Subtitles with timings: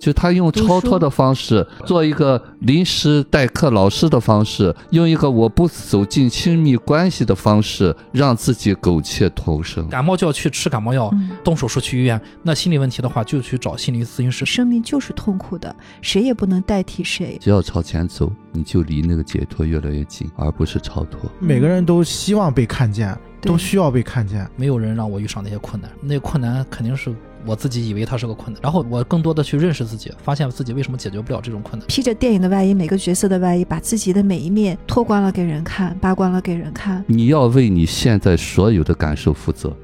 [0.00, 9.86] 就他用超脱的方式，做一个临时代课老师的方式，用一个我不走进亲密关系的方式，让自己苟且偷生。
[9.88, 11.12] 感冒就要去吃感冒药，
[11.44, 12.20] 动手术去医院。
[12.42, 14.46] 那心理问题的话，就去找心理咨询师。
[14.46, 17.36] 生命就是痛苦的，谁也不能代替谁。
[17.38, 21.30] 只要朝前走，你就离那个解脱越来越近，而不是超脱。
[21.38, 24.48] 每个人都希望被看见，都需要被看见。
[24.56, 27.14] 没有人让我遇上那些困难，那困难肯定是。
[27.46, 31.86] 我自己以为它是个困难，然后我更多的去认识自己，发现自己为什么解决不了这种困难。
[31.88, 37.02] 披着电影的外衣，每个角色的外衣，把自己的每一面脱光了给人看，扒光了给人看。
[37.06, 39.74] 你要为你现在所有的感受负责。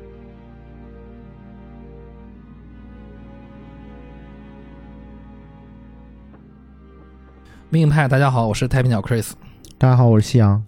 [7.70, 9.32] 命派，大家好，我是太平鸟 Chris。
[9.78, 10.62] 大家好，我是夕阳，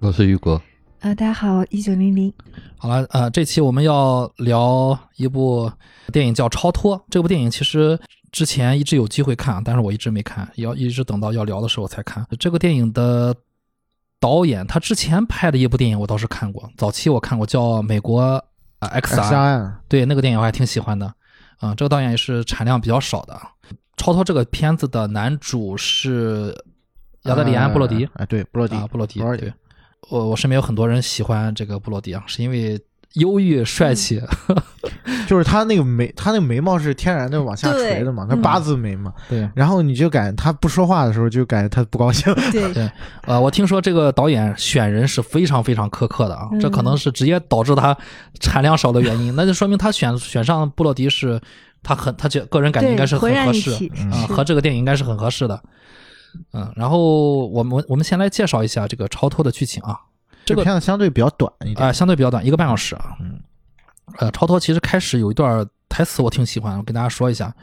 [0.00, 0.60] 我是雨果。
[1.02, 2.32] 呃，大家好，一九零零。
[2.78, 5.68] 好了，呃，这期我们要聊一部
[6.12, 6.96] 电影，叫《超脱》。
[7.10, 7.98] 这部电影其实
[8.30, 12.24] 之前一直有机会看，但是我一直没看，要一直等到要聊的时候才看。
[12.38, 13.34] 这个电影的
[14.20, 18.40] 导演，他之前拍的一部电影我倒是看过，早期我看过，叫《美国
[18.78, 19.60] X 案》。
[19.88, 21.12] 对，那个电影我还挺喜欢的。
[21.62, 23.34] 嗯，这个导演也是产量比较少的。
[23.96, 26.56] 《超脱》这个片子的男主是
[27.22, 28.08] 亚德里安·布洛迪。
[28.14, 29.52] 哎，对，布洛迪，布洛迪，对。
[30.10, 32.80] 我我身边有很多人喜欢这个布洛迪啊，是因为
[33.14, 34.20] 忧郁帅气，
[35.28, 39.12] 就是他那个眉，他那个眉毛是天然的往下垂的嘛，他八字眉嘛。
[39.28, 39.46] 对。
[39.54, 42.34] 然后你就感觉他不说话的时候，就感觉他不高兴。
[42.50, 42.90] 对对。
[43.26, 47.96] 呃，我听说这个导演选人是非常非常苛刻的啊，这可能是直接导致他
[48.40, 49.34] 产量少的原因。
[49.36, 51.38] 那就说明他选选上布洛迪是，
[51.82, 53.70] 他很他觉个人感觉应该是很合适
[54.10, 55.62] 啊，和这个电影应该是很合适的。
[56.52, 59.98] 嗯，然后我们我们先来介绍一下这个超脱的剧情啊。
[60.44, 63.16] 这个片子相对比较短一点啊，相对比较短，一个半小时啊。
[63.20, 63.40] 嗯，
[64.18, 67.54] 呃，超脱其实开始有一段台词我挺喜欢，我跟大家说一下。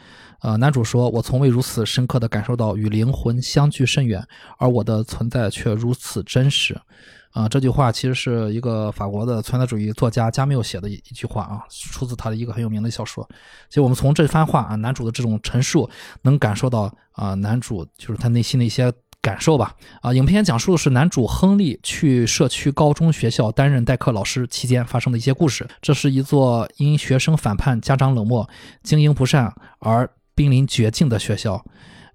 [0.41, 4.25] 呃，男主说：“我从未如此深刻地感受到与灵魂相距甚远，
[4.57, 6.79] 而我的存在却如此真实。”
[7.39, 13.25] 啊，这句话其实是一个法国的存在主义作家加缪写的一一句话啊，出自他的一个很有名的小说。
[13.69, 15.89] 其实我们从这番话啊，男主的这种陈述，
[16.23, 18.91] 能感受到啊，男主就是他内心的一些。
[19.21, 25.67] 感受吧，啊，影片讲述的是男主亨利去社区高中学校担任代课老师期间发生的一些故事。
[25.81, 28.49] 这是一座因学生反叛、家长冷漠、
[28.81, 31.61] 经营不善而濒临绝境的学校。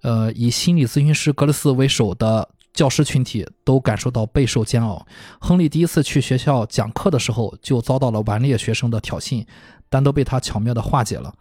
[0.01, 5.07] 呃，以心理咨询师格雷斯为首的教师群体都感受到备受煎熬。
[5.39, 9.43] 亨利第一次去学校讲课的时候，就遭到了顽劣学生的挑衅。
[9.87, 11.31] 但都被他巧妙地化解了。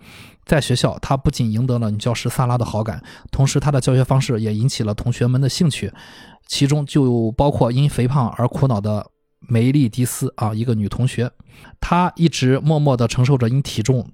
[0.44, 3.02] 在学校，他不仅赢得了女教师萨拉的好感，
[3.32, 5.90] 同时他的教学方式也引起了同学们的兴趣，
[6.46, 9.04] 其中就包括因肥胖而苦恼的
[9.40, 11.32] 梅丽迪斯啊，一个女同学。
[11.80, 14.06] 她一直默默地承受着因体重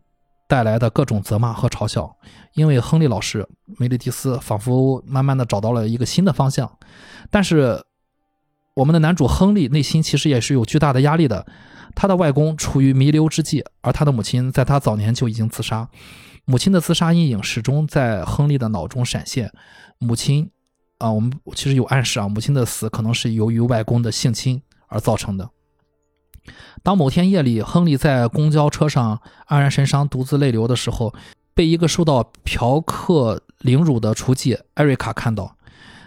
[0.51, 2.17] 带来的各种责骂和嘲笑。
[2.55, 6.69] 因为亨利老师，梅丽迪斯仿佛慢慢的找到了一个新的方向。
[7.31, 7.85] 但是，
[8.75, 11.47] 我们的男主亨利内心其实也是有巨大的压力的。
[11.95, 15.89] 他的外公处于弥留之际，而他的母亲在他早年就已经自杀。
[16.45, 19.53] 母亲的自杀阴影始终在亨利的脑中闪现。
[19.99, 20.51] 母亲，
[20.99, 25.49] 啊，我们其实有暗示啊，母亲的死可能是由于外公的性侵而造成的。
[26.83, 31.13] 当某天夜里，亨利在公交车上黯然神伤、独自泪流的时候，
[31.55, 35.57] 被一个受到嫖客凌辱的厨妓艾瑞卡看到。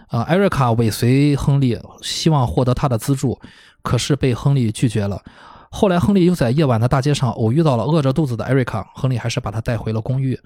[0.07, 3.39] 啊，艾瑞卡尾随亨利，希望获得他的资助，
[3.81, 5.23] 可是被亨利拒绝了。
[5.71, 10.39] 后来，亨利又在夜晚的大街上偶遇到了饿着肚子的艾瑞卡，亨利还是把她带回了公寓。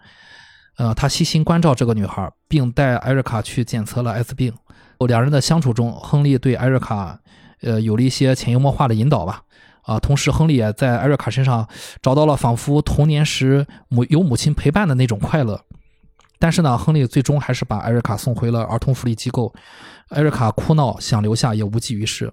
[0.78, 4.54] 呃，他细心关照这个女孩，并带艾瑞卡去检测了艾滋病。
[5.00, 7.20] 两人的相处中，亨利对艾瑞卡，
[7.62, 9.42] 呃，有了一些潜移默化的引导吧。
[9.88, 11.68] 啊，同时，亨利也在艾瑞卡身上
[12.02, 15.60] 找到了仿佛童年时母有母亲陪伴的那种快乐。
[16.38, 19.52] 但是呢，亨利最终还是把艾瑞卡送回了儿童福利机构。
[20.10, 22.32] 艾瑞卡哭闹，想留下也无济于事。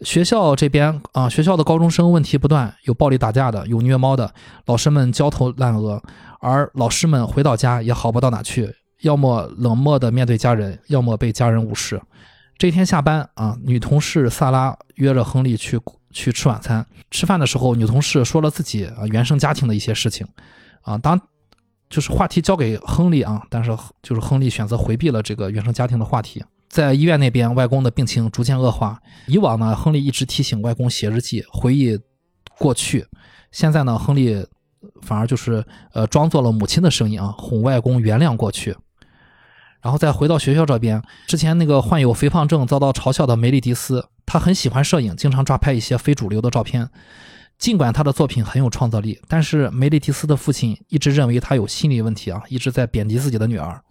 [0.00, 4.32] 学校这边啊，学校的高中生问题不断，有暴力打架的，有虐猫的，
[4.66, 6.02] 老师们焦头烂额，
[6.40, 12.00] 而老师们回到家也好不到哪去，要么冷漠的面对家人，要么被家人无视。
[12.56, 15.78] 这天下班啊，女同事萨拉约着亨利去
[16.18, 16.84] 去吃晚餐。
[17.12, 20.26] 吃饭的时候，女同事说了自己啊原生家庭的一些事情，
[20.82, 21.18] 啊，当
[21.88, 23.70] 就是话题交给亨利啊，但是
[24.02, 26.44] 就是亨利选择回避了这个原生家庭的话题。
[26.68, 29.00] 在医院那边，外公的病情逐渐恶化。
[29.26, 31.98] 以往呢，亨利一直提醒外公写日记，回忆
[32.58, 33.06] 过去。
[33.52, 34.44] 现在呢，亨利
[35.00, 38.76] 反而就是呃，装作了母亲的声音啊，哄外公原谅过去。
[39.80, 46.88] 然后再回到学校这边，之前那个患有肥胖症遭到嘲笑的梅丽迪斯，她很喜欢摄影，经常抓拍一些非主流的照片。
[47.58, 53.82] 尽管他的作品很有创造力，但是梅丽迪斯的父亲一直认为他有心理问题啊，一直在贬低自己的女儿。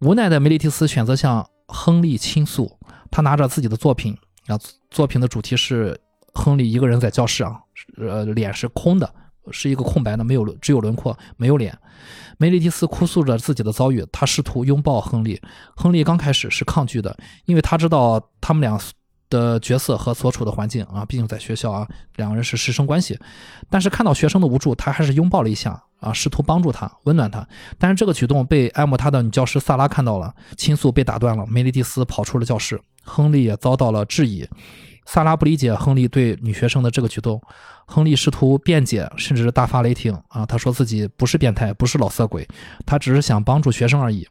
[0.00, 2.76] 无奈的梅丽蒂斯选择向亨利倾诉，
[3.08, 4.16] 他拿着自己的作品，
[4.48, 4.58] 啊，
[4.90, 5.96] 作品的主题是
[6.34, 7.56] 亨利一个人在教室啊，
[7.98, 9.14] 呃，脸是空的，
[9.50, 11.76] 是一个空白的，没有只有轮廓，没有脸。
[12.38, 15.40] 梅丽蒂斯哭诉着自己的遭遇，他试图拥抱亨利，
[15.76, 18.78] 亨利刚开始是抗拒的，因为他知道他们俩
[19.30, 23.18] 的角色和所处的环境啊，毕竟在学校啊，两个人是师生关系。
[23.70, 27.46] 但是看到学生的无助，他还是拥抱了一下啊，试图帮助他，温暖他。
[27.78, 31.46] 但是这个举动被爱慕他的女教师萨拉看到了，倾诉被打断了。
[31.46, 34.46] 梅丽蒂斯跑出了教室，亨利也遭到了质疑。
[35.04, 37.40] 萨拉不理解亨利对女学生的这个举动。
[37.84, 40.46] 亨利试图辩解，甚至大发雷霆啊！
[40.46, 42.48] 他说自己不是变态，不是老色鬼，
[42.86, 44.26] 他只是想帮助学生而已。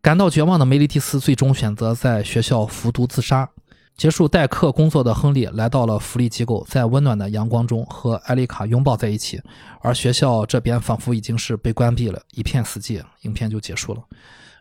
[0.00, 3.48] 感到绝望的梅丽蒂斯最终选择在学校服毒自杀。
[3.96, 9.42] 结束代课工作的亨利来到了福利机构，在温暖的阳光中和艾丽卡拥抱在一起，
[9.80, 13.02] 而学校这边仿佛已经是被关闭了，一片死寂。
[13.22, 14.02] 影片就结束了。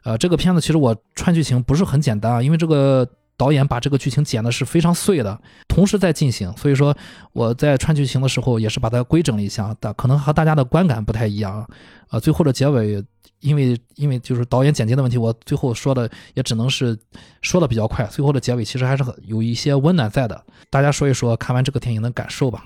[0.04, 3.08] 呃，这个片子其实我串剧情不是很简单啊，因为这个。
[3.38, 6.96] 导演把这个剧情剪的是非常碎的，同时在进行，所以说
[7.34, 11.66] 我在串剧情的时候也是把它规整了一下，但可能和大家的观感不太一样
[12.10, 12.20] 啊。
[12.20, 13.04] 最后的结尾，
[13.42, 16.98] 因为因为就是导演剪辑的问题，我最后说的也只能是
[17.42, 18.04] 说的比较快。
[18.08, 22.66] 最后的结尾其实还是很有一些温暖在的，大家说一说看完这个电影的感受吧。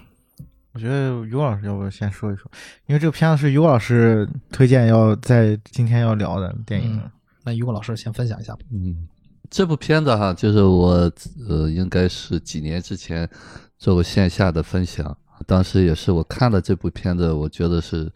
[0.71, 2.49] 我觉得于老师要不先说一说，
[2.85, 7.01] 因为这个片子是于老师推荐要在今天要聊的电影，
[7.43, 8.59] 那于老师先分享一下吧。
[8.71, 9.09] 嗯。
[9.51, 11.11] 这部片子哈，就是我
[11.49, 13.29] 呃，应该是几年之前
[13.77, 15.15] 做过线下的分享，
[15.45, 18.09] 当时也是我看了这部片子，我觉得是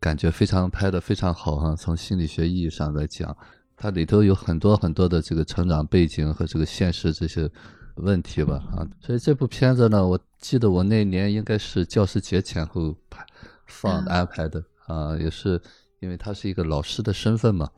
[0.00, 1.76] 感觉非常拍的非常好哈。
[1.76, 3.34] 从心理学意义上来讲，
[3.76, 7.48] 它里头有很多很多的这个成长背景和这个现实这些
[7.94, 8.82] 问题吧啊。
[9.00, 13.24] 所以这部片子呢，我记得我那年应该是教师节前后拍
[13.68, 15.62] 放安排的啊，也是
[16.00, 17.70] 因为他是一个老师的身份嘛。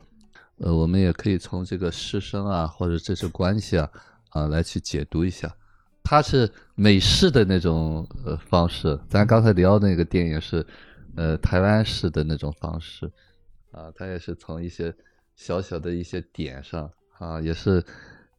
[0.57, 3.89] 呃，我们也可以从这个师生啊，或者这些关系啊，
[4.29, 5.53] 啊来去解读一下。
[6.01, 10.65] 它是美式的那种呃方式，咱刚才聊那个电影是
[11.17, 13.11] 呃台湾式的那种方式，
[13.71, 14.95] 啊，它也是从一些
[15.35, 17.83] 小小的一些点上啊，也是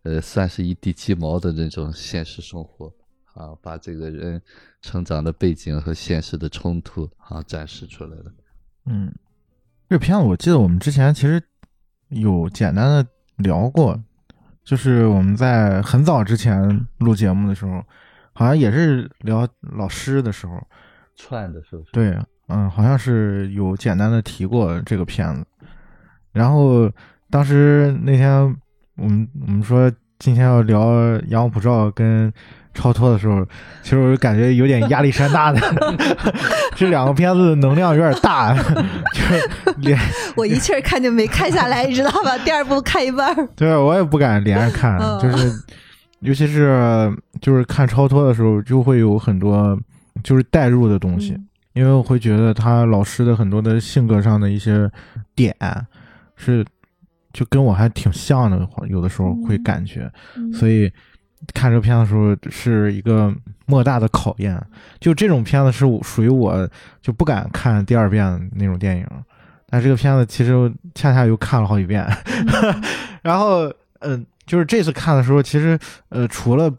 [0.05, 2.91] 呃算是一地鸡毛的那种现实生活
[3.35, 4.41] 啊，把这个人
[4.81, 8.33] 成长的背景和现实的冲突啊展示出来了。
[8.87, 9.13] 嗯，
[9.91, 11.43] 这片子我记得我们之前其实。
[12.21, 13.99] 有简单的聊过，
[14.65, 17.83] 就是我们在很早之前录节目的时候，
[18.33, 20.61] 好像也是聊老师的时候
[21.15, 21.91] 串的，是不是？
[21.93, 22.19] 对，
[22.49, 25.47] 嗯，好像是有简单的提过这个片子。
[26.33, 26.91] 然后
[27.31, 28.43] 当时那天
[28.97, 30.81] 我们我们说今天要聊
[31.29, 32.33] 《阳光普照》跟。
[32.79, 33.43] 超脱的时候，
[33.83, 35.59] 其实我就感觉有点压力山大的，
[36.77, 38.53] 这两个片子能量有点大，
[39.15, 39.99] 就是连
[40.37, 42.37] 我一气儿看就没看下来，你知道吧？
[42.45, 45.51] 第二部看一半对，我也不敢连着看，就是
[46.21, 47.11] 尤其是
[47.41, 49.75] 就是看超脱的时候，就会有很多
[50.23, 51.35] 就是代入的东西，
[51.73, 54.87] 因为我会觉得他老师的很多的性格上的一些
[55.35, 55.57] 点
[56.37, 56.63] 是
[57.37, 60.11] 就跟我还挺像的，有的时候会感觉，
[60.53, 60.91] 所以。
[61.53, 63.33] 看这个片子的时候是一个
[63.67, 64.61] 莫大的考验，
[64.99, 66.69] 就这种片子是属于我
[67.03, 69.07] 就不敢看第二遍那种电影，
[69.69, 72.05] 但这个片子其实恰恰又看了好几遍，
[73.23, 75.79] 然后嗯，就是这次看的时候，其实
[76.09, 76.73] 呃除了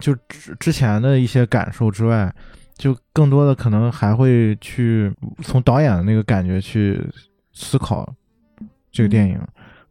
[0.00, 2.34] 就之之前的一些感受之外，
[2.74, 7.00] 就更多的可能还会去从导演的那个感觉去
[7.52, 8.12] 思考
[8.90, 9.38] 这个电影，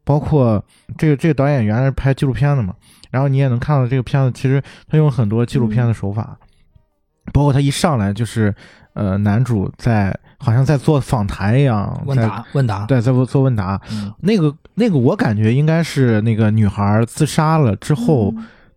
[0.04, 0.64] 包括
[0.98, 2.74] 这个这个导演原来是拍纪录片的嘛。
[3.12, 6.38] 然后你也能看到这个片子，其实他用很多纪录片的手法，
[7.34, 8.54] 包括他一上来就是，
[8.94, 13.82] 呃，男主在好像在做访谈一样，问答问答，对，在做做问答。
[14.20, 18.32] 那个那个，我感觉应该是那个女孩自杀了之后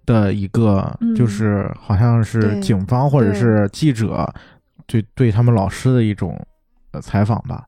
[0.06, 4.26] 的一个，就是好像是警方或者是记者
[4.86, 6.40] 对对他们老师的一种
[6.92, 7.64] 呃采访吧。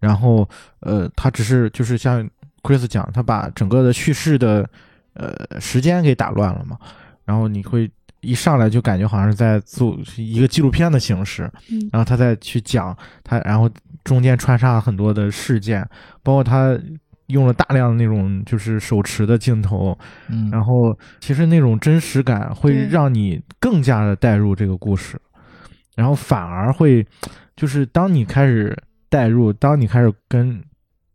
[0.00, 0.48] 然后
[0.80, 2.28] 呃，他只是就是像
[2.62, 4.68] Chris 讲，他把整个的叙事的。
[5.14, 6.78] 呃，时间给打乱了嘛，
[7.24, 7.90] 然后你会
[8.20, 11.42] 一上来就感觉好像是在做一个纪录片的形式，
[11.90, 13.68] 然后他再去讲他，然后
[14.04, 15.86] 中间穿插很多的事件，
[16.22, 16.78] 包括他
[17.26, 19.98] 用了大量的那种就是手持的镜头，
[20.28, 25.20] 嗯，然后其实那种真实感会让你更加的带入这个故事，
[25.96, 27.04] 然后反而会
[27.56, 28.74] 就是当你开始
[29.08, 30.62] 带入，当你开始跟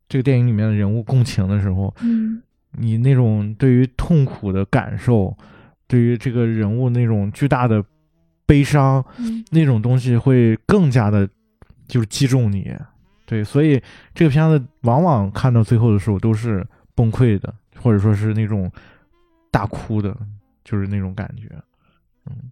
[0.08, 2.42] 这个电影里面的人物共情的时候，嗯。
[2.78, 5.34] 你那种对于痛苦的感受，
[5.88, 7.82] 对于这个人物那种巨大的
[8.46, 9.02] 悲伤，
[9.52, 11.26] 那种东西会更加的，
[11.88, 12.76] 就是击中你。
[13.26, 13.82] 对，所以
[14.14, 18.70] 这个片子往往看到最后的时候都是崩溃的，或者说是那种
[19.50, 20.14] 大哭的，
[20.66, 21.50] 就是那种感觉。
[22.26, 22.52] 嗯，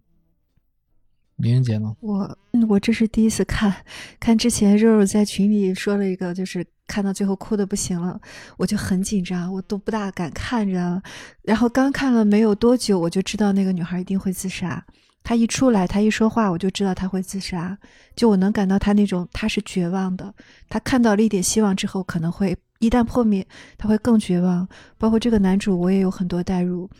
[1.36, 1.94] 林云杰呢？
[2.00, 3.84] 我嗯我这是第一次看，
[4.18, 8.20] 看之前肉肉在群里说了一个，就是看到最后哭的不行了，
[8.56, 11.02] 我就很紧张，我都不大敢看，着？
[11.42, 14.84] 然后刚看了没有多久，我就知道那个女孩一定会自杀。
[15.22, 17.76] 她一出来，她一说话，我就知道她会自杀。
[18.14, 20.34] 就我能感到她那种，她是绝望的。
[20.68, 23.46] 她看到了一点希望之后，可能会一旦破灭，
[23.78, 24.68] 她会更绝望。
[24.98, 26.90] 包括这个男主，我也有很多代入，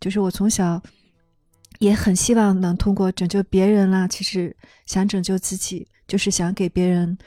[0.00, 0.80] 就是我从小。
[1.78, 4.54] 也很希望能通过拯救别人啦，其实
[4.86, 7.18] 想拯救自己，就是想给别人，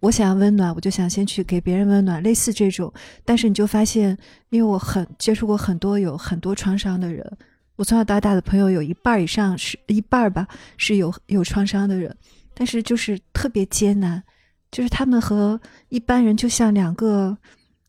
[0.00, 2.92] 我想要温暖，我就想先去给别人温暖，类似这种。
[3.24, 4.16] 但是你就发现，
[4.50, 7.36] 因为我很接触过很多有很多创伤的人，
[7.76, 12.16] 我从小到大的朋友有一半以上是一半吧，是有有创伤的人，
[12.54, 14.22] 但是就是特别艰难，
[14.70, 17.36] 就是他们和一般人就像两个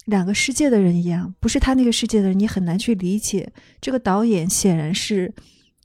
[0.05, 3.51] 两个世界的人一样，不是他那个世界的人，你很难去理解。
[3.79, 5.33] 这个导演显然是。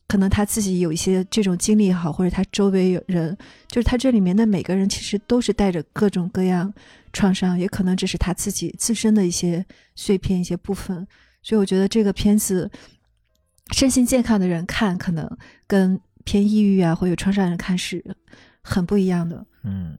[0.06, 3.36] 可能他自己有一些这种经历也好，或者他周围有人，
[3.68, 6.72] 就是他这里面的每个人其实都是带着各种各样
[7.12, 11.06] 创伤，也可能只是他自己自身的一些碎片、一些部分。
[11.42, 12.70] 所以我觉得这个片子，
[13.72, 15.28] 身心健康的人看，可能
[15.66, 18.02] 跟偏抑郁啊或有创伤人看是
[18.62, 19.46] 很不一样的。
[19.62, 19.96] 嗯，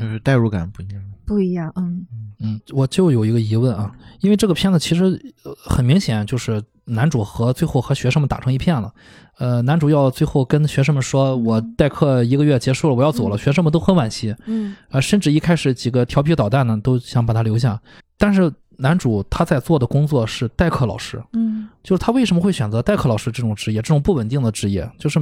[0.00, 1.02] 就是代入感不一样。
[1.26, 2.06] 不一样，嗯
[2.40, 8.92] 嗯，我就有一个疑问啊，因为这个片子其实很明显就是男主和最后和学生们打成一片了。
[9.38, 17.80] 呃，男主要最后跟学生们说：“我代课一个月结束了，我要走了。”学生们都很惋惜，嗯，呃，甚至一开始几个调皮捣蛋呢都想把他留下。
[18.18, 24.86] 但是男主他在做的工作是代课老师，嗯，就是他为什么会选择代课老师这种职业，这种不稳定的职业？
[24.98, 25.18] 就是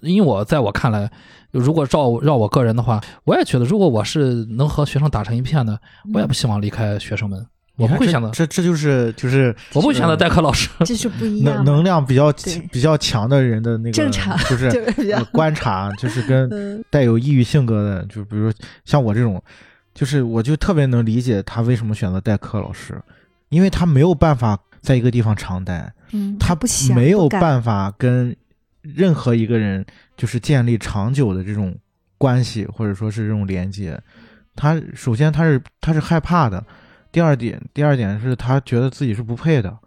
[0.00, 1.08] 因为我在我看来，
[1.52, 5.78] 如果照绕我个人的话，我也觉得，如果我是能和学生打成一片的，
[6.12, 7.46] 我也不希望离开学生们。
[7.76, 11.56] 我不会想到这，这就是就是我不会选择代课老师，这是不一样。
[11.56, 12.30] 能能量比较
[12.70, 14.70] 比较强的人的那个正常，就是
[15.32, 18.52] 观察，就是跟 带有抑郁性格的，就比如
[18.84, 19.42] 像我这种，
[19.94, 23.00] 就是我就特别能理解他为什么选择代课老师，
[23.48, 28.36] 因为他没有办法在一个地方长待，嗯，他不想没有办法跟
[28.82, 31.74] 任何一个人就是建立长久的这种
[32.18, 33.98] 关系，或者说是这种连接。
[34.54, 36.62] 他首先他是他是害怕的。
[37.12, 39.78] 第二点，第二点是他觉得自己是不配的，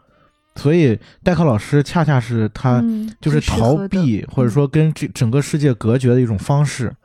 [0.56, 2.82] 所以代课老师恰恰是他
[3.20, 6.96] 就是逃避或者说跟这整个世界隔绝的一种方式，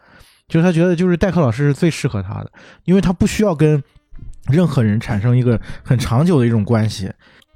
[0.47, 2.53] 就是他觉得就是代课老师是最适合他的，
[2.85, 3.83] 因为他不需要跟
[4.49, 7.11] 任何人产生一个很长久的一种关系。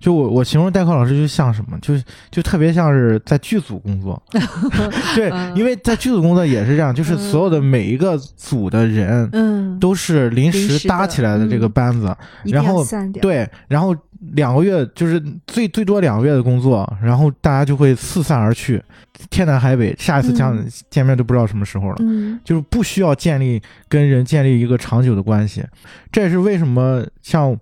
[0.04, 1.94] 就我我形容代课老师就像什么，就
[2.30, 4.23] 就特别像是在剧组工作，
[5.16, 12.84] 对，因为在剧组工作也是这样，就是所有的每一个组的人，嗯，都是临时搭起来的这个班子，然后
[13.23, 13.96] 对，然后
[14.34, 18.82] 两个月就是最最多两个月的工作，然后大家就会四散而去，
[19.30, 23.58] 天南海北，下一次见见面都不知道什么时候了，嗯，就是不需要建立
[23.88, 25.64] 跟人建立一个长久的关系，
[26.12, 27.58] 这也是为什么像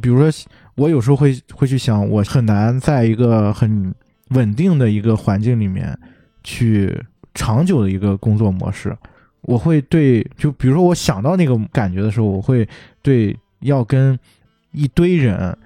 [0.00, 0.32] 比如说。
[0.76, 3.94] 我有时候会会去想，我很难在一个很
[4.30, 5.98] 稳定的一个环境里面
[6.42, 8.96] 去长久的一个工作模式。
[9.42, 12.68] 我会对，就比如说我想到那个感觉的时候，我会
[13.02, 14.18] 对要跟
[14.70, 15.56] 一堆人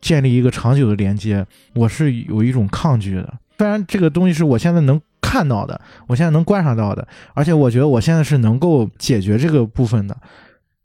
[0.00, 3.38] 建立一个长久的连接，我是有一种抗拒的。
[3.56, 10.16] 虽然这个东西是我现在能看到的，我现在能观察到的，而且我觉得我现在是能够解决这个部分的。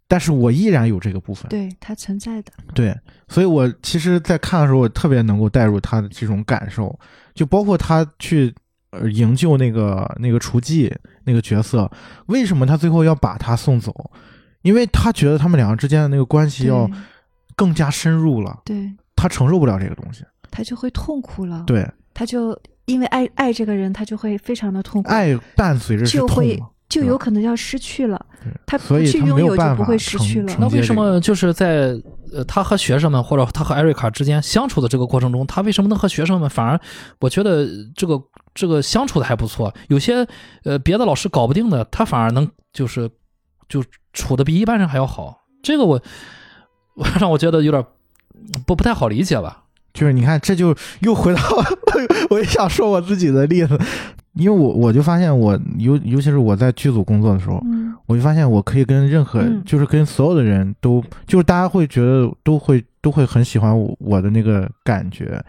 [0.07, 2.95] 但是我依然有这个部分，对它存在的，对，
[3.27, 6.97] 所以我其实，在看的时候，我特别能够带入他的这种感受，
[7.33, 8.53] 就包括他去
[8.91, 11.89] 呃营救那个那个厨妓那个角色，
[12.27, 13.93] 为什么他最后要把他送走？
[14.61, 16.89] 因为他觉得他们两个之间的那个关系要
[17.55, 26.61] 更加深入了，对，他承受不了这个东西，他就会痛苦了，对，他就因为爱爱这个人，他就会非常的痛苦，爱伴随着就会。
[26.87, 28.25] 就有可能要失去了，
[28.67, 30.55] 他不去拥有就不会失去了。
[30.59, 31.99] 那为什么就是在
[32.35, 36.79] 呃他和学生们或者他和艾瑞卡之间相处的这个过程中，他为什么能和学生们反而
[37.19, 37.65] 我觉得
[37.95, 38.21] 这个
[38.53, 39.73] 这个相处的还不错？
[39.87, 40.27] 有些
[40.63, 43.09] 呃别的老师搞不定的，他反而能就是
[43.69, 45.45] 就处的比一般人还要好。
[45.63, 46.01] 这个我
[47.19, 47.83] 让我觉得有点
[48.67, 49.64] 不不太好理解吧。
[49.95, 51.41] 就是你看，这就又回到
[52.29, 53.79] 我也想说我自己的例子。
[54.33, 57.63] 因为我我就发现我尤尤其是我在剧组工作的时候，
[58.05, 65.41] 我就发现我可以跟任何就是跟所有的人都就是大家会觉得都会都会很喜欢我我的那个感觉，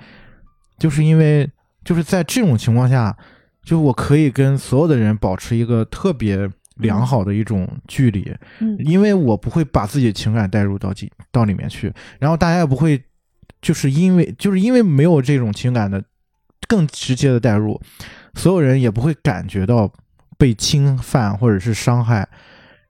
[0.79, 1.51] 就是因为
[1.85, 3.17] 就是在这种情况下，
[3.65, 8.77] 就我可以跟所有的人保持一个特别良好的一种距离，嗯。
[8.85, 13.03] 因为我不会把自己的情感带入到进到里面去，然后大家也不会，
[13.61, 16.03] 就是因为就是因为没有这种情感的
[16.69, 17.81] 更直接的代入，
[18.35, 19.91] 所有人也不会感觉到
[20.39, 22.29] 被侵犯或者是伤害，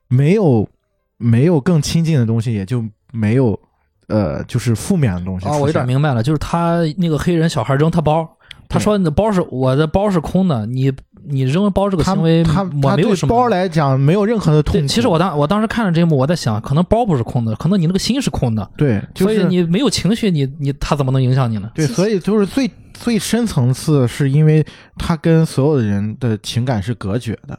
[0.09, 0.69] 没有
[1.17, 3.59] 没有更亲近的东西，也就没有
[4.09, 8.29] 呃就是负面的东西哦，我有点明白了，就是他那个黑人小孩扔他包，
[8.69, 10.93] 他说你的包是我的包是空的，你
[11.29, 14.87] 你扔包这个他行为他我他对没有什么包来讲没有任何的痛，苦。
[14.87, 21.71] 其实我当我当时看了这一幕，我在想，可能包不是空的，可能你那个心是空的，对，就是所以你没有情绪，你你他怎么能影响你呢？
[21.75, 24.65] 对，所以就是最最深层次，是因为
[24.97, 27.59] 他跟所有的人的情感是隔绝的。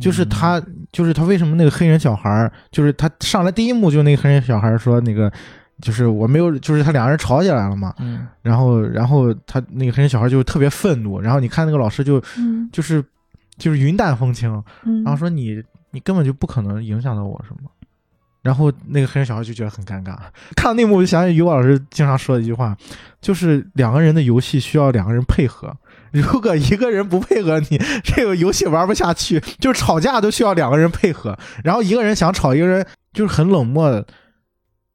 [0.00, 5.32] 就是他，就是他为什么那个黑人小孩儿，就是他上来第一幕就那个黑人小孩儿说那个，
[5.80, 12.68] 就是我没有，就是他两个人吵起来了嘛，嗯，然后然后他那个黑人小孩就特别愤怒，然后你看那个老师就嗯。
[12.72, 13.04] 就是
[13.56, 14.50] 就是云淡风轻，
[14.84, 15.62] 嗯，然后说你
[15.92, 17.70] 你根本就不可能影响到我什么。
[18.42, 20.16] 然后那个黑人小孩就觉得很尴尬，
[20.56, 22.76] 看到那幕我就想起于果老师经常说的一句话，
[23.20, 25.72] 就是两个人的游戏需要两个人配合，
[26.10, 29.40] 如果一个人不配合你，这个游戏玩不下去。
[29.60, 34.04] 就是吵架都需要两个人配合，然后一个人想吵，一个人就是很冷漠的，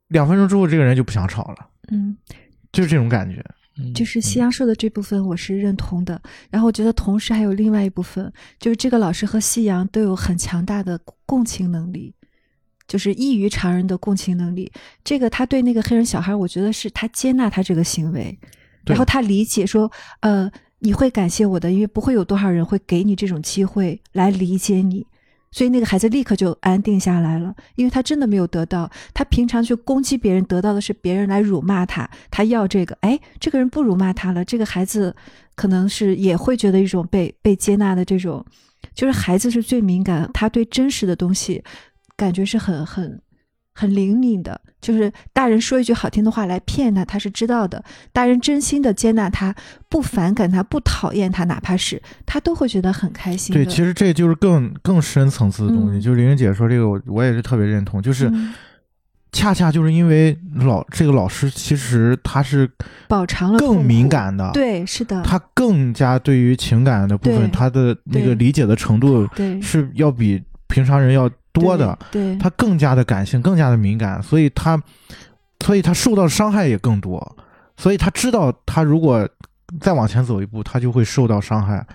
[0.10, 2.16] 两分钟之后这个人就不想吵了，嗯，
[2.72, 3.44] 就是这种感觉。
[3.82, 12.14] 嗯就是夕阳说的这部分我是认同的，然后我觉得同时还有另外一部分，就是这个老师和夕阳都有很强大的共情能力，
[12.90, 14.70] 就是异于常人的共情能力。
[15.02, 18.38] 这个他对那个黑人小孩，我觉得是他接纳他这个行为，
[18.86, 19.90] 然后他理解说，
[20.20, 25.08] 呃，你会感谢我的，因为不会有多少人会给你这种机会来理解你。
[25.52, 28.90] 所以那个孩子立刻就安定下来了，因为他真的没有得到。
[29.14, 32.10] 他平常去攻击别人，得到的是别人来辱骂他。
[32.30, 35.16] 他要这个，哎，这个人不辱骂他了，这个孩子
[35.56, 38.46] 可能是也会觉得一种被被接纳的这种，
[38.94, 41.64] 就是孩子是最敏感，他对真实的东西
[42.16, 43.20] 感觉是很很
[43.80, 44.60] 很灵敏的。
[44.82, 47.82] 就是大人说一句好听的话来骗他，他是知道的；
[48.14, 49.54] 大人真心的接纳他，
[49.90, 53.54] 不反感他，不讨厌他，哪怕是他都会觉得很开心。
[53.54, 56.00] 对，其实这就是更更深层次的东西。
[56.00, 58.02] 嗯就是玲玲姐说这个，我我也是特别认同。
[58.02, 58.54] 就是嗯
[59.32, 62.68] 恰恰就是因为老这个老师，其实他是
[63.08, 72.38] 饱尝了更敏感的，，对，是的，他更加对于情感的部分，他的那个理解的程度对是要比平常人要多的，对，对。
[72.38, 74.82] 他更加的感性，更加的敏感，所以他，
[75.66, 77.38] 所以他受到的伤害也更多，
[77.78, 79.28] 所以他知道他如果
[79.80, 81.86] 再往前走一步，他就会受到伤害，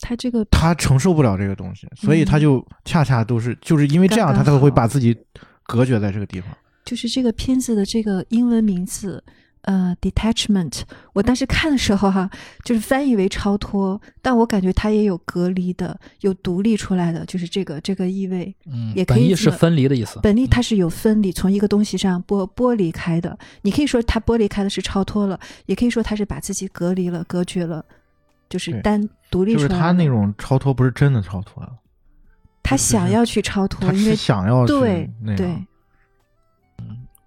[0.00, 5.16] 他这个他承受不了这个东西，所以他就恰恰都是就是因为这样，他才会把自己
[5.64, 6.50] 隔绝在这个地方。
[6.84, 9.22] 就是这个片子的这个英文名字，
[9.64, 10.82] 呃，detachment。
[11.12, 12.28] 我当时看的时候哈、
[12.64, 18.54] 就是翻译为超脱，但我感觉它也有隔离的，有独立出来的，就是这个这个意味。
[18.66, 20.20] 嗯，也可本意是分离的意思。
[20.22, 23.38] 本意它是有分离，从一个东西上剥剥离开的。
[23.62, 27.84] 你可以说它剥离开的是超脱了，也可以说它是把自己隔离了、隔绝了，
[28.50, 29.68] 就是单独立出来。
[29.68, 31.72] 就是他那种超脱不是真的超脱了，
[32.62, 35.66] 他想要去超脱，他是因为想要去对对那样。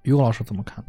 [0.03, 0.83] 于果老师怎么看？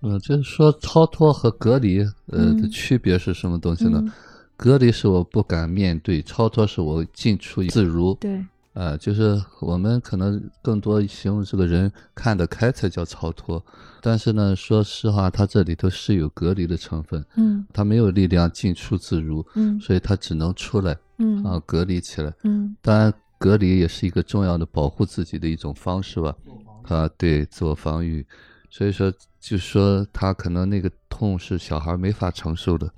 [0.00, 4.00] 呃，就是说超脱和隔离，呃的嗯区别是什么东西呢？
[4.04, 4.12] 嗯
[4.56, 8.12] 隔离是我不敢面对，超脱是我进出自如。
[8.20, 13.64] 对呃，就是我们可能更多形容这个人看得开才叫超脱，
[14.02, 22.30] 但是呢，说实话，他这里头是有隔离的成分，嗯他没有力量进出自如，嗯所以他只能出来嗯啊，隔离起来。
[22.44, 26.36] 嗯当然，隔离也是一个重要的保护自己的一种方式吧。
[26.82, 28.26] 啊，对，自我防御。
[28.70, 32.88] 所以说，就说他可能那个痛是小孩没法承受的，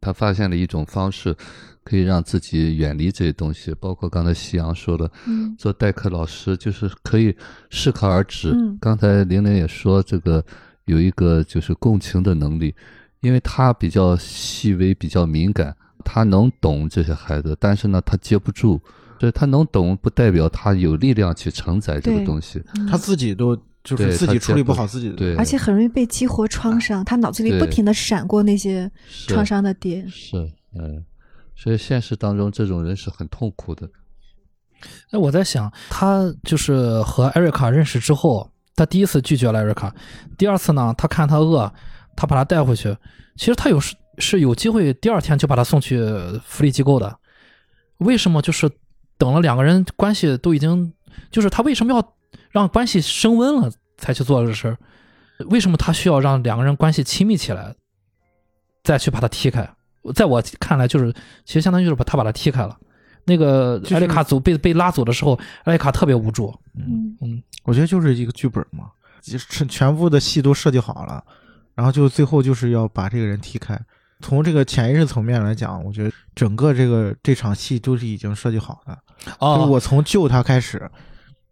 [0.00, 1.36] 他发现了一种方式，
[1.84, 3.74] 可以让自己远离这些东西。
[3.78, 7.36] 包括刚才夕阳说的，嗯做代课老师就是可以
[7.68, 8.52] 适可而止。
[8.52, 10.42] 嗯刚才玲玲也说，这个
[10.86, 12.74] 有一个就是共情的能力，
[13.20, 18.80] 因为他比较细微、比较敏感，他能懂这些孩子，但是呢，他接不住。
[19.18, 22.58] 所以他能懂，不代表他有力量去承载这个东西。
[22.76, 28.90] 嗯他自己都就是自己处理不不好自己的，对，而且很容易被激活创伤，他脑子里不停的闪过那些
[29.26, 30.08] 创伤的点。
[30.08, 30.36] 是，
[30.78, 31.04] 嗯，
[31.56, 33.88] 所以现实当中这种人是很痛苦的。
[35.10, 39.94] 那，我在想，他就是和艾瑞卡认识之后，他第一次拒绝了艾瑞卡，
[40.38, 41.72] 第二次呢，他看他饿，
[42.16, 42.96] 他把他带回去。
[43.36, 46.02] 其实他有是是有机会第二天就把他送去
[46.44, 47.18] 福利机构的，
[47.98, 48.70] 为什么就是
[49.16, 50.92] 等了两个人关系都已经，
[51.30, 52.14] 就是他为什么要
[52.50, 54.76] 让关系升温了才去做这事儿？
[55.46, 57.74] 为什么他需要让两个人关系亲密起来，
[58.84, 59.68] 再去把他踢开？
[60.14, 61.12] 在我看来，就是
[61.44, 62.76] 其实相当于就是把他把他踢开了。
[63.24, 66.54] 那个艾丽卡走被被拉走的时候，艾丽卡特别无助。
[66.74, 68.90] 嗯嗯，我觉得就是一个剧本嘛，
[69.22, 71.22] 就是全部的戏都设计好了，
[71.74, 73.78] 然后就最后就是要把这个人踢开。
[74.20, 78.98] 从这个潜意识层面来讲，我觉得整个这个这场戏都是已经设计好的。
[79.24, 80.90] 就是哦，我从救他开始，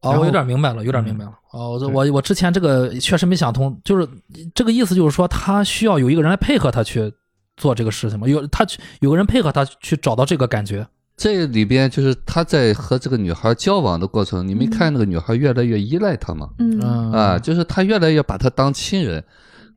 [0.01, 1.33] 哦，我有点明白了，有点明白了。
[1.51, 4.09] 哦，我我我之前这个确实没想通，就是
[4.55, 7.13] 这个意思，就是说他需要有一个人来配合他去
[7.57, 10.87] 做这个事情嘛，有他去有个人配合他去找到这个感觉。
[11.17, 16.49] 这里边就是他在和这个女孩交往的过程，你没看那个女孩越来越依赖他吗？
[16.59, 19.25] 嗯嗯啊，就是他越来越把他当亲人。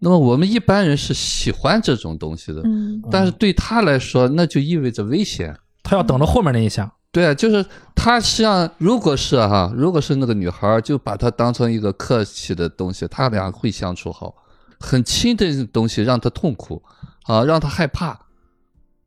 [0.03, 5.55] 那么我们一般人是喜欢这种东西的，嗯但是对他来说，那就意味着危险。
[5.81, 6.91] 他要等着后面那一下。
[7.11, 14.33] 对啊，就是他实际上，如果是哈、如果是那个女孩，就把他当成一个客气的东西，他俩会相处好。
[14.79, 16.81] 很亲的东西让他痛苦，
[17.23, 18.17] 啊，让他害怕。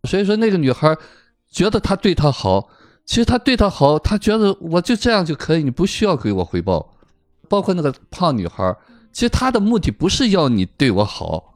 [0.05, 0.97] 所以说，那个女孩
[1.51, 2.69] 觉得他对她好，
[3.07, 6.95] 其实他对她好，他觉得我就这样就可以，你不需要给我回报。
[7.49, 8.77] 包括那个胖女孩，
[9.13, 11.54] 其实她的目的不是要你对我好，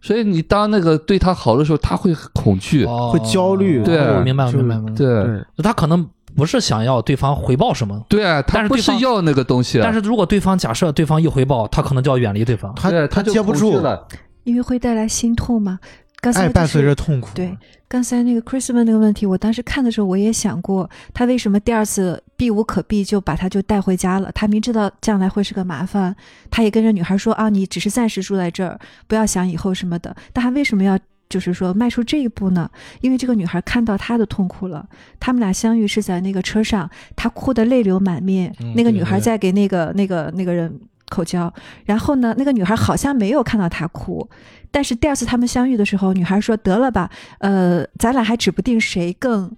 [0.00, 2.84] 所以你当那个对他好的时候，他会恐惧。
[2.84, 4.80] 哦会焦虑对我明白了，就明白了。
[4.80, 12.72] 明白，对对，他可能不是想要对方回报什么，对啊，他不但是要那个东西啊，但是如果对方假设对方一回报，他可能就要远离对方。
[12.74, 14.06] 他他接不住，恐惧了。
[14.44, 15.78] 因为会带来心痛嘛。
[16.20, 17.28] 刚才就爱伴随是着痛苦。
[17.34, 17.56] 对，
[17.86, 24.30] 刚才那个 Chris 问那个问题，我当时看的时候我也想过，他为什么第二次避无可避就把他就带回家了？
[24.32, 26.14] 他明知道将来会是个麻烦，
[26.50, 30.16] 他也跟着女孩说啊，你只是暂时住在这儿，不要想以后什么的。
[30.32, 30.96] 但他为什么要
[31.28, 32.70] 就是说迈出这一步呢？
[33.00, 34.88] 因为这个女孩看到他的痛苦了。
[35.18, 41.52] 他们俩相遇是在那个车上，他哭得泪流满面，嗯那个女孩在给那个那个那个人口交，
[41.84, 44.28] 然后呢，那个女孩好像没有看到他哭，
[44.70, 49.50] 但是第二次他们相遇的时候，女孩说：“得了吧，呃，咱俩还指不定谁更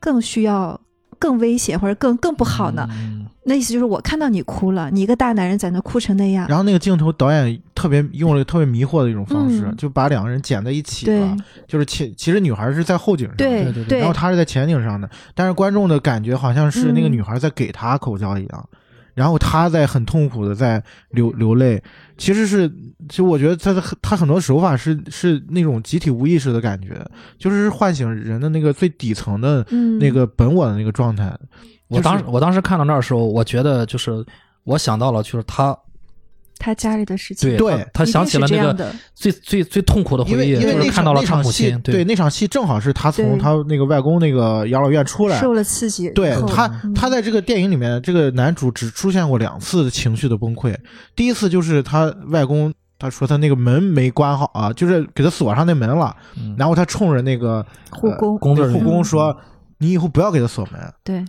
[0.00, 0.80] 更需要、
[1.22, 2.84] 更危险或者更更不好呢。
[2.90, 11.36] 嗯那意思就是我看到你哭了，你一个大男人在那哭成那样，然后那个镜头导演特别用了特别迷惑的一种方式，嗯就把两个人剪在一起对了。
[11.66, 18.68] 就是其其实女孩是在后景上的，对对对对然后他是在前景上的，但是观众的感觉好像是那个嗯女孩在给他口交一样，
[19.14, 21.82] 然后他在很痛苦的在流流泪。
[22.18, 22.68] 其实是，
[23.08, 27.04] 其实我觉得他的他很多手法是是那种集体无意识的感觉，
[27.38, 31.36] 就是唤醒人的那个最底层的嗯，那个本我的那个状态。
[31.88, 34.24] 我当时我当时看到那儿的时候，我觉得就是
[34.64, 35.76] 我想到了，就是他
[36.62, 50.72] 他家里的事情，对对他他想起了那个最最最痛苦的回忆，因为看到了场戏他母亲，，对那场戏正好是他从他那个外公那个养老院出来，受了刺激，对他嗯，他在这个电影里面，这个男主只出现过两次情绪的崩溃。
[51.16, 59.36] 第一次就是他外公，他说他那个门没关好啊，就是给他锁上那门了，嗯然后他冲着那个护工护工说
[59.78, 60.80] ：“你以后不要给他锁门。
[61.02, 61.24] 对，”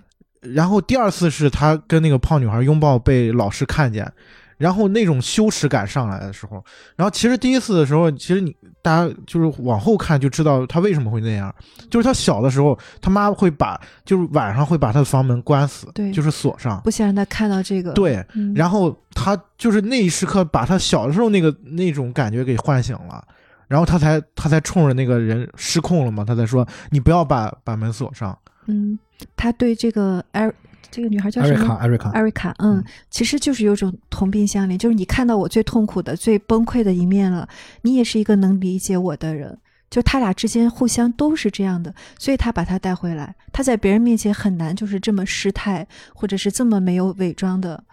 [0.54, 4.12] 然后第二次是他跟那个胖女孩拥抱被老师看见。
[4.58, 6.63] 然后那种羞耻感上来的时候，
[6.96, 11.54] 然后其实第一次的时候，其实你大家就是往后看就知道他为什么会那样，
[11.89, 16.12] 就是他小的时候，他妈会把就是晚上会把他的房门关死，对。
[16.12, 23.26] 就是锁上，不想让他看到这个，对，嗯，然后他就是那一时刻把他小的时候那个那种感觉给唤醒了，
[23.68, 28.38] 然后他才他才冲着那个人失控了嘛，他才说你不要把把门锁上，
[28.68, 29.00] 嗯，
[29.36, 30.52] 他对这个艾
[30.93, 31.73] 这个女孩叫什么？
[31.73, 37.49] 艾瑞卡，艾瑞卡，嗯嗯，其实就是有种同病相怜，就是你看到我最痛苦的、最崩溃的一面了，
[37.82, 39.58] 你也是一个能理解我的人。
[39.89, 43.36] 就他俩之间互相都是这样的，所以他把他带回来。
[43.51, 47.84] 他在别人面前很难就是这么失态，或者是这么没有伪装的，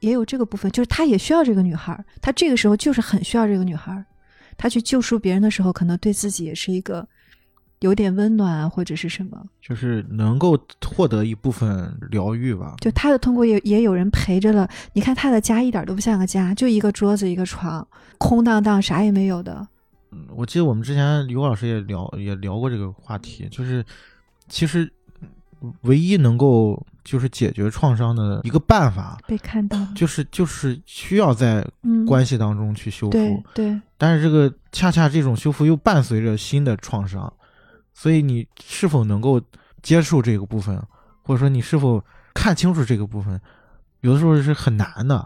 [0.00, 4.04] 也有这个部分，就是他也需要这个女孩，他这个时候就是很需要这个女孩。
[4.56, 7.08] 他去救赎别人的时候，可能对自己也是一个
[7.82, 9.40] 有点温暖啊，或者是什么。
[9.60, 12.74] 就是能够获得一部分疗愈吧。
[12.80, 14.68] 就他的痛苦也也有人陪着了。
[14.94, 17.86] 你看他的家一点都不像个家，就一个桌子一个床，
[18.18, 19.66] 空荡荡，啥也没有的。
[20.10, 23.84] 嗯我记得我们之前刘老师也聊也聊过这个话题，就是
[24.48, 24.90] 其实
[25.82, 33.12] 唯一能够就是解决创伤的一个办法，被看到，就是就是需要在嗯，关系当中去修复。
[33.12, 37.32] 对对，但是这个恰恰这种修复又伴随着新的创伤，
[38.02, 39.40] 所以你是否能够
[39.80, 40.76] 接受这个部分，
[41.22, 43.40] 或者说你是否看清楚这个部分，
[44.00, 45.24] 有的时候是很难的。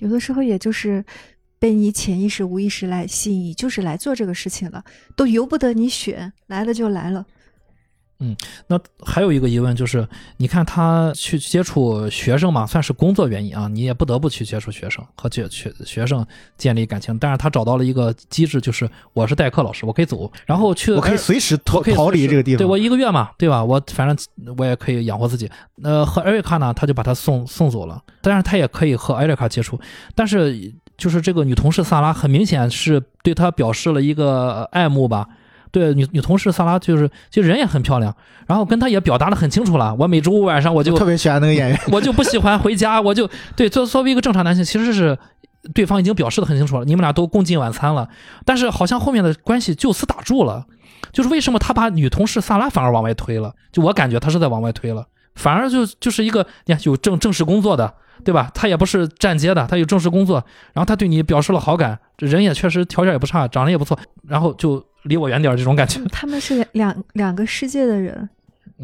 [0.00, 1.02] 有的时候也就是
[1.58, 4.84] 被你潜意识、无意识来吸引，就是来做这个事情了，
[5.16, 7.24] 都由不得你选，来了就来了。
[8.68, 17.18] 那还有一个疑问就是，你看他去接触学生嘛，算是工作原因啊，你也不得不去接触学生和学学学生建立感情。
[17.18, 22.58] 但是他找到了一个机制，就是我是代课老师，我可以走，然后去我可以随时逃我可以逃离这个地方。
[22.58, 23.62] 对我一个月嘛，对吧？
[23.62, 25.50] 我反正我也可以养活自己。
[25.82, 29.78] 呃，和艾瑞卡呢，他就把他送送走了，但是他也可以和艾瑞卡接触，
[30.14, 35.28] 但是就是这个女同事萨拉很明显是对他表示了一个爱慕吧。
[35.74, 38.14] 对女女同事萨拉就是，就人也很漂亮，
[38.46, 39.92] 然后跟他也表达的很清楚了。
[39.98, 41.80] 我每周五晚上我就特别喜欢那个演员。
[41.90, 45.18] 我就不喜欢回家，我就对作作为一个正常男性，其实是
[45.74, 48.08] 对方已经表示的很清楚了，你们俩都共进晚餐了，
[48.44, 50.64] 但是好像后面的关系就此打住了，
[51.12, 53.52] 就是为什么他把女同事萨拉反而往外推了？
[53.72, 57.92] 就我感觉他是在往外推了，反而就就是一个你看有正正式工作的，
[58.24, 58.48] 对吧？
[58.54, 60.36] 他也不是站街的，他有正式工作，
[60.72, 68.28] 然后他对你表示了好感，这人也确实条件也不差，长得也不错，然后就离我远点儿这种感觉，他们是两两个世界的人，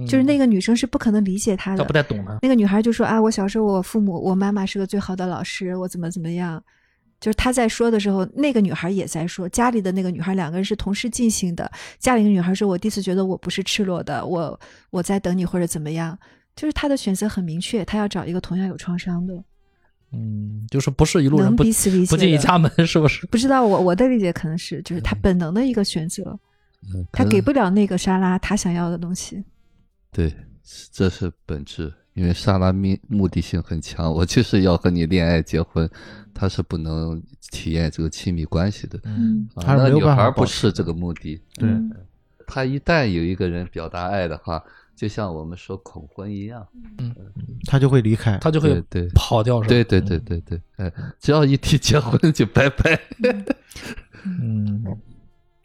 [0.06, 1.92] 就是那个女生是不可能理解他的他不。
[1.92, 2.38] 太懂他。
[2.42, 6.62] 那个女孩就说啊，我小时候我父母我妈妈是个最好的老师，我怎么怎么样。
[7.20, 11.70] 就是她在说的时候，那个女孩也在说，家里的那个女孩两个人是同时进行的。
[11.98, 16.18] 家里的女孩说：“我第一次觉得我不是赤裸的，我我在等你或者怎么样。”
[16.56, 19.34] 就是她的选择很明确，她要找一个同样有创伤的，
[20.12, 23.26] 嗯，就是不是一路人不彼此理解不进一家门，是不是？
[23.26, 26.38] 不知道我我的理解可能是，就是他本能的一个选择，
[26.82, 29.44] 嗯可能她给不了那个莎拉他想要的东西。
[30.10, 30.34] 对，
[30.92, 31.92] 这是本质。
[32.14, 35.88] 因为莎拉目目的性很强，我就是要和你恋爱结婚，
[36.34, 38.98] 他是不能体验这个亲密关系的。
[39.04, 41.90] 嗯，啊她是没有那女孩不是这个目的，对嗯
[42.48, 44.62] 她一旦有一个人表达爱的话，
[45.00, 46.62] 就像我们说恐婚一样，
[46.98, 47.14] 嗯
[47.64, 48.36] 他就会离开。
[48.36, 49.68] 他就会对对跑掉，是吧？
[49.68, 53.00] 对对对对对，哎，只要一提结婚就拜拜。
[54.26, 54.84] 嗯，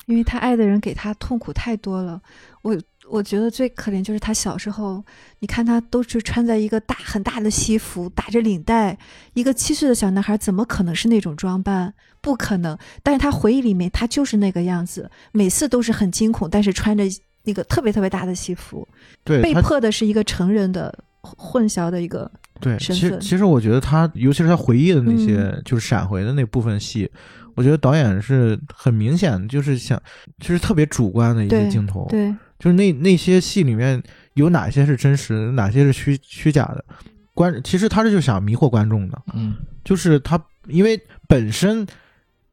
[0.06, 2.22] 因为他爱的人给他痛苦太多了。
[2.62, 2.78] 我
[3.10, 5.04] 我觉得最可怜就是他小时候，
[5.40, 8.98] 你看他都是穿在一个大很大的西服，打着领带，
[9.34, 11.94] 一个七岁的小男孩怎么可能是那种装扮？
[12.22, 12.78] 不可能。
[13.04, 17.04] 但是他回忆里面，他就是那个样子，每次都是很惊恐，但是穿着
[17.46, 18.88] 那个特别特别大的西服，
[19.24, 22.30] 被对被迫的是一个成人的混淆的一个，
[22.60, 27.10] 对，身份其实其实我觉得他，尤其是他回忆的那些，嗯就是闪回的那部分戏，
[27.56, 30.02] 我觉得导演是很明显，就是想，
[30.40, 34.02] 就是特别主观的一些镜头，对，就是那那些戏里面
[34.34, 36.84] 有哪些是真实的，哪些是虚虚假的。
[37.34, 41.86] 观其实他是就想迷惑观众的，嗯就是他因为本身，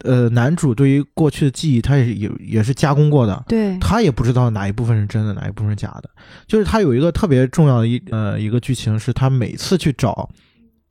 [0.05, 6.11] 呃，男主对于过去的记忆，他也也也是加工过的，对，他也不知道哪一部分是真的，哪一部分是假的。
[6.47, 10.29] 就是他有一个特别重要的一呃一个剧情，是他每次去找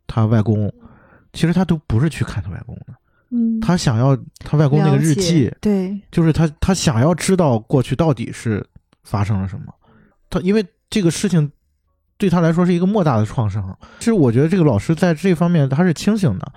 [0.07, 0.71] 他外公，
[1.33, 2.93] 其实他都不是去看他外公的，
[3.31, 8.65] 嗯，他想要他外公那个日记，对，就是他他想要知道过去到底是
[9.03, 9.65] 发生了什么。
[10.29, 11.51] 他因为这个事情
[12.17, 13.77] 对他来说是一个莫大的创伤。
[13.99, 16.53] 其实我觉得这个老师在这方面他是清醒的，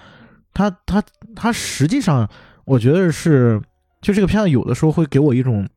[0.54, 1.02] 他他
[1.34, 2.28] 他实际上
[2.64, 3.60] 我觉得是，
[4.00, 5.68] 就这个片子有的时候会给我一种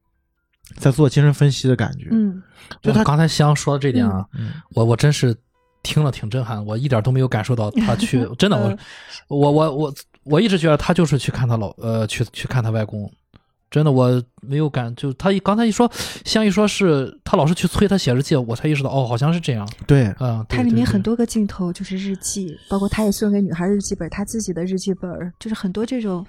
[0.75, 2.07] 在做精神分析的感觉。
[2.11, 2.41] 嗯，
[2.81, 5.35] 就他刚才香说的这点啊，嗯我我真是
[5.83, 8.77] 听了挺震撼，我一点都没有感受到他去， 真的，嗯
[9.27, 13.09] 我我我我我一直觉得他就是去看他老呃去去看他外公，
[13.69, 15.91] 真的我没有感，就他一刚才一说，
[16.23, 26.25] 香一说是他老是去催他写日记，我才意识到哦，好像是这样，对，嗯，对它里面对对很多个镜头就是日记，包括他也送给女孩日记本，他自己的日记本，就是很多这种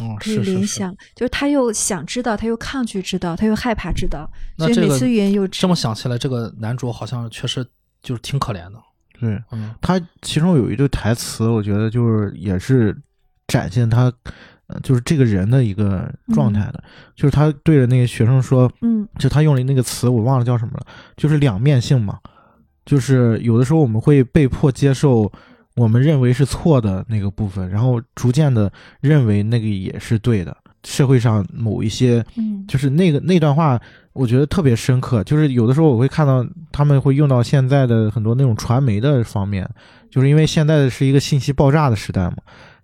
[0.00, 5.68] 哦可以是是是，联想，就是他又想知道，他又抗拒知道，他又害怕知道，那这个所以每次语言又止这。
[5.68, 7.62] 么想起来，这个男主好像确实
[8.02, 8.78] 就是挺可怜的，
[9.20, 12.96] 对嗯他其中有一句台词，我觉得就是也是
[13.46, 14.10] 展现他。
[14.68, 16.82] 呃就是这个人的一个状态的，
[17.14, 22.18] 就是他对着那个学生说，嗯就他用了那个词，我忘了叫什么了，就是两面性嘛，
[22.84, 25.30] 就是有的时候我们会被迫接受
[25.76, 28.70] 我们认为是错的那个部分，然后逐渐的
[29.00, 30.56] 认为那个也是对的。
[30.84, 33.80] 社会上某一些，嗯就是那个那段话，
[34.14, 35.22] 我觉得特别深刻。
[35.22, 39.64] 就是有的时候我会看到他们会用到现在的很多那种传媒的方面，
[40.10, 42.38] 就是因为现在是一个信息爆炸的时代嘛，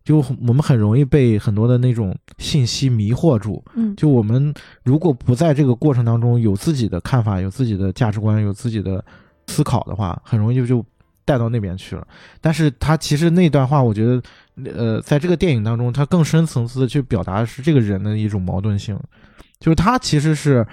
[0.08, 3.62] 就我们很容易被很多的那种信息迷惑住。
[3.74, 9.04] 嗯，就我们如果不在这个过程当中有自己的看法、有自己的价值观、有自己的
[9.48, 10.82] 思考的话，很容易就就
[11.26, 12.08] 带到那边去了。
[12.40, 14.22] 但是他其实那段话，我觉得，
[14.74, 18.98] 呃，在这个电影当中，他更深层次的去表达的是这个人的一种矛盾性，
[19.60, 20.66] 就是他其实是，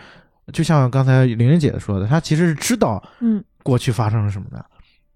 [0.54, 4.65] 就像刚才玲玲姐说的，他其实是知道嗯过去发生了什么的。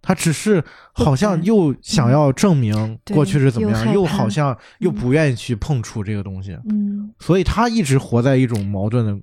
[0.01, 6.57] 他只是好像又想要证明过去是怎么样，又又好像又嗯不愿意去碰触这个东西。
[6.69, 9.19] 嗯，所以他一直活在一种矛盾的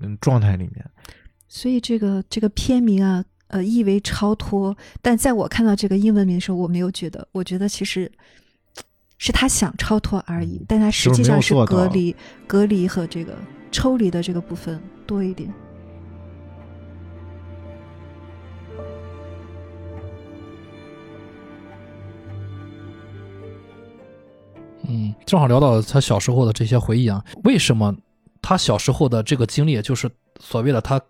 [0.00, 0.84] 嗯状态里面。
[1.48, 8.10] 所以这个这个片名啊，呃，意为超脱，但在我看到这个英文名的时候，我没有觉得，我觉得其实
[9.16, 12.14] 是他想超脱而已，但他实际上是隔离、
[12.46, 13.38] 隔离和这个
[13.70, 15.48] 抽离的这个部分多一点。
[24.88, 27.94] 嗯，正好聊到他小时候的这些回忆啊，为什么
[28.40, 31.00] 他小时候的这个经历，就是所谓的他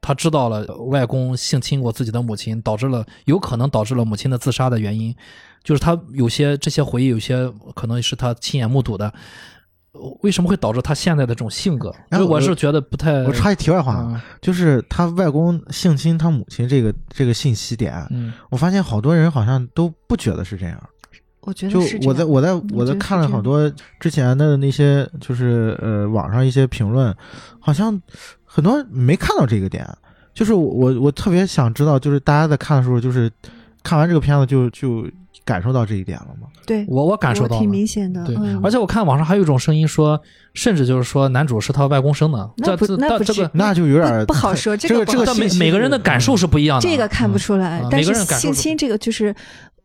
[0.00, 5.14] 他知道了外公性侵过自己的母亲，导致了有可能导致了母亲的自杀的原因，
[5.62, 9.12] 就是他有些这些回忆，有些可能是他亲眼目睹的。
[9.92, 11.92] 呃为什么会导致他现在的这种性格？
[12.10, 13.24] 哎我是觉得不太。
[13.24, 20.80] 我插一题外话，嗯就是他外公性侵他母亲这个这个信息点，嗯我发现好多人好像都不觉得是这样。
[21.42, 27.14] 我觉得就是我在我在我在看了好多之前的那些，就是呃网上一些评论，
[27.58, 28.00] 好像
[28.44, 29.86] 很多没看到这个点。
[30.32, 33.30] 就是我我我特别想知道，就是大家在看的时候，就是
[33.82, 35.04] 看完这个片子就就
[35.44, 36.46] 感受到这一点了吗？
[36.64, 37.68] 对，我我感受到挺。
[37.68, 38.24] 明显的。
[38.24, 40.18] 对，嗯、而且我看网上还有一种声音说，
[40.54, 42.48] 甚至就是说男主是他外公生的。
[42.58, 46.88] 那不那不这个那就有点不不好说，这个这个每每个人的感受是不一样的。
[46.88, 49.34] 这个看不出来，嗯但是每个人感受是性侵这个就是，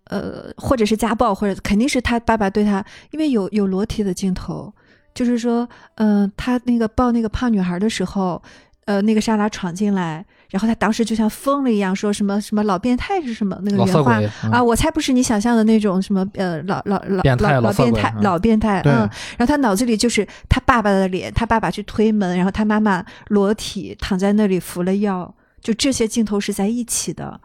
[0.09, 4.73] 呃，或者是家暴，或者肯定是他爸爸对他，因为有有裸体的镜头，
[5.13, 8.41] 就是说，嗯、他那个抱那个胖女孩的时候，
[8.85, 14.51] 呃，那个莎拉闯进来，然后他当时就像疯了一样，说什么什么老变态是什么那个原话嗯。
[14.51, 27.41] 啊，我才不是你想象的那种什么呃老老老变态老老变态老变态，嗯，然后他脑子里就是他爸爸的脸，他爸爸去推门，然后他妈妈裸体躺在那里服了药，就这些镜头是在一起的。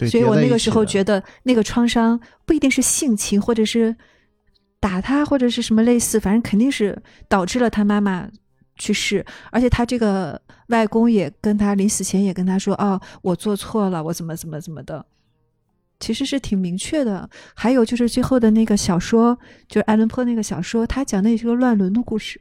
[0.00, 3.94] 对，所以我那个时候觉得那个创伤不一定是性侵，或者是
[4.80, 6.96] 打他，或者是什么类似，反正肯定是
[7.28, 8.26] 导致了他妈妈
[8.76, 9.22] 去世。
[9.52, 15.04] 而且他这个外公也跟他临死前也跟他说：“哦，我做错了，我怎么怎么怎么的。”
[16.00, 17.28] 其实是挺明确的。
[17.54, 22.40] 还有就是最后的那个小说，就是爱伦坡那个小说，他讲的也是个乱伦的故事。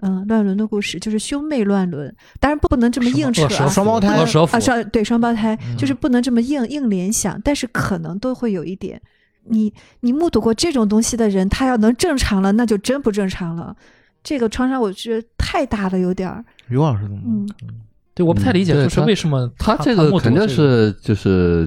[0.00, 9.00] 嗯，乱伦的故事就是兄妹乱伦，当然不能这么硬扯、啊，双胞胎啊，双对双胞胎，嗯就是不能这么硬硬联想，但是可能都会有一点。
[9.44, 13.74] 你你目睹过这种东西的人，他要能正常了，那就真不正常了。
[14.22, 16.44] 这个创伤我觉得太大了，有点儿。
[16.68, 17.18] 于老师怎么？
[17.24, 17.48] 嗯
[18.14, 21.66] 对，我不太理解，就是为什么他这目睹个肯定是就是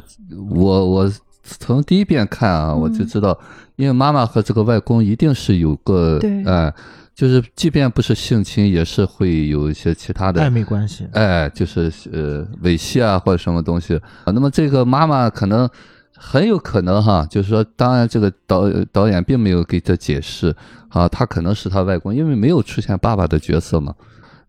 [0.51, 3.37] 我我从第一遍看啊，我就嗯知道，
[3.75, 6.71] 因为妈妈和这个外公一定是有个对哎，
[7.15, 14.31] 就是即便不是性侵，也是会有一些其他的暧昧关系，哎，就是呃猥亵啊或者什么东西啊。
[14.33, 15.69] 那么这个妈妈可能
[16.15, 20.55] 很有可能哈，就是说，当然这个导导演并没有给他解释
[20.89, 23.93] 啊，他可能是他外公，因为没有出现爸爸的角色嘛。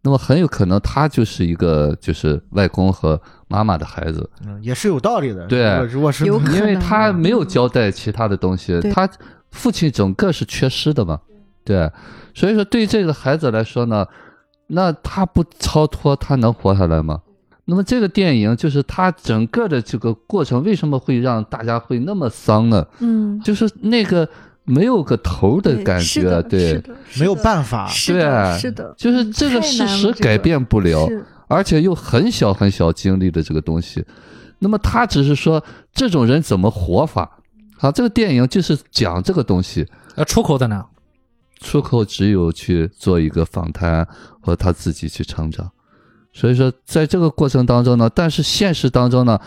[0.06, 5.46] 那么很有可能他就是一个就是外公和妈妈的孩子，嗯，也是有道理的。
[5.46, 9.08] 对如果是有可能因为他没有交代其他的东西，他
[9.50, 11.18] 父亲整个是缺失的嘛，
[11.64, 11.90] 对，
[12.34, 14.06] 所以说对这个孩子来说呢，
[14.66, 17.20] 那他不超脱，他能活下来吗？
[17.66, 22.86] 那么这个电影就是他整个的这个过程，为什么会让大家会那么丧呢？
[22.98, 24.28] 嗯，就是那个
[24.64, 26.82] 没有个头的感觉，对
[27.18, 27.92] 没有办法，对，
[28.58, 34.04] 是的，就是嗯这个事实改变不了，是而且又很小很小经历的这个东西，
[34.58, 37.38] 那么他只是说这种人怎么活法，
[37.80, 40.84] 啊，这个电影就是讲这个东西，呃出口在哪？
[41.60, 44.06] 出口只有去做一个访谈
[44.40, 45.70] 和他自己去成长，
[46.32, 49.40] 所以说在这个过程当中呢，但是现实当中呢，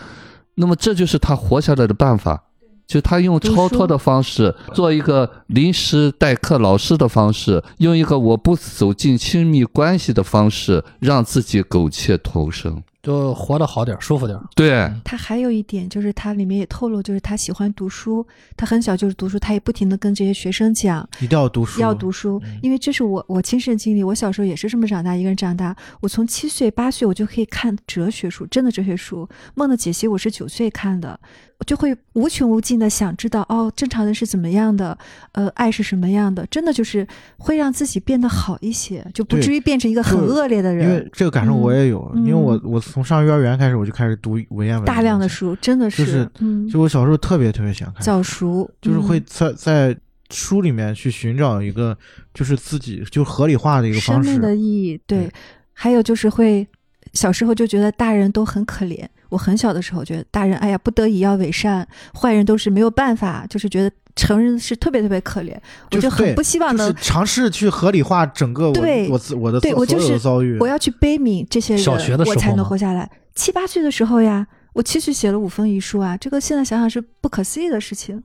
[0.54, 2.44] 那么这就是他活下来的办法。
[2.86, 12.82] 就他用超脱的方式，做一个临时代课老师的方式，用一个我不走进亲密关系的方式，让自己苟且偷生。
[13.08, 14.38] 就活得好点，舒服点。
[14.54, 31.18] 对，他还有一点就是，他里面也透露，就是他喜欢读书，他很小就是读书，他也不停的跟这些学生讲一定要读书，要读书，因为这是我我亲身经历，我小时候也是这么长大，一个人长大，我从七岁八岁我就可以看哲学书，真的哲学书，《梦的解析》我是九岁看的，
[31.58, 34.98] 我就会无穷无尽的想知道哦，正常人是怎么样的，
[35.32, 40.86] 呃，爱是什么样的，真的就是会让自己变得好一些，就不至于变成一个很恶劣的人。
[40.86, 41.08] 因为。
[41.12, 49.96] 这个感受我也有，嗯因为我我从上幼儿园开始我就开始读文言文，大量的，书，真的是，就是嗯，就我小时候特别特别喜欢看，早熟，就是会嗯在在
[50.30, 51.96] 书里面去寻找一个
[52.34, 55.32] 就是自己就合理化的一个生命方式，的意义，对，对
[55.72, 56.66] 还有就是会
[57.12, 59.06] 小时候就觉得大人都很可怜。
[59.30, 65.56] 我很小的时候觉得大人，哎呀，不得已要伪善，坏人都是没有办法，就是觉得成人是特别特别可怜，
[65.92, 73.08] 我就很不希望能尝试去合理化整个我对我我的对我就是遭遇，我要去悲悯这些人，我才能活下来。
[73.36, 78.20] 七八岁的时候呀，我七岁写了五封遗书啊，这个现在想想是不可思议的事情。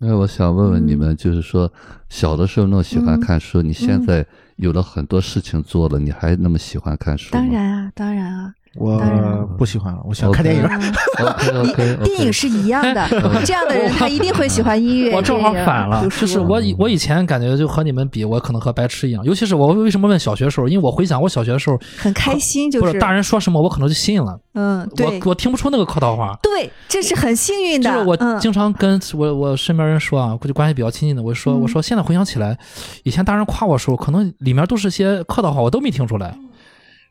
[0.00, 1.72] 那我想问问你们，就是说
[2.10, 4.24] 小的时候那么喜欢看书，你现在
[4.56, 8.52] 有了很多事情做了，你还那么喜欢看书当然啊，当然啊。
[8.76, 8.98] 我
[9.56, 10.62] 不喜欢了，我想看电影。
[12.04, 13.08] 电影是一样的，
[13.44, 15.14] 这样的人他一定会喜欢音乐。
[15.14, 19.24] 我正好反了，就是我以我以前感觉就和你们比，我可能和白痴一样。
[19.24, 20.68] 尤其是我为什么问小学时候？
[20.68, 24.38] 因为我回想我小学的时候很开心，就是大人说什么我可能就信了。
[24.54, 26.38] 嗯，对，我我听不出那个客套话。
[26.42, 27.90] 对，这是很幸运的。
[27.90, 32.56] 就是我经常跟我我身边人说啊，估计关系比较亲近的，我说我说现在回想起来，
[33.04, 36.36] 以前大人夸我的时候，可能里面都是些客套话，我都没听出来。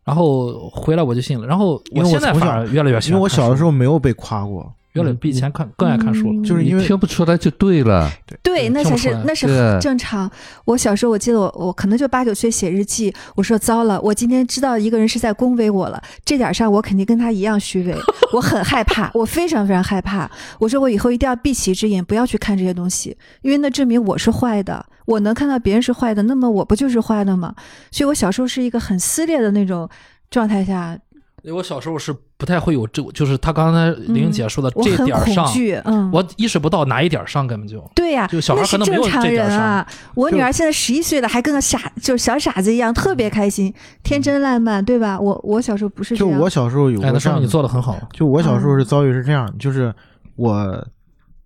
[0.07, 3.11] 然后回来我就信了，然后我现在反而越来越喜欢。
[3.11, 8.11] 因为我小的时候没有被夸过，越来比以前看更爱看书了，就是因为听不出来就对了。
[8.41, 10.29] 对，那才是那是很正常。
[10.65, 17.95] 我小时候我记得我我可能就八九岁写日记，我说糟了，我今天知道一个人是在恭维我了，这点上我肯定跟他一样虚伪，
[18.33, 20.29] 我很害怕，我非常非常害怕。
[20.59, 24.85] 我说我以后一定要闭起一只眼，不要去看这些东西，因为那证明我是坏的。
[25.05, 27.55] 我能看到别人是坏的，那么我不就是坏的吗？
[27.91, 29.89] 所以我小时候是一个很撕裂的那种
[30.29, 30.99] 状态下。
[31.43, 35.51] 我小时候是不太会有这，就是他刚才玲姐说的这点上，
[35.85, 39.85] 嗯，我意识不到哪一点上根本就对呀，就小孩可能没有这点上。
[40.13, 43.73] 我女儿现在十一岁了，还跟个傻，就是小傻子一样，特别开心，
[44.03, 45.19] 天真烂漫，对吧？
[45.19, 47.97] 我我小时候不是就我小时候有个上你做的很好。
[48.13, 49.93] 就我小时候是遭遇是这样，就是
[50.35, 50.87] 我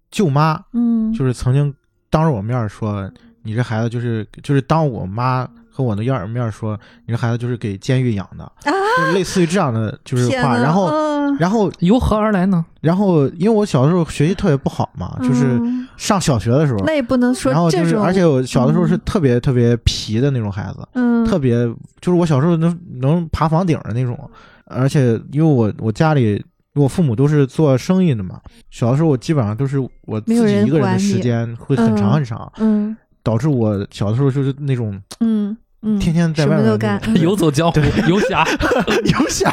[0.09, 1.73] 舅妈，嗯，就是曾经
[2.09, 3.09] 当着我面说。
[3.43, 5.47] 你这孩子就是就是当我妈
[5.82, 10.55] 和我的幼儿面说，你这孩子就是给监狱养的，就类似于这样的就是话。
[10.55, 10.91] 然后
[11.39, 12.63] 然后由何而来呢？
[12.82, 15.59] 然后因为我小的时候学习特别不好嘛，就是
[15.97, 17.51] 上小学的时候，那也不能说。
[17.51, 21.65] 然后就是而且我小的时候是特别特别皮的那种孩子，嗯，特别
[21.99, 24.29] 就是我小时候能能爬房顶的那种。
[24.65, 26.43] 而且因为我我家里
[26.75, 32.95] 我父母都是做生意的嘛，小的时候我基本上都是我自己一个人的时间会很长很长，嗯。
[33.23, 36.79] 导致我小的时候就是那种，嗯嗯，天天在外面
[37.21, 38.45] 游走江湖， 游侠，
[39.05, 39.51] 游侠。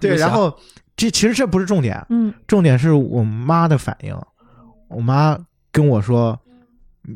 [0.00, 0.56] 对，然后
[0.96, 4.16] 这其实这不是重点，嗯，重点是我妈的反应。
[4.88, 5.38] 我妈
[5.70, 6.38] 跟我说，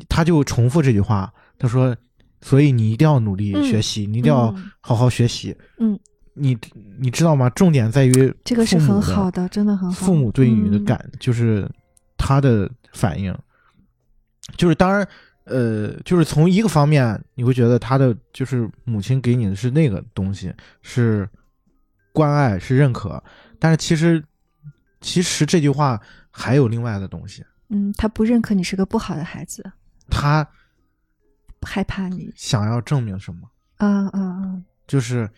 [0.07, 1.95] 她就重复这句话，她说
[2.41, 5.99] ：“所以你一定要努力学习，你一定要好好学习。”嗯，
[6.35, 6.57] 你
[6.99, 7.49] 你知道吗？
[7.49, 10.05] 重点在于这个是很好的，真的很好。
[10.05, 11.67] 父母对你的感就是
[12.17, 13.35] 他的反应，
[14.57, 15.07] 就是当然。
[15.45, 21.27] 呃，就是从一个方面，你会觉得他的就是母亲给你的是那个东西，是
[22.11, 23.23] 关爱，是认可。
[23.59, 24.23] 但是其实，
[25.01, 27.43] 其实这句话还有另外的东西。
[27.69, 29.63] 嗯，他不认可你是个不好的孩子，
[30.09, 30.47] 他
[31.61, 33.49] 害怕你想要证明什么？
[33.77, 34.61] 啊啊啊！
[34.87, 35.29] 就是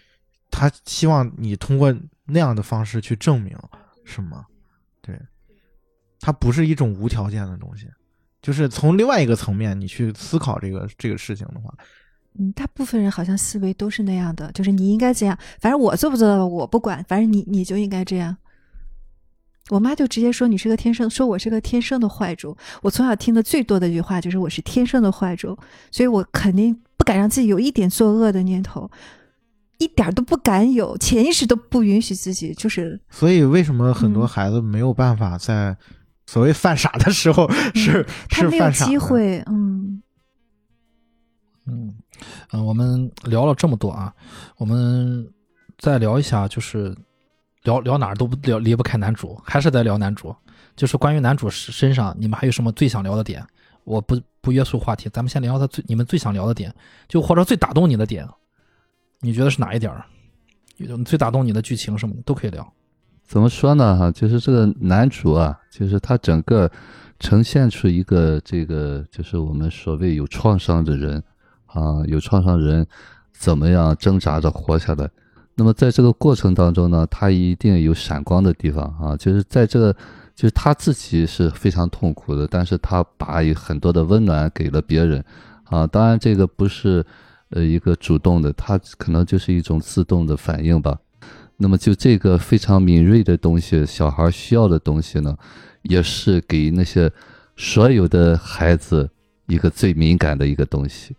[0.52, 1.96] 他希望你通过
[2.26, 3.58] 那样的方式去证明
[4.04, 4.46] 什么？
[5.02, 5.18] 对，
[6.20, 7.88] 他不是一种无条件的东西。
[8.42, 11.74] 就是从另外一个层面，你去思考这个这个事情的话，
[12.40, 18.38] 嗯，大部分人好像思维都是那样的，就是你应该这样，反正我做不做到我不管，反正你你就应该这样。
[19.70, 22.56] 我妈就直接说你是个天生，说我是个天生的坏种。
[22.84, 25.58] 我从小听的最多的一句话就是我是天生的坏种，
[25.92, 28.90] 所以我肯定不敢让自己有一点作恶的念头，
[29.80, 32.54] 一点都不敢有，潜意识都不允许自己。
[32.54, 35.76] 就是，所以为什么很多孩子没有办法在。
[36.28, 40.04] 所谓犯傻的时候 是是犯傻，机会，嗯
[41.66, 41.96] 嗯
[42.52, 44.14] 嗯，我们聊了这么多啊，
[44.58, 45.28] 我们
[45.80, 46.96] 再聊一下，就是
[47.64, 50.36] 聊聊哪儿都不聊离不开男主，还是在聊男主，
[50.76, 53.44] 就是关于男主身上，你们还有什么最想聊的点？
[53.84, 56.74] 我不不约束话题，咱们先聊他最你们最想聊的点，
[57.08, 58.28] 就或者最打动你的点，
[59.22, 59.94] 你觉得是哪一点？
[61.06, 62.74] 最打动你的剧情什么的都可以聊。
[63.28, 63.98] 怎么说呢？
[63.98, 66.72] 哈，就是这个男主啊，就是他整个
[67.20, 71.22] 呈现出一个这个，就是我们所谓有创伤的人
[71.66, 72.88] 啊，有创伤人
[73.34, 75.10] 怎么样挣扎着活下来。
[75.56, 79.94] 那么在这个过程当中呢，他一定有闪光的地方啊，就是在这个，
[80.34, 85.22] 就是他自己是非常痛苦的，但是他把很多的温暖给了别人
[85.66, 85.86] 啊。
[85.86, 87.06] 当然，这个不是
[87.50, 90.98] 呃一个主动的，他可能就是一种自动的反应吧。
[91.58, 95.36] 那么，就这个非常敏锐的东西，小孩需要的东西呢，
[95.82, 97.12] 也是给那些
[97.56, 99.10] 所有的孩子
[99.48, 101.16] 一个最敏感的一个东西。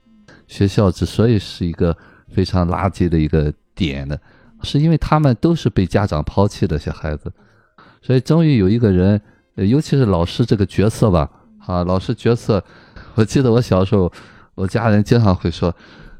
[0.46, 1.96] 学校之所以是一个
[2.28, 4.16] 非常垃圾的一个点呢，
[4.62, 7.32] 是因为他们都是被家长抛弃的小孩子，
[8.00, 9.20] 所以终于有一个人，
[9.56, 11.28] 尤其是老师这个角色吧，
[11.66, 12.64] 啊，老师角色，
[13.16, 14.10] 我记得我小时候，
[14.54, 15.74] 我家人经常会说，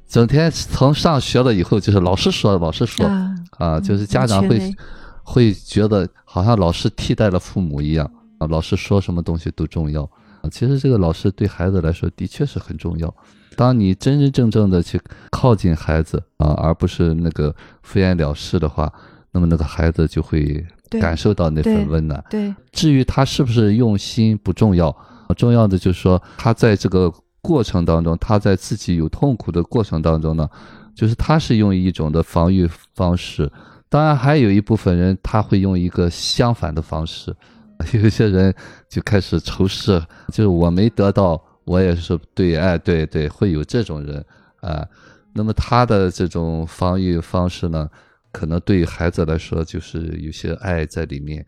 [0.09, 4.75] 整天从上学了以后就是老师说老师说啊，啊，就是家长会
[5.23, 10.03] 会觉得好像老师替代了父母一样啊，老师说什么东西都重要
[10.41, 10.49] 啊。
[10.51, 13.15] 其实这个老师对孩子来说的确是很重要。
[13.55, 15.01] 当你真真正正的去
[15.31, 18.91] 靠近孩子啊，而不是那个敷衍了事的话，
[19.33, 20.65] 那么那个孩子就会
[21.01, 22.25] 感受到那份温暖。
[22.31, 24.97] 对至于他是不是用心不重要，
[25.37, 27.13] 重要的就是说他在这个
[27.49, 30.47] 过程当中，他在自己有痛苦的过程当中呢，
[30.95, 33.51] 就是他是用一种的防御方式。
[33.89, 37.35] 当然，还有一部分人他会用一个相反的方式，
[37.95, 38.55] 有些人
[38.87, 44.23] 就开始仇视，就是我没得到，我也是对，哎，对对，会有这种人
[44.61, 44.87] 啊、
[45.33, 47.89] 那么他的这种防御方式呢，
[48.31, 51.47] 可能对于孩子来说就是有些爱在里面，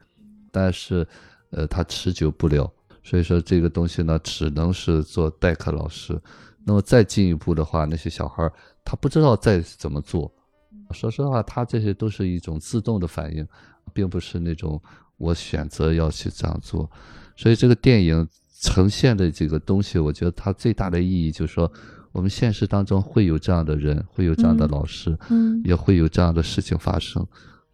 [0.50, 1.06] 但是
[1.50, 2.72] 呃，他持久不了。
[3.02, 6.20] 所以说这个东西呢，只能是做代课老师。
[6.64, 8.52] 那么再进一步的话，那些小孩儿
[8.84, 10.30] 他不知道再怎么做。
[10.92, 13.46] 说实话，他这些都是一种自动的反应，
[13.94, 14.80] 并不是那种
[15.16, 16.88] 我选择要去这样做。
[17.34, 18.28] 所以这个电影
[18.60, 21.72] 呈现的这个东西，我觉得它最大的意义就是说，
[22.12, 27.26] 我们现实当中会有这样的人，会有这样的嗯老师，嗯也会有这样的事情发生。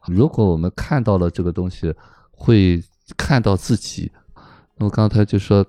[0.07, 1.93] 如果我们看到了这个东西，
[2.31, 2.81] 会
[3.17, 4.13] 看到自己。
[4.79, 5.65] 那么刚才就说，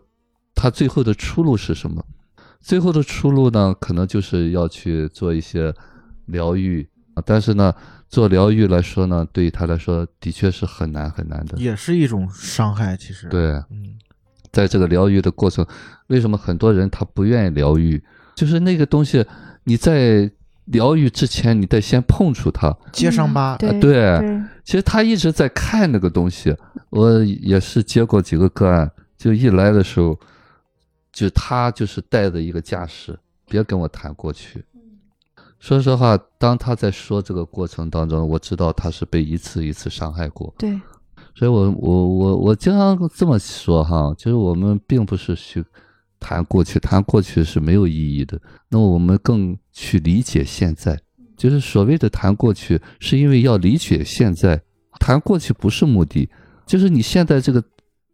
[0.53, 2.03] 他最后的出路是什么？
[2.60, 5.74] 最后的出路呢，可能就是要去做一些
[6.26, 7.24] 疗愈啊。
[7.26, 7.74] 但是呢，
[8.10, 11.58] 做疗愈来说呢，对于他来说的确是很难很难的。
[11.58, 13.97] 也是一种伤害，其实。，对，嗯，
[14.51, 15.66] 在这个疗愈的过程，
[16.08, 18.03] 为什么很多人他不愿意疗愈？
[18.36, 19.26] 就是那个东西，
[19.64, 20.30] 你在
[20.68, 22.76] 疗愈之前，你得先碰触它。
[22.93, 24.30] 接伤疤，对啊对。
[24.30, 24.43] 对。
[24.63, 26.55] 其实他一直在看那个东西，
[26.89, 30.18] 我也是接过几个个案，就一来的时候，
[31.11, 34.63] 就他就是带着一个架势，别跟我谈过去。
[35.59, 40.80] 说实话，当他在说这个过程当中，我知道他是被一次一次伤害过，对。
[41.34, 45.63] 所以我我我我经常这么说哈，就是我们并不是去
[46.20, 48.39] 谈过去，谈过去是没有意义的。
[48.70, 50.99] 那么我们更去理解现在，
[51.36, 54.61] 就是所谓的谈过去，是因为要理解现在。
[54.99, 56.28] 谈过去不是目的，
[56.65, 57.63] 就是你现在这个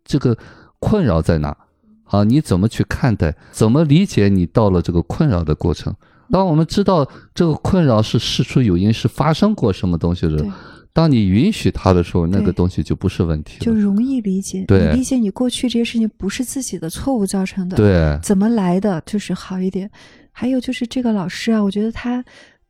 [0.04, 0.38] 这个
[0.80, 1.56] 困扰在哪
[2.04, 2.26] 啊？
[2.26, 3.34] 你怎么去看待？
[3.52, 5.96] 怎么理解你到了这个困扰的过程？
[6.30, 10.46] 当我们知道这个困扰是事出有因，是发生过什么东西的，
[10.94, 13.66] 当你允许他的时候，那个东西就不是问题了。
[13.66, 14.64] 就容易理解。
[14.68, 19.90] 对你理解你过去这些事情不是自己的错误造成的，对怎么来的，就是好一点。
[20.32, 22.24] 还有就是这个老师啊，我觉得他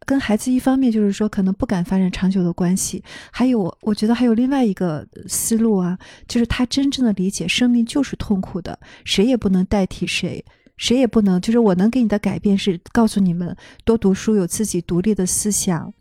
[0.06, 5.98] 跟孩子一方面就是说可能不敢发展长久的关系，还有我我觉得还有另外一个思路啊，
[6.28, 10.44] 就是他真正的理解生命就是痛苦的，谁也不能代替谁。
[10.76, 13.56] 谁也不能，就是我能给你的改变是告诉你们
[13.86, 15.94] 多读书，有自己独立的思想，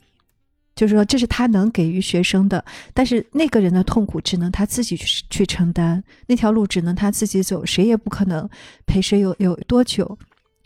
[0.75, 2.64] 就是说这是他能给予学生的，
[2.95, 8.49] 但是那个人的痛苦只能他自己去去承担，那条路只能他自己走，谁也不可能
[8.87, 10.18] 陪谁有有多久。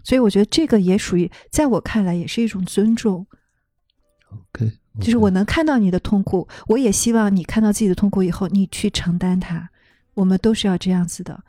[0.05, 3.27] 所以我觉得这个也属于，在我看来也是一种尊重
[4.31, 9.69] ，，OK，就是我能看到你的痛苦，我也希望你看到自己的痛苦以后，你去承担它。
[10.15, 11.43] 我们都是要这样子的，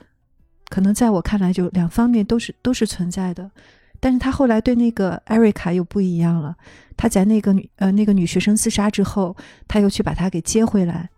[0.70, 3.52] 可能在我看来，就两方面都是都是存在的。
[4.00, 6.56] 但是他后来对那个艾瑞卡又不一样了，
[6.96, 9.36] 他在那个女呃那个女学生自杀之后，
[9.68, 11.10] 他又去把她给接回来，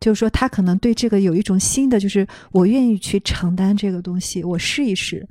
[0.00, 5.26] 就是说他可能对这个有一种新的，就是我愿意去承担这个东西，我试一试，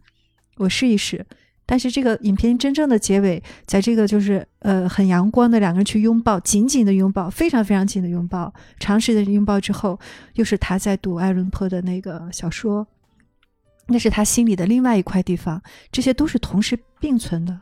[0.58, 1.26] 我试一试。
[1.68, 10.00] 但是这个影片真正的结尾，在这个就是呃很阳光的两个人去拥抱，紧紧的拥抱，非常非常紧的拥抱，长时间拥抱之后，
[10.36, 12.88] 又是他在读爱伦坡的那个小说，
[13.88, 15.62] 那是他心里的另外一块地方，
[15.92, 17.60] 这些都是同时并存的。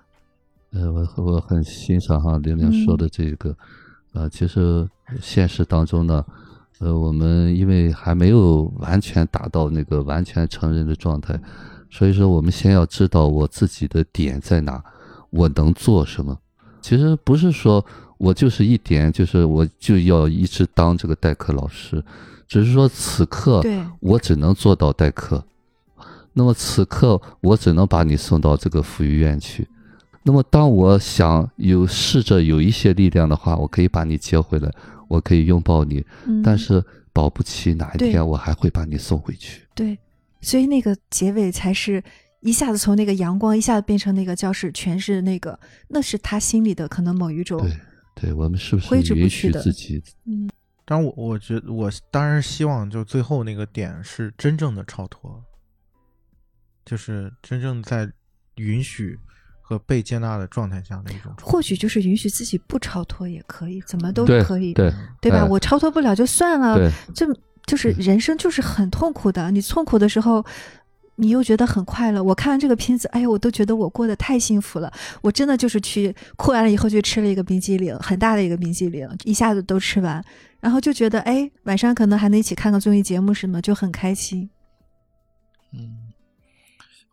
[0.71, 3.55] 呃，我我很欣赏哈玲玲说的这个，
[4.13, 4.89] 呃，其实
[5.21, 6.26] 现实当中呢，
[6.80, 11.39] 呃，我们因为还没有完全达到那个完全成人的状态，
[11.91, 14.84] 所以说我们先要知道我自己的点在哪，
[15.30, 16.36] 我能做什么。
[16.82, 17.86] 其实不是说
[18.17, 22.03] 我就是一点，就是我就要一直当这个代课老师，
[22.47, 25.43] 只是说此刻对我只能做到代课。
[26.34, 29.67] 那么此刻我只能把你送到这个福利院去。
[30.23, 34.71] 那么当我想有试着有一些力量的话，我可以把你接回来，
[35.07, 39.63] 我可以拥抱你，嗯，但是保不齐哪一天我还会把你送回去。
[39.75, 39.97] 对，
[40.39, 42.01] 所以那个结尾才是
[42.39, 45.59] 一下子从那个阳光一下子变成那个教室全是那个，
[45.89, 47.77] 那是他心里的可能某一种对
[48.15, 50.01] 对我们是不挥之是允许不去的自己？
[50.25, 50.49] 嗯，
[50.86, 55.43] 当然我我觉得我当然希望就最后那个点是真正的超脱，
[56.86, 58.09] 就是真正在
[58.55, 59.17] 允许
[59.61, 61.34] 和被接纳的状态下的一种。
[61.41, 65.39] 或许就是允许自己不超脱也可以，怎么都可以，对对吧？
[65.39, 67.25] 哎我超脱不了就算了，对，这
[67.65, 69.49] 就是人生就是很痛苦的。
[69.51, 70.45] 你痛苦的时候，
[71.15, 72.21] 你又觉得很快乐。
[72.21, 74.91] 我看完这个片子，哎呀，我都觉得我过得太幸福了。
[75.21, 80.21] 我真的就是去哭完了以后，就吃了一个冰激凌，很大的一个冰激凌，一下子都吃完，
[80.59, 84.49] 然后就觉得，哎，晚上可能还能一起看个综艺节目什么，就很开心。
[85.71, 86.03] 嗯，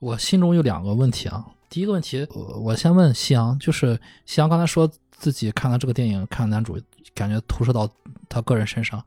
[0.00, 1.44] 我心中有两个问题啊。
[1.68, 6.80] 第一个问题，我我先问夕阳，就是夕阳刚才说自己看了这个电影，看男主
[7.14, 7.88] 感觉投射到
[8.28, 9.04] 他个人身上。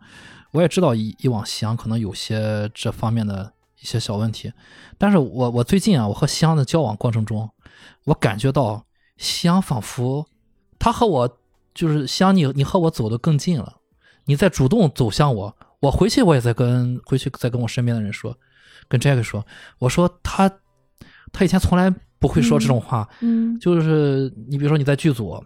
[0.51, 4.53] 我也知道以以往夕阳可能有些这方面的一些小问题，
[4.99, 7.49] 但是我我最近啊，我和夕阳的交往过程中，
[8.05, 8.85] 我感觉到
[9.17, 10.27] 夕阳仿佛
[10.77, 11.37] 他和我
[11.73, 13.77] 就是夕阳你你和我走得更近了，
[14.25, 18.37] 你在主动走向我，我回去我也在跟回去再跟我身边的人说，
[18.87, 19.43] 跟 Jack 说，
[19.79, 20.49] 我说他
[21.33, 25.43] 他以前从来不会说这种话，嗯就是你比如说你在剧组，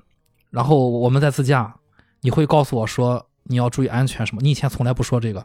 [0.51, 1.73] 然后我们在自驾，
[2.21, 5.43] 你会告诉我说你要注意安全什么，你以前从来不说这个。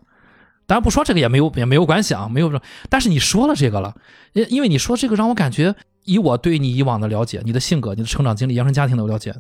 [0.65, 3.95] 当然不说这个也没有也没有关系啊，没有，但是你说了这个了，
[4.33, 5.75] 因因为你说这个让我感觉，
[6.05, 9.35] 以我对你以往的了解，你的性格、你的成长经历、原生家庭的了解，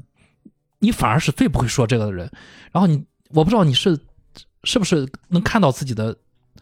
[0.81, 2.29] 你反而是最不会说这个的人。
[2.73, 3.99] 然后你，我不知道你是
[4.65, 6.15] 是不是能看到自己的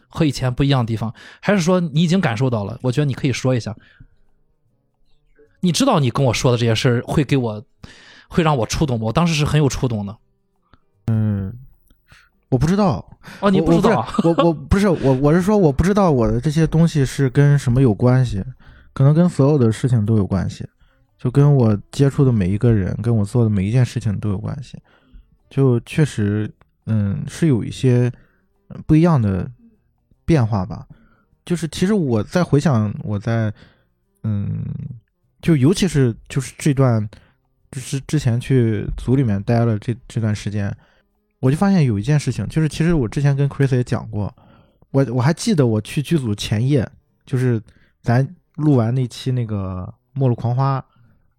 [0.07, 1.11] 和以前不一样的地方，
[1.41, 2.77] 还是说你已经感受到了？
[2.83, 3.75] 我觉得你可以说一下。
[5.61, 7.63] 你知道你跟我说的这些事儿会给我，
[8.27, 9.05] 会让我触动吗？
[9.05, 10.17] 我当时是很有触动的。
[11.07, 11.53] 嗯
[12.49, 14.13] 我不知道，哦，你不知道啊？
[14.23, 18.43] 我我我 不是我我是说我不知道我的这些东西是跟什么有关系，
[18.93, 20.67] 可能跟所有的事情都有关系，
[21.17, 24.77] 就跟我接触的每一个人，跟我做的每一件事情都有关系，
[25.49, 26.51] 就确实
[26.87, 28.11] 嗯是有一些
[28.67, 29.49] 呃不一样的
[30.25, 30.85] 变化吧。
[31.45, 33.53] 就是其实我在回想我在
[34.23, 34.65] 嗯，
[35.41, 37.09] 就尤其是就是这段
[37.71, 40.75] 就是之前去组里面待了这这段时间。
[41.39, 44.31] 我就发现有一件事情，就是其实我之前跟 Chris 也讲过，
[44.91, 46.87] 我我还记得我去剧组前夜，
[47.25, 47.59] 就是
[48.03, 50.79] 咱录完那期那个《末路狂花》，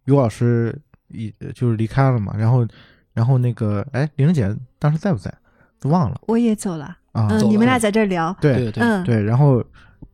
[0.06, 0.76] 于老师
[1.06, 2.66] 已就是离开了嘛，然后
[3.12, 5.32] 然后那个哎，玲姐当时在不在？
[5.78, 7.28] 都忘了我也走了，啊。
[7.30, 9.64] 嗯，你们俩在这儿聊，对对对，嗯，对，然后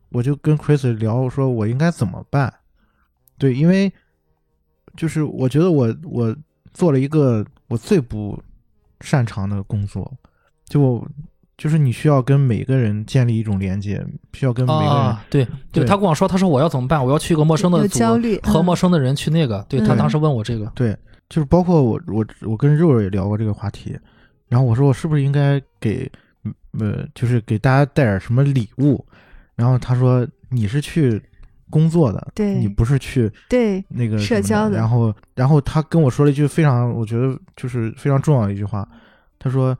[0.09, 2.53] 我就跟 Chris 聊，我说我应该怎么办？
[3.39, 3.91] 对，因为
[4.95, 6.35] 就是我觉得我我
[6.73, 8.39] 做了一个我最不
[9.01, 10.11] 擅长的工作，
[10.65, 11.03] 就
[11.57, 17.03] 就是你需要跟每个人建立一种连接，需要跟每个人、啊，对对他跟我说，他说我要怎么办？
[17.03, 19.65] 我要去一个陌生的组，焦虑和嗯陌生的人去那个。
[19.67, 20.95] 对他嗯当时问我这个，对，
[21.29, 23.97] 就是包括我我我跟肉肉也聊过这个话题，
[24.47, 26.09] 然后我说我是不是应该给
[26.79, 29.05] 呃就是给大家带点什么礼物，
[29.55, 31.21] 然后他说你是去
[31.69, 38.87] 工作的，对你不是去对，那个社交的然后然后他跟我说了一句非常我觉得就是非常重要的一句话，
[39.37, 39.77] 他说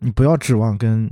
[0.00, 1.10] 你不要指望跟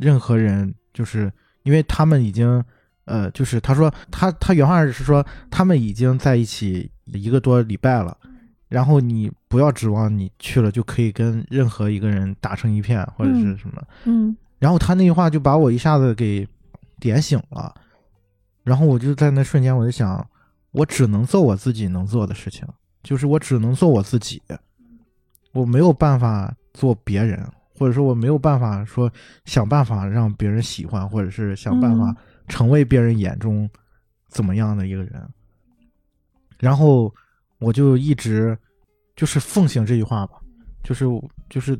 [0.00, 2.62] 任何人，就是因为他们已经。
[3.06, 8.16] 呃，就是他说他他原话是说他们已经在一起一个多礼拜了，
[8.66, 13.82] 然后你不要指望你去了就可以跟任何一个人打成一片或者是什么。
[14.06, 16.48] 嗯然后他那句话就把我一下子给
[16.98, 17.74] 点醒了，
[18.64, 20.26] 然后我就在那瞬间我就想，
[20.72, 22.66] 我只能做我自己能做的事情，
[23.02, 24.42] 就是我只能做我自己，
[25.52, 27.46] 我没有办法做别人，
[27.78, 29.12] 或者说我没有办法说
[29.44, 32.16] 想办法让别人喜欢，或者是想办法嗯
[32.48, 33.68] 成为别人眼中
[34.28, 35.28] 怎么样的一个人。
[36.58, 37.12] 然后
[37.58, 38.56] 我就一直
[39.14, 40.40] 就是奉行这句话吧，
[40.82, 41.04] 就是
[41.50, 41.78] 就是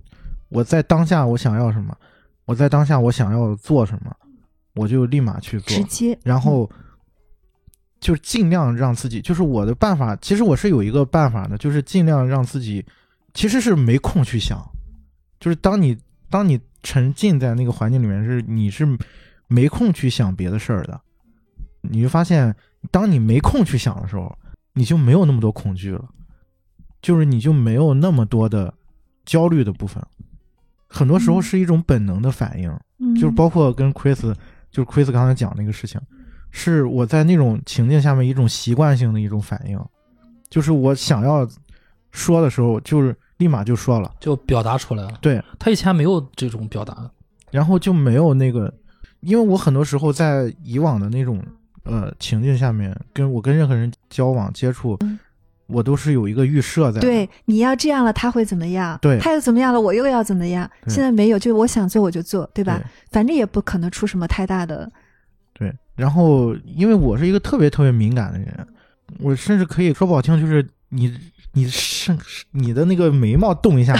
[0.50, 1.96] 我在当下我想要什么，
[2.44, 4.14] 我在当下我想要做什么，
[4.74, 6.68] 我就立马去做直，接，然后
[8.00, 12.84] 就尽量让自己，就是我的办法，其实我是有一个办法的，就是尽量让自己
[13.32, 14.62] 其实是没空去想，
[15.40, 15.96] 就是当你
[16.28, 18.86] 当你沉浸在那个环境里面，是你是
[19.48, 21.00] 没空去想别的事儿的，
[21.82, 22.54] 你就发现，
[22.90, 24.36] 当你没空去想的时候，
[24.74, 26.04] 你就没有那么多恐惧了，
[27.00, 28.74] 就是你就没有那么多的
[29.24, 30.04] 焦虑的部分，
[30.88, 31.42] 很多时候嗯。
[31.42, 33.14] 是一种本能的反应，嗯。
[33.14, 34.34] 就是包括跟 Chris，
[34.74, 36.00] 就是 Chris 刚才讲那个事情，
[36.50, 39.78] 是我在那种情境下面一种习惯性的一种反应，
[40.50, 41.48] 就是我想要
[42.10, 45.16] 说的时候，就是立马就说了，就表达出来了。
[45.20, 47.08] 对，他以前没有这种表达，
[47.52, 48.74] 然后就没有那个，
[49.20, 51.40] 因为我很多时候在以往的那种
[51.84, 55.16] 呃情境下面，跟我跟任何人交往接触嗯，
[55.66, 57.00] 我都是有一个预设在。
[57.00, 58.98] 对，你要这样了，他会怎么样？
[59.00, 60.70] 对他又怎么样了，我又要怎么样？
[60.88, 62.78] 现在没有，就我想做我就做，对吧？
[62.78, 64.90] 对反正也不可能出什么太大的。
[65.52, 68.66] 对，然后因为我是一个特别特别敏感的人，
[69.20, 71.16] 我甚至可以说不好听，就是你
[71.52, 72.16] 你是
[72.50, 73.96] 你的那个眉毛动一下，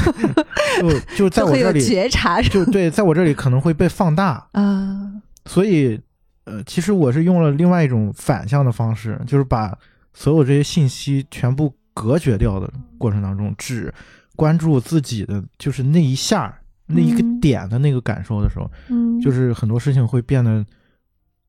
[1.16, 5.10] 就就在我这里，觉察就对，在我这里可能会被放大，啊，
[5.46, 5.98] 所以
[6.44, 9.76] 呃，其实我是用了另外一种反向的方式，就是把
[10.16, 13.92] 所有这些信息全部隔绝掉的过程当中，只
[14.34, 17.38] 关注自己的就是那一下儿那一个嗯。
[17.38, 20.64] 点的那个感受的时候，嗯，就是很多事情会变得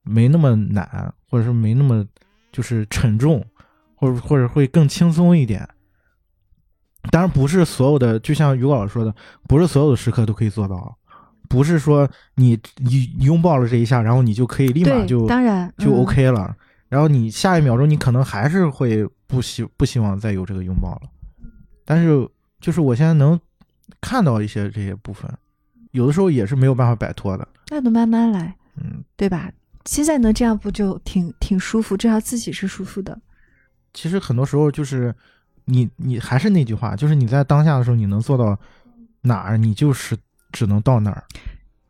[0.04, 2.06] 没那么难，或者是没那么
[2.52, 3.44] 就是沉重，
[3.96, 5.68] 或者或者会更轻松一点。
[7.10, 9.16] 当然不是所有的，就像于老师说的，
[9.48, 10.98] 不是所有的时刻都可以做到，
[11.48, 16.02] 不是说你你你拥抱了这一下，然后你就可以立马，就当然就嗯。
[16.02, 16.56] OK 了，
[16.90, 21.10] 然后你下一秒钟你可能还是会不希不希望再有这个拥抱了，
[21.86, 22.28] 但是
[22.60, 23.40] 就是我现在能
[24.02, 25.32] 看到一些这些部分，
[25.92, 29.04] 有的时候也是没有办法摆脱的，那就慢慢来，嗯。
[29.16, 29.52] 对吧？
[29.86, 31.96] 现在能这样不就挺挺舒服？
[31.98, 33.20] 至少自己是舒服的。
[33.94, 35.16] 其实很多时候就是
[35.66, 38.58] 你你还是那句话，就是你在当下的时候，你能做到
[39.22, 40.16] 哪儿，你就是
[40.52, 41.24] 只能到哪儿。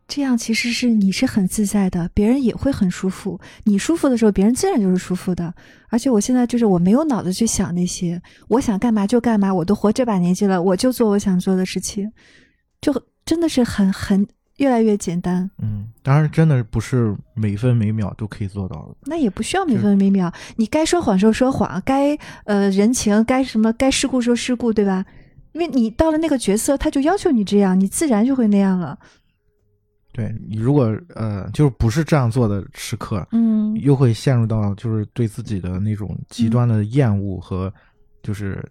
[0.07, 3.39] 这样其实是你是很自在的，别人也会很舒服。
[3.65, 5.53] 你舒服的时候，别人自然就是舒服的。
[5.89, 9.53] 而且我现在就是我没有脑子去想那些，我想干嘛就干嘛。
[9.53, 12.09] 我都活这把年纪了，我就做我想做的事情，
[12.79, 12.93] 就
[13.25, 14.25] 真的是很很
[14.57, 15.49] 越来越简单。
[15.61, 18.95] 嗯，当然真的不是每分每秒都可以做到的。
[19.07, 25.05] 那也不需要每分每秒，你该说谎时候说谎，该呃人情该什么该事故说事故，对吧？
[25.51, 28.97] 因为你到了那个角色，他就要求你这样，你自然就会那样了。
[30.17, 37.71] 对你如果呃就是不是这样做的时刻，嗯又会陷入到就是对自己的那种极端的厌恶和
[38.23, 38.67] 就是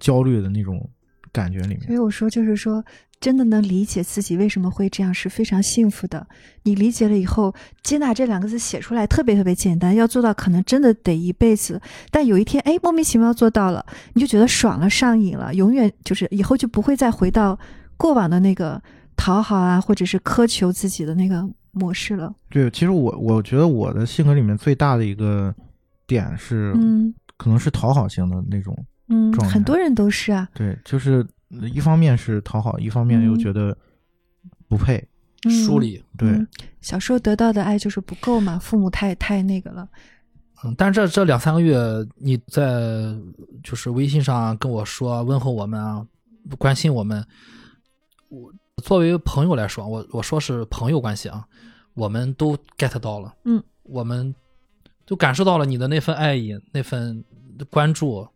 [0.00, 0.90] 焦虑的那种
[1.30, 1.82] 感觉里面。
[1.82, 2.84] 所以我说，就是说，
[3.20, 6.26] 真的能理解自己为什么会这样，是非常幸福的。
[6.64, 11.80] 你理解了以后，接纳这两个字写出来特别特别简单，要做到可能真的得一辈子。
[12.10, 17.56] 但有一天，哎，莫名其妙做到了，你就觉得爽了、上瘾了，永远就是以后就不会再回到
[17.96, 18.82] 过往的那个
[19.18, 22.34] 讨好啊，或者是苛求自己的那个模式了。
[22.48, 25.54] 对，其实我我觉得我的性格里面最大的一个
[26.06, 28.74] 点是，嗯可能是讨好型的那种。
[29.08, 30.48] 嗯，状态很多人都是啊。
[30.54, 31.26] 对，就是
[31.74, 33.76] 一方面是讨好，一方面又嗯觉得
[34.68, 34.96] 不配。
[34.96, 36.02] 嗯梳理。
[36.16, 36.46] 对，嗯
[36.80, 39.88] 小时候得到的爱就是不够嘛，父母太太那个了。
[40.64, 41.78] 嗯，但是这这两三个月
[42.16, 43.14] 你在
[43.62, 46.04] 就是微信上跟我说问候我们啊，
[46.58, 47.24] 关心我们，
[48.28, 48.52] 我
[48.82, 51.44] 作为朋友来说，我我说是朋友关系啊，
[51.94, 54.34] 我们都 get 到了，嗯，我们
[55.06, 57.24] 就感受到了你的那份爱意，那份
[57.70, 58.26] 关注。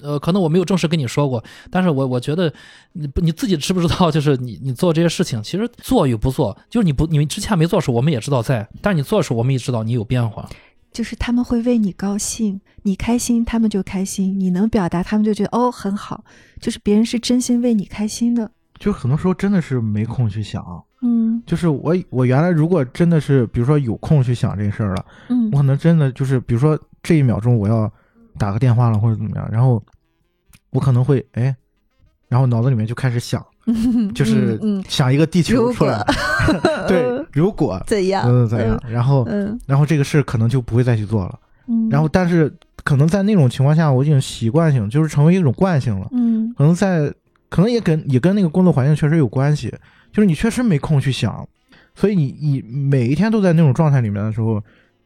[0.00, 2.52] 呃，可能我没有正式跟你说过，但是我我觉得
[2.92, 10.48] 你不你自己知不知道，就是你你做这些事情，其实做与不做，就是你不你之前没做的时候，我们也知道在，但是你做的时候，我们也知道你有变化。
[10.90, 16.24] 就是他们会为你高兴，你开心，他们就开心；你能表达，他们就觉得哦很好。
[16.60, 18.50] 就是别人是真心为你开心的。
[18.82, 20.64] 就很多时候真的是没空去想。
[21.02, 27.90] 嗯就是我我原来如果真的是比如说有空去想这事儿了，嗯我可能真的就是比如说这一秒钟我要
[28.38, 29.80] 打个电话了或者怎么样，然后
[30.70, 31.54] 我可能会哎，
[32.28, 36.04] 然后脑子里面就开始想， 嗯，就是嗯，想一个地球出来，
[36.88, 41.38] 对，如果 怎样怎样，然后嗯然后这个事可能就不会再去做了。
[41.68, 42.52] 嗯，然后但是
[42.84, 46.08] 可能在那种情况下，我已经习惯性就是成为一种惯性了。
[46.12, 47.12] 嗯可能在
[47.52, 49.68] 可能也跟也跟那个工作环境确实有关系，
[50.10, 51.46] 就是你确实没空去想，
[51.94, 54.62] 所以你你每一天都在那种状态里面的时候，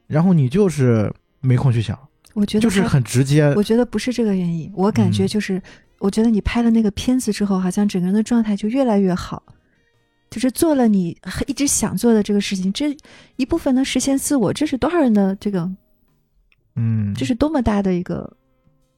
[0.06, 1.98] 然后你就是没空去想，
[2.34, 3.52] 我觉得就是很直接。
[3.56, 5.26] 我觉得不是这个原因，我感觉嗯。
[5.26, 5.60] 就是，
[5.98, 9.42] 我觉得你拍了那个片子之后，好像整个人的状态就越来越好，
[10.30, 11.18] 就是做了你
[11.48, 12.96] 一直想做的这个事情，这
[13.34, 15.68] 一部分能实现自我，这是多少人的这个，
[16.76, 18.36] 嗯，这是多么大的一个，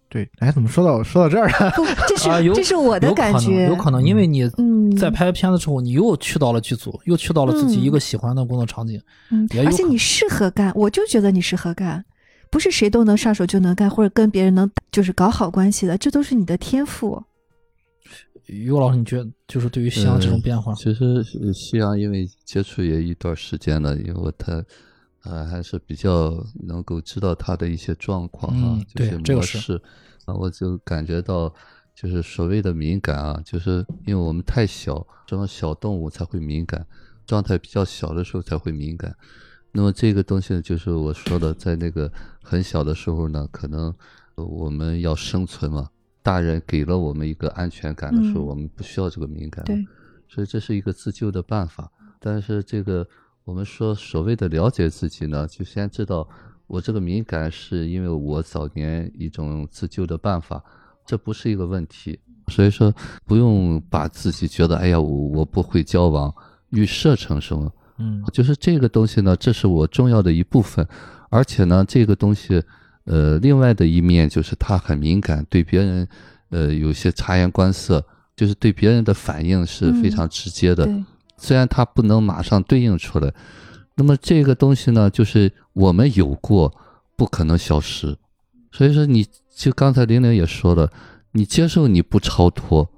[0.09, 0.29] 对。
[0.39, 1.71] 哎，怎么说到说到这儿了？
[1.73, 9.01] 不，这是、啊这是我的有可能，感觉，有可能，因为你嗯，在拍片子之后，你又去到了剧组，又去到了自己嗯一个喜欢的工作场景。
[9.31, 12.05] 嗯而且你适合干，我就觉得你适合干，
[12.51, 17.23] 不是谁都能上手就能干，或者跟别人能就是搞好关系的，这都是你的天赋。
[18.47, 24.65] 于老师，你觉得就是对于西洋这种变化，其实是西洋因为接触也一段时间了，因为他
[25.29, 29.81] 呃还是比较能够知道他的一些状况啊，嗯就是模式
[30.25, 31.55] 啊，我就感觉到
[31.95, 36.87] 就是所谓的敏感啊，就是因为我们太小，这种小动物才会敏感，
[37.27, 39.15] 状态比较小的时候才会敏感。
[39.73, 42.11] 那么这个东西呢，就是我说的，在那个
[42.43, 43.95] 很小的时候呢，可能
[44.35, 45.91] 我们要生存嘛，
[46.23, 49.63] 大人给了我们一个安全感的时候，嗯我们不需要这个敏感。
[49.67, 49.87] 对，
[50.27, 51.91] 所以这是一个自救的办法。
[52.19, 53.07] 但是这个
[53.49, 56.29] 我们说所谓的了解自己呢，就先知道
[56.67, 60.63] 我这个敏感是因为我早年一种自救的办法，
[61.07, 62.21] 这不是一个问题。
[62.49, 62.95] 所以说
[63.25, 66.31] 不用把自己觉得哎呀我我不会交往
[66.73, 70.87] 预设成什么，嗯就是这个东西呢，这是我重要的一部分，
[71.31, 72.63] 而且呢，这个东西，
[73.05, 76.07] 呃，另外的一面就是他很敏感，对别人，
[76.51, 78.05] 呃，有些察言观色，
[78.37, 80.85] 就是对别人的反应是非常直接的。
[80.85, 81.05] 对，
[81.39, 83.33] 虽然它不能马上对应出来，
[83.95, 86.75] 那么这个东西呢，就是我们有过，
[87.17, 88.17] 不可能消失。
[88.71, 90.91] 所以说，你就刚才玲玲也说了，
[91.33, 92.89] 你接受你不超脱，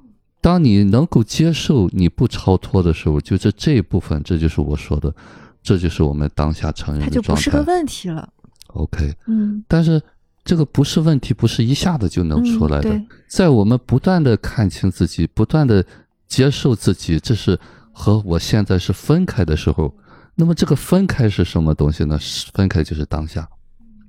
[0.40, 5.14] 当你能够接受你不超脱的时候，就这这一部分，这就是我说的，
[5.62, 7.62] 这就是我们当下成人它的状就不是个。
[7.62, 8.28] 问题了。
[8.68, 10.00] OK，嗯，但是
[10.44, 12.90] 这个不是问题，不是一下子就能出来的。
[12.90, 15.84] 嗯在我们不断的看清自己，不断的
[16.26, 17.56] 接受自己，这是
[18.00, 19.94] 和我现在是分开的时候。
[20.34, 22.18] 那么这个分开是什么东西呢？
[22.18, 23.46] 是分开就是当下。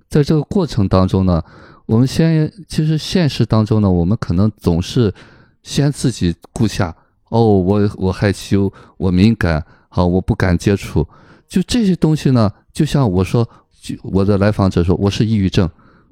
[0.08, 1.44] 在这个过程当中呢，
[1.86, 5.14] 我们先其实现实当中呢，我们可能总是
[5.62, 6.96] 先自己顾下。
[7.28, 11.06] 哦，我我害羞，我敏感，好，我不敢接触。
[11.50, 13.48] 就这些东西呢，就像我说，
[13.82, 15.70] 就我的来访者说，我是抑郁症，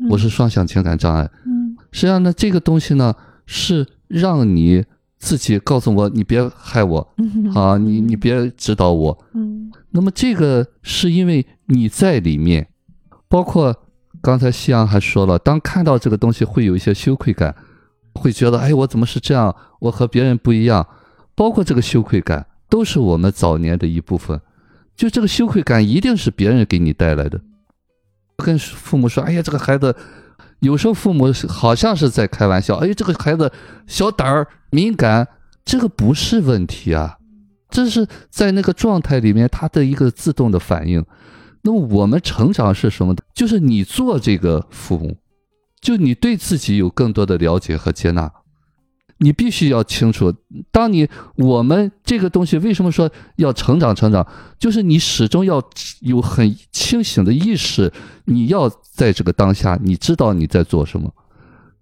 [0.10, 1.30] 我是双向情感障碍。
[1.46, 3.16] 嗯实际上呢，这个东西呢，
[3.46, 4.84] 是让你
[5.20, 9.26] 自己告诉我，你别害我嗯啊，你你别指导我。
[9.34, 12.68] 嗯那么这个是因为你在里面，
[13.28, 13.76] 包括
[14.22, 17.56] 刚才夕阳还说了，当看到这个东西会有一些羞愧感，
[18.14, 19.56] 会觉得哎，我怎么是这样？
[19.80, 20.88] 我和别人不一样。
[21.36, 24.40] 包括这个羞愧感，都是我们早年的一部分。
[24.96, 27.42] 就这个羞愧感，一定是别人给你带来的。
[28.38, 29.96] 跟父母说，哎呀，这个孩子，
[30.60, 33.52] 有时候父母好像是在开玩笑，哎，这个孩子
[33.88, 35.28] 小胆儿、敏感，
[35.64, 37.18] 这个不是问题啊。
[37.70, 41.06] 这是在那个状态里面他的一个自动的反应。
[41.62, 43.16] 那么我们成长是什么？
[43.34, 45.18] 就是你做这个父母，
[45.80, 48.32] 就你对自己有更多的了解和接纳。
[49.20, 50.34] 你必须要清楚，
[50.72, 54.26] 当你我们这个东西为什么说要成长成长，
[54.58, 55.62] 就是你始终要
[56.02, 57.92] 有很清醒的意识，
[58.26, 61.14] 你要在这个当下，你知道你在做什么。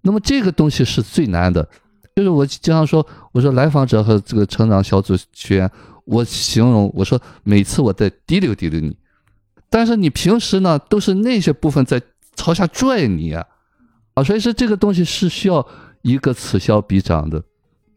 [0.01, 1.67] 那么这个东西是最难的。
[2.15, 5.71] 就是我经常说，我说来访者和这个成长小组学员，
[6.05, 8.97] 我形容我说每次我在提溜提溜你，
[9.69, 12.01] 但是你平时呢都是那些部分在
[12.35, 13.45] 朝下拽你啊，
[14.15, 15.63] 啊，所以说这个东西是需要
[16.07, 17.43] 一个此消彼长的。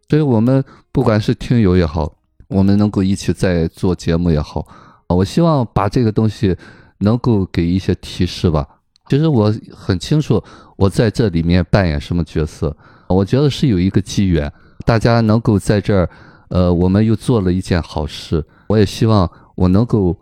[0.09, 2.13] 所以我们不管是听友也好，
[2.49, 4.61] 我们能够一起在做节目也好，
[5.07, 6.57] 啊，我希望把这个东西
[6.99, 8.67] 能够给一些提示吧。
[9.09, 10.43] 其实我很清楚
[10.77, 12.77] 我在这里面扮演什么角色。
[13.09, 14.53] 我觉得是有一个机缘，
[14.85, 16.09] 大家能够在这儿，
[16.49, 18.45] 呃，我们又做了一件好事。
[18.69, 20.17] 我也希望我能够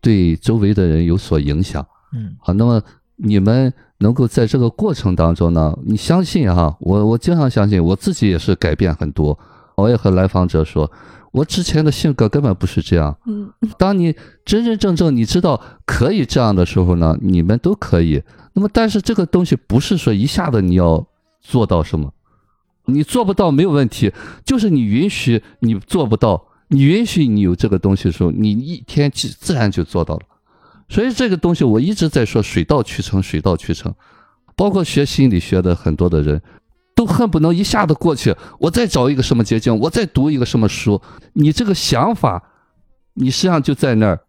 [0.00, 1.86] 对周围的人有所影响。
[2.12, 2.82] 嗯好，那么
[3.16, 9.38] 你们能够在这个过程当中呢，你相信哈，我我经常相信，我自己也是改变很多。
[9.76, 10.90] 我也和来访者说，
[11.30, 13.16] 我之前的性格根本不是这样。
[13.26, 18.22] 嗯当你真真正正你知道可以这样的时候呢，你们都可以。
[18.54, 21.06] 那么，但是这个东西不是说一下子你要
[21.40, 22.12] 做到什么，
[22.86, 24.12] 你做不到没有问题，
[24.44, 30.22] 就是你允许你做不到，你允许你有这个东西的时候，你一天自自然就做到了。
[30.88, 33.94] 所以这个东西我一直在说水到渠成，水到渠成。
[34.56, 36.42] 包括学心理学的很多的人，
[36.92, 41.00] 都恨不能一下子过去，我再找一个什么捷径，我再读一个什么书。
[41.34, 42.42] 你这个想法，
[43.14, 44.20] 你实际上就在那儿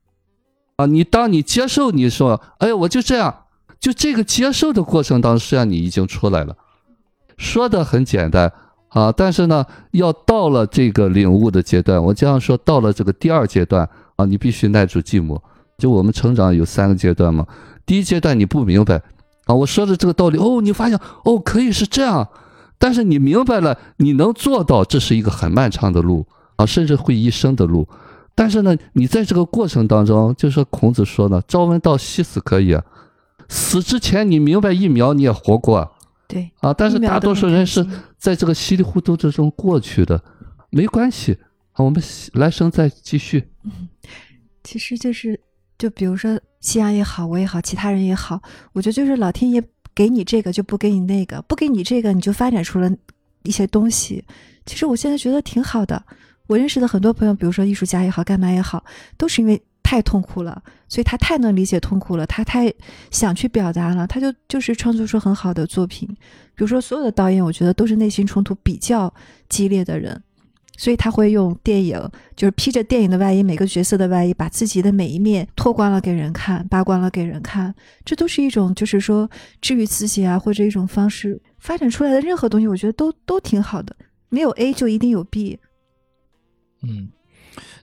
[0.75, 0.85] 啊。
[0.85, 3.45] 你当你接受你说，哎，我就这样，
[3.79, 6.55] 就这个接受的过程当中，实际上你已经出来了。
[7.35, 8.53] 说的很简单
[8.89, 15.41] 啊，但是呢，要到了这个领悟的阶段，我经常说，到了这个第二阶段啊，你必须耐住寂寞。
[15.79, 17.47] 就我们成长有三个阶段嘛，
[17.85, 19.01] 第一阶段你不明白
[19.45, 22.27] 啊，我说的这个道理哦，你发现哦可以是这样，
[22.77, 26.27] 但是你明白了，你能做到，这是一个很漫长的路
[26.57, 27.87] 啊，甚至会一生的路。
[28.35, 32.83] 但是呢，你在这个过程当中，就说孔子说呢，朝闻道，夕死可以啊，
[33.49, 35.89] 死之前你明白一秒你也活过啊。
[36.27, 37.85] 对，啊，但是大多数人是
[38.17, 40.23] 在这个稀里糊涂之中过去的，
[40.69, 41.37] 没关系，
[41.73, 42.01] 啊，我们
[42.33, 43.49] 来生再继续。
[44.63, 45.41] 其实就是，
[45.79, 48.39] 就比如说西安也好，我也好，其他人也好，
[48.73, 49.63] 我觉得就是老天爷
[49.95, 52.91] 给你这个就不给你那个，不给你这个你就发展出了
[53.43, 54.23] 一些东西。
[54.65, 56.03] 其实我现在觉得挺好的。
[56.47, 58.83] 我认识的很多朋友，比如说艺术家也好，干嘛也好，
[59.17, 62.73] 都是因为太痛苦了，所以他太能理解痛苦了，他太
[63.09, 66.07] 想去表达了，他就就是创作出很好的作品。
[66.55, 69.13] 比如说，所有的导演，我觉得都是内心冲突比较
[69.47, 70.21] 激烈的人，
[70.79, 72.01] 所以他会用电影，
[72.37, 77.75] 就是披着电影的外衣，每个角色的外衣，把自己的每一面脱光了给人看，扒光了给人看，
[78.05, 83.93] 这都是一种就是说治愈自己啊，或者一种方式发展出来的任何东西，我觉得都都挺好的。
[84.29, 85.59] 没有 A 就一定有 B。
[86.81, 87.11] 嗯，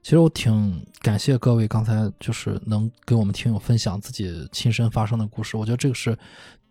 [0.00, 6.16] 其实我挺感谢各位刚才就是能给我们听友分享自己亲身发生的故事，我觉得这个是，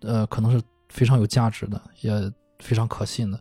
[0.02, 0.60] 呃，可能是
[0.90, 2.12] 非常有价值的，也
[2.58, 3.40] 非常可信的。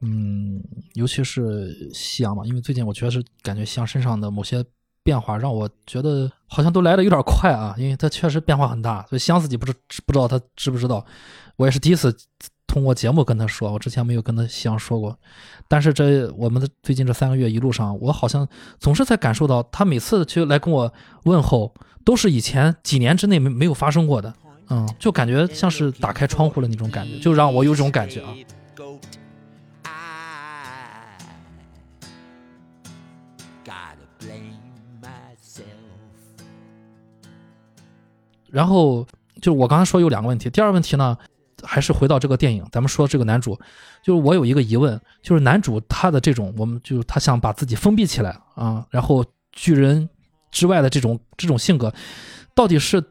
[0.00, 0.62] 嗯，
[0.94, 4.64] 尤其是夕阳嘛，因为最近我确实感觉夕阳身上的某些
[5.02, 9.72] 变化，让我觉得好像都来的有点快啊，因为他确实变化很大，所以夕阳自己不知
[10.06, 11.04] 不知道他知不知道，
[11.56, 12.16] 我也是第一次。
[12.66, 15.18] 通过节目跟他说，我之前没有跟他夕阳说过，
[15.66, 18.46] 但是这我们的最近这三个月一路上，我好像
[18.78, 20.92] 总是在感受到他每次去来跟我
[21.24, 21.74] 问候，
[22.04, 24.32] 都是以前几年之内没没有发生过的，
[24.68, 28.32] 嗯，就感觉像是打开窗户的那种感觉，就让我有种感觉啊。
[38.50, 39.06] 然后
[39.40, 41.16] 就是我刚才说有两个问题，第二个问题呢？
[41.62, 43.54] 还是回到这个电影，咱们说这个男主，
[44.02, 49.22] 就是我有一个疑问，就是男主他的这种，我们就是他想把自己封闭起来啊，然后
[49.52, 50.08] 拒人
[50.50, 51.92] 之外的这种这种性格，
[52.54, 53.04] 到底是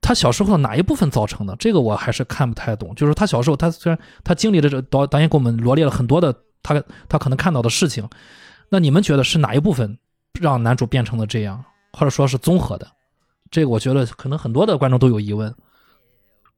[0.00, 1.54] 他小时候哪一部分造成的？
[1.56, 2.94] 这个我还是看不太懂。
[2.94, 8.08] 就是他小时候，他虽然他经历了这导导演给我们罗列了很多的他他可能看到的事情，
[8.70, 9.98] 那你们觉得是哪一部分
[10.40, 11.62] 让男主变成了这样，
[11.92, 12.86] 或者说是综合的？
[13.52, 15.54] 这个我觉得可能很多的观众都有疑问。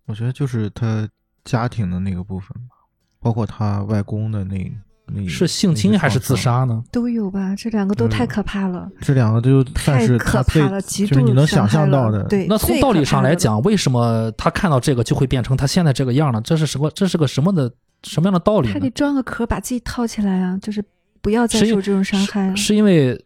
[0.07, 1.07] 我觉得就是他。
[1.45, 2.75] 家庭的那个部分吧，
[3.21, 4.73] 包括他外公的那
[5.05, 6.83] 那是性侵还是自杀呢？
[6.91, 8.91] 都有吧，这两个都太可怕了。
[9.03, 12.25] 这两个就算是可怕了，极度你能想象到的。
[12.25, 16.41] 对，那从道理上来讲，为什么他看到这个就会变成他现在这个样呢？
[16.41, 16.91] 这是什么？
[16.93, 17.71] 这是个什么的
[18.05, 18.73] 什么样的道理？
[18.73, 20.83] 他得装个壳把自己套起来啊，就是
[21.21, 22.55] 不要再受这种伤害啊。
[22.55, 23.23] 是因为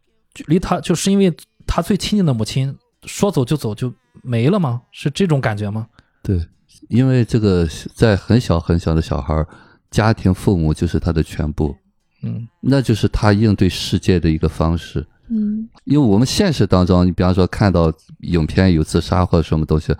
[0.47, 1.33] 离他就是因为
[1.69, 3.93] 他最亲近的母亲说走就走就
[4.23, 4.83] 没了吗？
[4.93, 5.87] 是这种感觉吗？
[6.23, 6.47] 对。
[6.91, 9.45] 因为这个在很小很小的小孩
[9.91, 11.75] 家庭父母就是他的全部，
[12.23, 19.95] 嗯，那就是他应对世界的一个方式，嗯，因为我们现实当中，你比方说看到影片有自杀或者什么东西，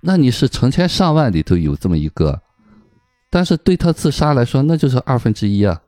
[0.00, 2.42] 那你是成千上万里头有这么一个，
[3.30, 5.80] 但是对他自杀来说，那就是二分之一啊。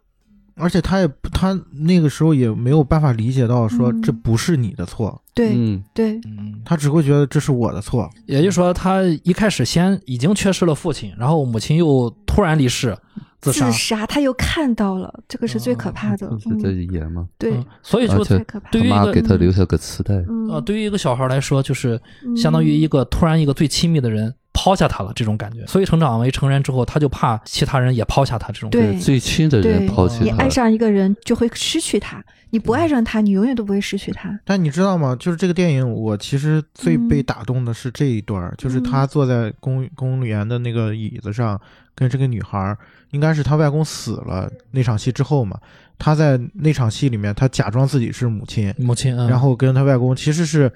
[0.57, 6.18] 而且他也他那个时候也没有办法理解到说这不是你的错，对，嗯，对，
[6.64, 8.11] 他只会觉得这是我的错。
[8.24, 12.96] 也就是说，他一开始先已经缺失了父亲，然后母亲又突然离世，
[13.40, 16.30] 自杀，自杀他又看到了，这个是最可怕的。
[16.62, 17.28] 这演吗？
[17.38, 18.70] 对，所以就太可怕。
[18.70, 20.14] 对于一个给他留下个磁带，
[20.48, 22.00] 呃，对于一个小孩来说，就是
[22.34, 24.34] 相当于一个突然一个最亲密的人。
[24.57, 25.66] 抛下他了，这种感觉。
[25.66, 28.48] 所以成长为成人之后，他就怕其他人也抛下他。
[28.48, 30.24] 这种对最亲的人抛弃他。
[30.24, 34.40] 你爱上一个人就会失去他，你不爱上他，你永远都不会失去他。
[34.44, 35.14] 但你知道吗？
[35.20, 41.61] 就是这个电影，我其实最被打动的是这一段，就是他坐在公公园的那个椅子上，
[41.94, 42.74] 跟这个女孩，
[43.11, 45.61] 应该是他外公死了那场戏之后嘛。
[45.98, 50.72] 他在那场戏里面，他假装自己是母亲，母亲，然后跟他外公其实是。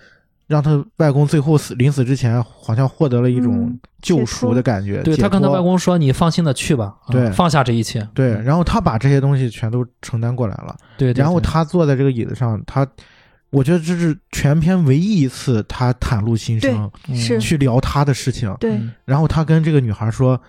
[0.51, 3.73] 让他外公最后死临死之前，好像获得了一种
[4.03, 5.01] 救赎的感觉。
[5.05, 10.77] 对他跟他外公说：“你放心的去吧，对，放下这一切。”对，然后他把这些东西全都承担过来了。
[10.99, 12.85] 对，然后他坐在这个椅子上，他，
[13.51, 18.53] 我觉得这是全篇唯一一次他袒露心声，是去聊他的事情。
[18.59, 20.41] 对，然后他跟这个女孩说，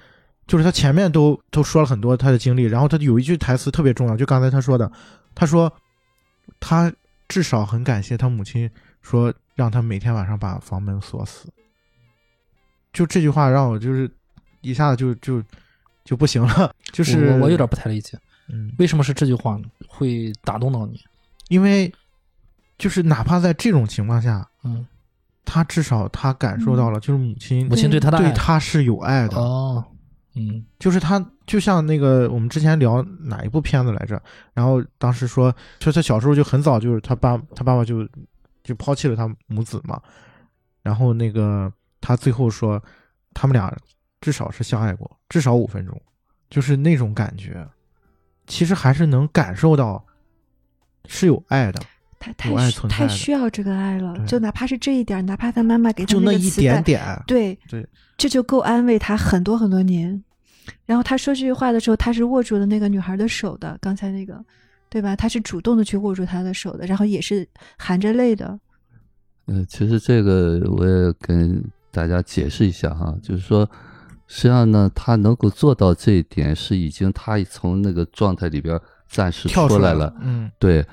[0.47, 4.91] 就是他前面都都说了很多他的经历，然后他有一句台词特别重要，就刚才他说的，
[5.35, 5.71] 他说
[6.59, 6.91] 他
[7.27, 8.67] 至少很感谢他母亲
[9.03, 9.31] 说。
[9.61, 11.47] 让他每天晚上把房门锁死，
[12.91, 14.09] 就这句话让我就是
[14.61, 15.43] 一下子就就
[16.03, 16.73] 就不行了。
[16.91, 18.17] 就是我我有点不太理解，
[18.49, 19.65] 嗯，为什么是这句话呢？
[19.87, 20.99] 会打动到你？
[21.49, 21.93] 因为
[22.79, 24.83] 就是哪怕在这种情况下，嗯，
[25.45, 29.85] 他至少他感受到了，就是母亲母亲对他的对他是有爱的哦，
[30.33, 34.19] 嗯，就是他就像那个我们之前聊哪一部片子来着？
[34.55, 38.09] 然后当时说，说他小时候就很早就是他爸他爸爸就。
[38.63, 40.01] 就抛弃了他母子嘛，
[40.81, 42.81] 然后那个他最后说，
[43.33, 43.75] 他们俩
[44.19, 45.99] 至少是相爱过，至少五分钟，
[46.49, 47.67] 就是那种感觉，
[48.47, 50.05] 其实还是能感受到
[51.07, 51.81] 是有爱的，
[52.19, 52.49] 太太
[52.87, 57.87] 太需要这个爱了，就哪怕是这一点，哪怕他妈妈给他就那一点点，对对，
[58.17, 60.23] 这就够安慰他很多很多年。
[60.85, 64.43] 然后他说这句话的时候，他是握住了那个女孩的手的，刚才那个。
[64.91, 65.15] 对吧？
[65.15, 68.59] 他是主动的去握住他的手的，然后也是含着泪的。
[69.45, 73.67] 呃，其实这个我也跟大家解释一下哈，就是说，
[74.27, 78.77] 实际上呢，他能够做到这一点，是已经他从那个状态里边
[79.07, 80.85] 暂时出来了，嗯对，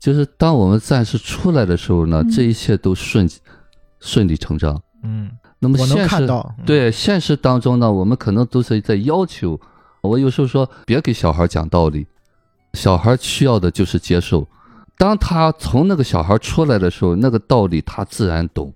[0.00, 3.28] 就是当我们暂时出来的时候呢，嗯这一切都顺
[4.00, 4.82] 顺理成章。
[5.04, 5.30] 嗯，
[5.60, 9.60] 那么现实看到，嗯，对现实当中呢，我们可能都是在要求。
[10.02, 12.06] 我有时候说，别给小孩讲道理，
[12.74, 14.46] 小孩需要的就是接受。
[14.98, 18.72] 当他从那个小孩出来的时候，那个道理他自然懂，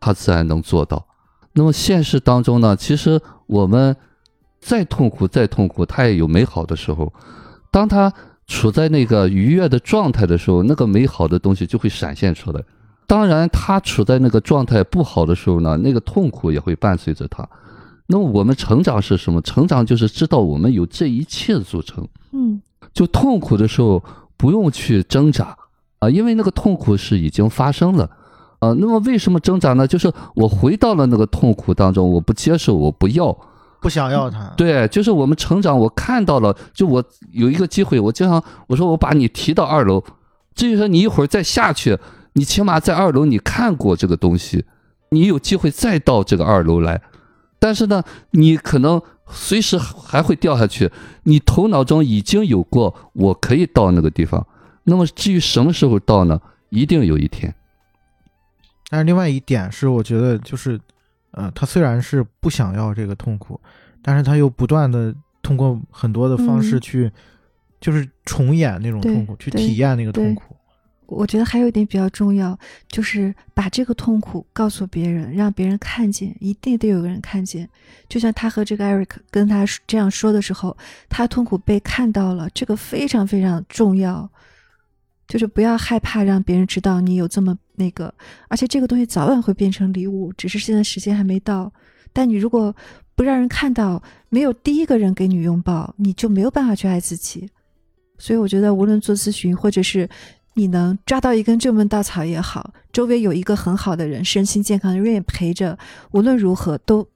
[0.00, 1.06] 他自然能做到。
[1.52, 3.94] 那么现实当中呢，其实我们
[4.60, 7.12] 再痛苦再痛苦，他也有美好的时候。
[7.70, 8.12] 当他
[8.46, 12.62] 处在那个愉悦的状态的时候，那个美好的东西就会闪现出来。
[13.06, 17.48] 当然，他处在那个状态不好的时候呢，那个痛苦也会伴随着他。
[18.06, 19.40] 那么我们成长是什么？
[19.40, 22.06] 成长就是知道我们有这一切组成。
[22.32, 22.60] 嗯
[22.92, 24.02] 就痛苦的时候
[24.36, 25.56] 不用去挣扎
[25.98, 28.08] 啊，因为那个痛苦是已经发生了
[28.58, 28.72] 啊。
[28.72, 29.86] 那么为什么挣扎呢？
[29.86, 33.36] 就是我回到了那个痛苦当中，我不接受，我不要。
[33.80, 40.04] 不想要它，对，就是我们成长，我看到了，就我有一个机会，我经常我说我把你提到二楼，
[40.54, 41.98] 至于说你一会儿再下去，
[42.34, 44.64] 你起码在二楼你看过这个东西，
[45.08, 47.02] 你有机会再到这个二楼来，
[47.58, 50.90] 但是呢，你可能随时还会掉下去，
[51.24, 54.46] 你头脑中已经有过我可以到那个地方，
[54.84, 56.40] 那么至于什么时候到呢？
[56.70, 57.54] 一定有一天。
[58.88, 60.80] 但是另外一点是，我觉得就是，
[61.32, 63.60] 呃，他虽然是不想要这个痛苦，
[64.02, 67.12] 但是他又不断的通过很多的方式嗯去，
[67.80, 70.56] 就是重演那种痛苦，去体验那个痛对苦。
[71.12, 72.58] 我觉得还有一点比较重要，
[72.88, 77.68] 就是把这个痛苦告诉别人，让别人看见，一定得有个人看见。
[78.08, 80.76] 就像他和这个 Eric 跟他这样说的时候，
[81.08, 84.28] 他痛苦被看到了，这个非常非常重要。
[85.28, 88.12] 就是不要害怕让别人知道你有这么那个，
[88.48, 91.72] 而且这个东西早晚会变成礼物，只是现在时间还没到。
[92.12, 92.74] 但你如果
[93.14, 97.48] 不让人看到，没有第一个人给你拥抱，你就没有办法去爱自己。
[98.18, 100.06] 所以我觉得，无论做咨询，或者是
[100.54, 105.78] 你能抓到一根救命稻草也好，周围有一个很好的人，身心健康的人陪着，
[106.10, 107.08] 无论如何都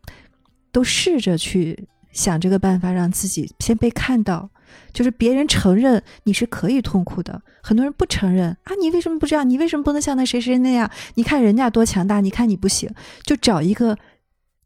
[0.73, 4.51] 都试着去想这个办法，让自己先被看到。
[4.93, 9.49] 就是别人承认你是可以痛苦的，很多人不承认啊，你为什么不这样？
[9.49, 10.91] 你为什么不能像那谁谁那样？
[11.15, 12.91] 你看人家多强大，你看你不行，
[13.23, 13.97] 就找一个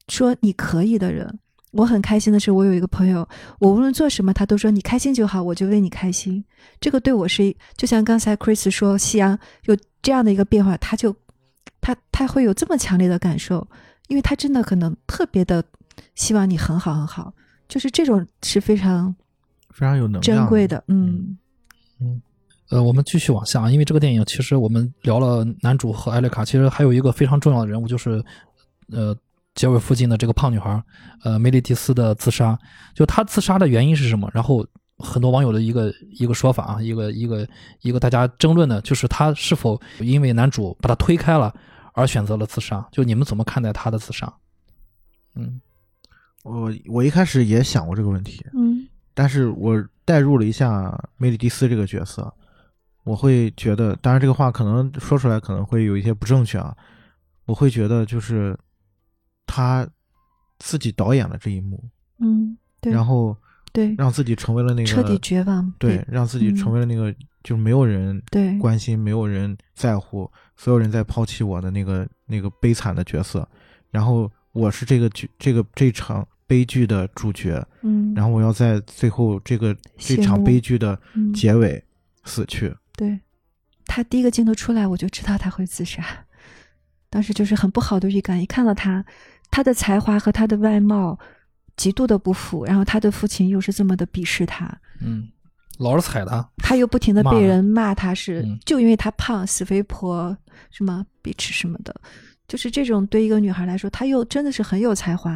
[0.09, 1.39] 说你可以的人。
[1.73, 3.27] 我很开心的是，我有一个朋友，
[3.59, 6.45] 我无论做什么，他都说你开心就好，我就为你开心。
[6.81, 11.15] 这个对我是，就像刚才 Chris 说，夕阳有这样的一个变化，他就
[11.81, 13.67] 他他会有这么强烈的感受，
[14.09, 15.63] 因为他真的可能特别的
[16.15, 17.33] 希望你很好很好，
[17.69, 19.15] 就是这种是非常
[19.71, 21.37] 非常有能量珍贵的，嗯
[22.01, 22.21] 嗯。
[22.71, 28.25] 呃，我们继续往下，因为这个电影其实我们聊了男主和艾丽卡，其实还有一个非常重要的人物，就是
[28.93, 29.13] 呃
[29.61, 30.83] 结尾附近的这个胖女孩，
[31.23, 32.59] 呃梅丽蒂斯的自杀。
[32.95, 34.27] 就她自杀的原因是什么？
[34.33, 37.47] 然后很多网友的一个一个说法啊，一个一个
[37.83, 41.55] 一个大家争论的，就是她是否因为男主把她推开了
[41.93, 42.89] 而选择了自杀？
[42.91, 44.33] 就你们怎么看待她的自杀？
[45.35, 45.61] 嗯
[46.43, 52.33] 我我一开始也想过这个问题，嗯但是我代入了一下梅里蒂斯这个角色，
[53.05, 56.75] 我会觉得，当然这个话可能说出来可能会有一些不正确啊，
[57.45, 58.59] 我会觉得就是
[59.53, 59.85] 他
[60.61, 61.83] 自己导演了这一幕，
[62.19, 63.37] 嗯，对，然后
[63.73, 63.93] 对。
[63.99, 68.57] 让自己成为了那个彻底绝望，对，让自己成为了那个、就是没有人对。
[68.59, 73.49] 关心，没有人在乎，所有人在抛弃我的那个那个悲惨的角色，
[73.91, 81.83] 然后我是这个剧这个这场悲剧的主角，嗯，然后我要在最后这个这场悲剧的嗯结尾
[82.25, 82.73] 死去。
[82.95, 83.19] 对，
[83.87, 86.05] 他第一个镜头出来，我就知道他会自杀，
[87.09, 88.41] 当时就是很不好的预感。
[88.41, 89.05] 一看到他，
[89.51, 91.19] 他的才华和他的外貌
[91.77, 94.71] 极度的不符，然后他的父亲又是这么的鄙视他，
[95.01, 95.29] 嗯，
[95.79, 96.47] 老是踩他。
[96.59, 100.37] 他又不停的被人骂他是嗯就因为他胖死肥婆
[100.71, 101.95] 什么 bitch 什么的，
[102.47, 105.33] 就是这种对一个女孩来说，她又真的是很有才华，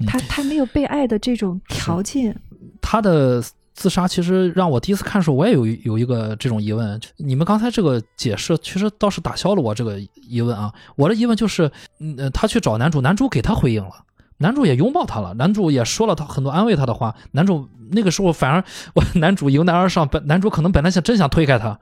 [0.00, 2.38] 嗯她她没有被爱的这种条件，
[2.82, 3.42] 他的
[3.76, 6.98] 自杀其实让我第一次看的时候，我也有有一个这种疑问。
[7.18, 10.72] 你们刚才这个解释，其实倒是打消了我这个疑问啊。
[10.96, 11.70] 我的疑问就是，
[12.00, 13.90] 嗯，呃他去找男主，男主给他回应了，
[14.38, 17.14] 男主也拥抱他了，男主也说了他很多安慰他的话。
[17.32, 21.78] 男主那个时候反而我男主迎难而上，本男主可能本来想真想推开他，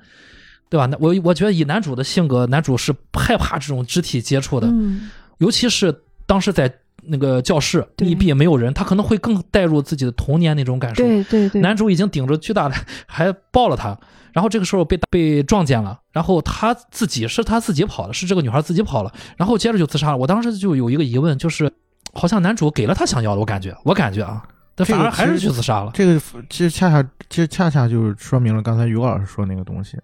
[0.68, 0.86] 对吧？
[0.86, 4.66] 那我我觉得以男主的性格，男主是害怕这种肢体接触的。
[4.66, 6.72] 嗯尤其是当时在
[7.06, 11.02] 那个教室对密闭没有人，他可能会更带入自己的童年那种感受。
[11.02, 12.74] 对对对，男主已经顶着巨大的，
[13.06, 13.98] 还抱了她，
[14.32, 20.16] 然后这个时候被被撞见了，然后他自己是他自己跑的，是这个女孩自己跑了，然后接着就自杀了。
[20.16, 21.72] 我当时就有一个疑问，就是
[22.12, 24.42] 好像男主给了他想要的，我感觉，我感觉啊，
[24.74, 25.90] 但反而还是去自杀了。
[25.94, 29.98] 这个其实恰恰其实恰恰就是说明了刚才于老师说那个东西，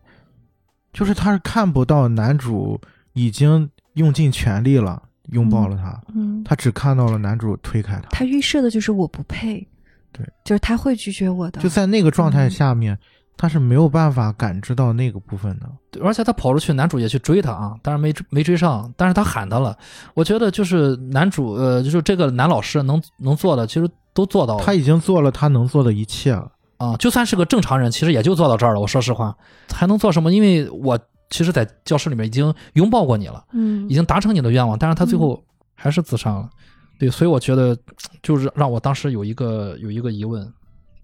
[0.92, 2.80] 就是他是看不到男主
[3.12, 5.02] 已经用尽全力了，
[5.32, 8.08] 拥抱了他，嗯，他只看到了男主推开他。
[8.10, 9.66] 他预设的就是我不配，
[10.12, 12.98] 对，就是他会拒绝我的，就在那个状态嗯下面，
[13.36, 15.70] 他是没有办法感知到那个部分的。
[15.90, 19.76] 对而且他跑出去，男主也去追他啊，当然没追没追上，但是他喊他了。
[20.14, 24.64] 我觉得就是男主，呃，就是这个男老师能能做的，其实都做到了。
[24.64, 26.50] 他已经做了他能做的一切了。
[26.76, 28.80] 啊，就算是个正常人，其实也就做到这儿了。
[28.80, 29.36] 我说实话，
[29.70, 30.32] 还能做什么？
[30.32, 30.98] 因为我
[31.30, 35.42] 其实，在教室里面已经拥抱过你了，嗯已经达成你的愿望，但是他最后
[35.74, 36.50] 还是自杀了。
[36.98, 37.76] 对，所以我觉得
[38.22, 40.52] 就是让我当时有一个有一个疑问，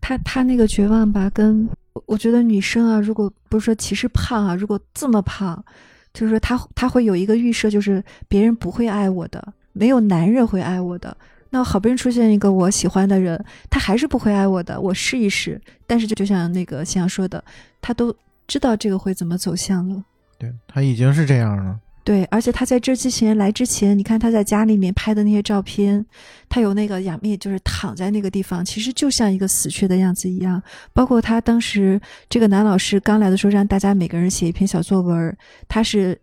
[0.00, 5.64] 他他那个绝望吧，跟我我觉得女生啊，如果不是说歧视胖啊，如果这么胖，
[6.12, 11.16] 就是说她她会有一个预设，就是别人不会爱我的，没有男人会爱我的。
[11.50, 15.58] 那好不容易出现一个我喜欢的人，他还是不会爱我的，我试一试。
[15.86, 17.42] 但是就就像那个夕阳说的，
[17.80, 18.14] 他都
[18.46, 20.04] 知道这个会怎么走向了。
[20.38, 21.78] 对他已经是这样了。
[22.04, 26.06] 对，而且他在这之前来之前，你看他在家里面拍的那些照片，
[26.48, 30.62] 他有那个仰面，就是躺在那个地方，其实就像一个死去的样子一样。
[30.92, 35.36] 包括他当时这个男老师刚来的时候，让大家每个人写一篇小作文，
[35.66, 36.16] 他是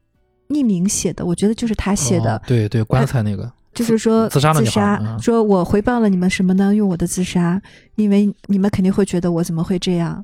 [0.48, 6.74] 匿名写的，我觉得就是他写的，哦对对，棺材那个，就是说自杀自杀嗯说我回报了你们什么呢？
[6.74, 7.62] 用我的自杀，
[7.96, 10.24] 因为你们肯定会觉得我怎么会这样？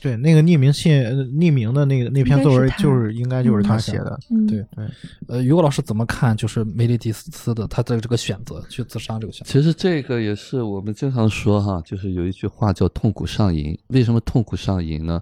[0.00, 4.18] 对，那个匿名信、呃匿名的那个那篇作文，就是应该就是他嗯写的。
[4.30, 4.66] 嗯，对
[5.28, 6.36] 呃，于果老师怎么看？
[6.36, 9.52] 就是梅丽蒂斯的他的这个选择，去自杀这个选择。
[9.52, 13.78] 其实这个也是我们经常说哈，就是有一句话叫“痛苦上瘾”。
[13.88, 15.20] 为什么痛苦上瘾呢？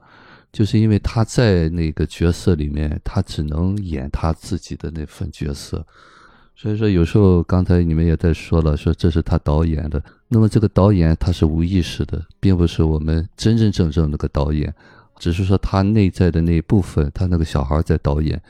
[0.53, 5.85] 就是因为他在那个角色里面，他只能演他自己的那份角色。
[6.61, 10.03] 所以说，有时候刚才你们也在说了，说这是他导演的。
[10.27, 14.75] 那么这个导演他是无意识的，并不是我们真真正正那个导演，
[15.21, 18.43] 只是说他内在的那一部分，他那个小孩在导演。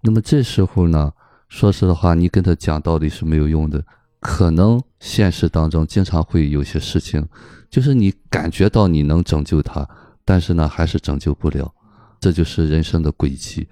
[0.00, 1.12] 那么这时候呢，
[1.50, 3.84] 说实话，你跟他讲道理是没有用的。
[4.18, 7.22] 可能现实当中经常会有些事情，
[7.68, 9.86] 就是你感觉到你能拯救他，
[10.24, 11.70] 但是呢，还是拯救不了。
[12.18, 13.68] 这就是人生的轨迹。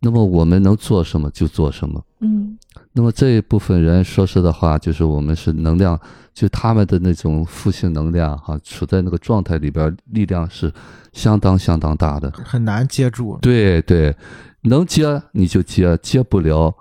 [0.00, 2.02] 那么我们能做什么就做什么。
[2.20, 2.58] 嗯
[2.92, 5.98] 那么这一部分人，说实的话，就是我们是能量，
[6.34, 10.72] 就他们的那种负性能量哈，处在那个状态里边，力量是
[11.12, 12.30] 相当相当大的。
[12.44, 13.38] 很难接住。
[13.40, 14.16] 对对，
[14.62, 16.74] 能接你就接，接不了，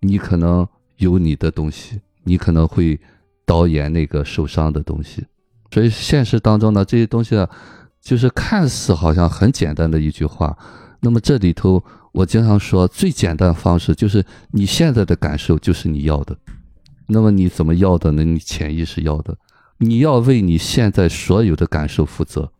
[0.00, 0.66] 你可能
[0.96, 3.00] 有你的东西，你可能会
[3.46, 5.24] 导演那个受伤的东西。
[5.70, 7.48] 所以现实当中呢，这些东西啊，
[8.02, 10.54] 就是看似好像很简单的一句话，
[11.00, 11.82] 那么这里头
[12.12, 16.36] 我经常说，最简单的方式就是你现在的感受就是你要的，
[17.08, 18.22] 那么你怎么要的呢？
[18.22, 19.36] 你潜意识要的，
[19.78, 22.52] 你要为你现在所有的感受负责。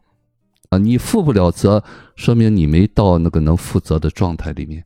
[0.71, 1.85] 啊，你负不了责，
[2.17, 4.83] 说明你没到那个能负责的状态里面，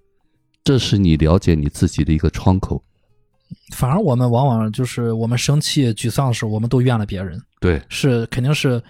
[0.65, 2.83] 这是你了解你自己的一个窗口。
[3.73, 8.83] 反而我们往往就是我们生气、沮丧的时候，我们都怨了别人，对，是肯定是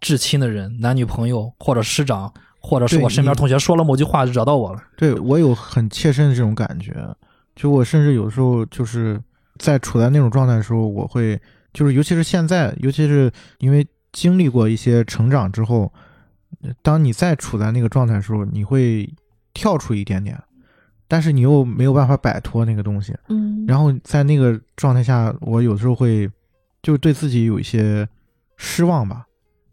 [0.00, 4.82] 至亲的人，男女朋友或者师长，或者是我身边同学说了某句话惹到我了。
[4.96, 6.94] 对我有很切身的这种感觉，
[7.54, 9.20] 就我甚至有时候就是
[9.58, 11.40] 在处在那种状态的时候，我会
[11.72, 15.92] 就是尤其是现在，尤其是因为经历过一些成长之后，
[16.62, 19.08] 呃当你再处在那个状态的时候，你会
[19.54, 20.42] 跳出一点点，
[21.06, 26.28] 但是你又没有办法摆脱那个东西，嗯，然后在那个状态下，我有时候会
[26.82, 28.08] 就对自己有一些
[28.56, 29.26] 失望吧，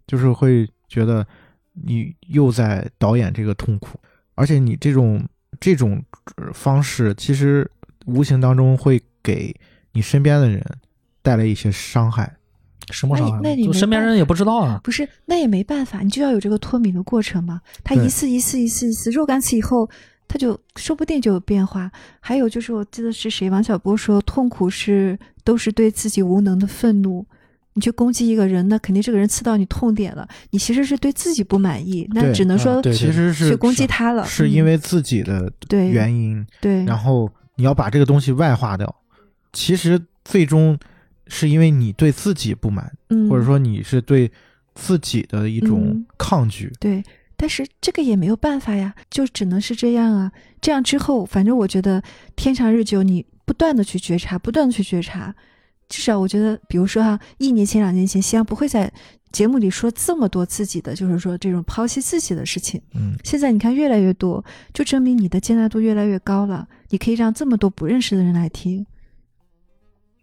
[0.08, 1.26] 就是会觉得
[1.74, 4.00] 你又在导演这个痛苦，
[4.36, 5.28] 而且你这种
[5.60, 6.04] 这种
[6.36, 7.70] 呃方式，其实
[8.06, 9.56] 无形当中会给
[9.94, 10.64] 你身边的人
[11.22, 12.36] 带来一些伤害。
[12.92, 13.38] 什么伤害？
[13.38, 14.80] 就那你那你没办身边人也不知道啊。
[14.84, 17.62] 不是，那也没办法，你就要有这个脱敏的过程嘛。
[17.84, 19.90] 他一次一次一次一次若干次以后，
[20.28, 21.90] 他就说不定就有变化。
[22.20, 27.26] 还有就是，我记得是谁，王小波说，痛苦是都是对自己无能的愤怒。
[27.74, 34.26] 你去攻击一个人，那肯定这个人刺到你痛点了，你其实是对自己不满意，那只能说对其实是去攻击他了。
[34.26, 38.96] 是因为自己的原因，对，然后你要把这个东西外化掉。
[39.52, 40.78] 其实最终
[41.28, 44.32] 是因为你对自己不满，嗯，或者说你是对
[44.74, 46.72] 自己的一种嗯抗拒。
[46.80, 47.04] 对，
[47.38, 50.32] 但是这个也没有办法呀，就只能是这样啊。
[50.60, 52.02] 这样之后，反正我觉得
[52.36, 55.36] 天长日久，你不断的去觉察，不断的去觉察，
[55.94, 58.92] 至少我觉得，比如说哈，一年前、两年前，西安不会在
[59.32, 62.82] 节目里说这么多自己的，就是说这种剖析自己的事情。
[62.96, 64.44] 嗯现在你看越来越多，
[64.74, 66.68] 就证明你的接纳度越来越高了。
[66.90, 68.84] 你可以让这么多不认识的人来听。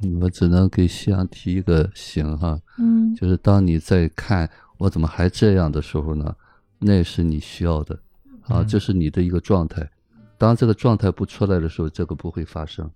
[0.02, 6.34] 嗯我只能给夕阳提一个醒哈，嗯就是当你在看我怎么还这样的时候呢，
[6.80, 7.94] 那是你需要的
[8.42, 9.88] 啊，嗯这是你的一个状态。
[10.36, 12.90] 当这个状态不出来的时候，这个不会发生。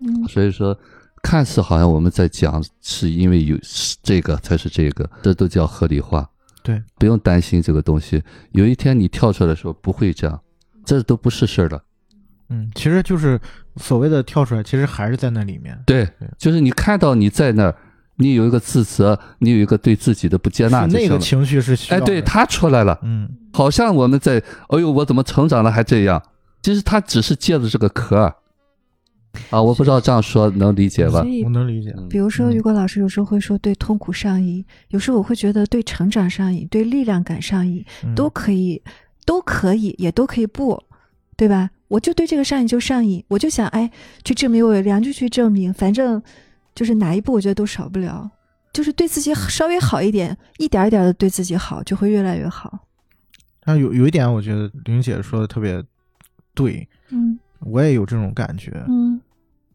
[0.00, 0.76] 嗯所以说，
[1.24, 6.28] 看似好像我们在讲，是因为有是这个才是这个，这都叫合理化。
[6.62, 8.22] 对，不用担心这个东西。
[8.52, 10.38] 有一天你跳出来的时候，不会这样，
[10.84, 11.82] 这都不是事儿了。
[12.50, 13.40] 嗯，其实就是
[13.76, 15.78] 所谓的跳出来，其实还是在那里面。
[15.86, 17.74] 对对，就是你看到你在那儿，
[18.16, 21.08] 你有一个自责，你有一个对自己的不接纳那。
[21.08, 26.22] 个情绪是需要哎，对，他出来了，嗯好像我们在，哎呦，我怎么成长了还这样？
[26.62, 28.34] 其实他只是借着这个壳儿
[29.50, 31.24] 啊，我不知道这样说能理解吧所？
[31.26, 31.92] 以我能理解。
[31.96, 38.80] 嗯比如说，嗯雨果老师有时候会说对痛苦上瘾，有时候我会觉得对成长上瘾、对力量感上瘾嗯都可以，
[39.26, 40.82] 都可以，也都可以不，
[41.36, 41.70] 对吧？
[41.88, 43.90] 我就对这个上瘾就上瘾，我就想哎，
[44.24, 46.20] 去证明我有良，就去证明，反正
[46.74, 48.28] 就是哪一步我觉得都少不了，
[48.72, 52.86] 就是对自己稍微好一点，一点一点的对自己好，就会越来越好。
[53.64, 55.82] 但有有一点，我觉得玲姐说的特别
[56.54, 59.18] 对，嗯我也有这种感觉，嗯，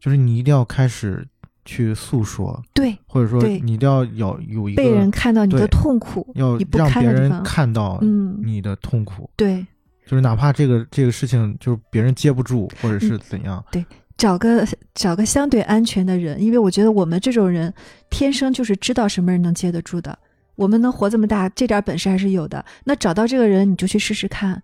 [0.00, 1.26] 就是你一定要开始
[1.64, 9.64] 去诉说，对，或者说你一定要有有一个被人看到你的痛苦，要让别人看到嗯，你的痛苦，对。
[10.06, 13.84] 就是哪怕这个这个事情就是别人接不住，或者嗯是怎样，对
[14.16, 17.72] 找个找个相对安全的人，因为我觉得我们这种人
[18.10, 20.18] 天生就是知道什么人能接得住的。
[20.56, 22.64] 我们能活这么大，这点本事还是有的。
[22.84, 24.60] 那找到这个人，你就去试试看。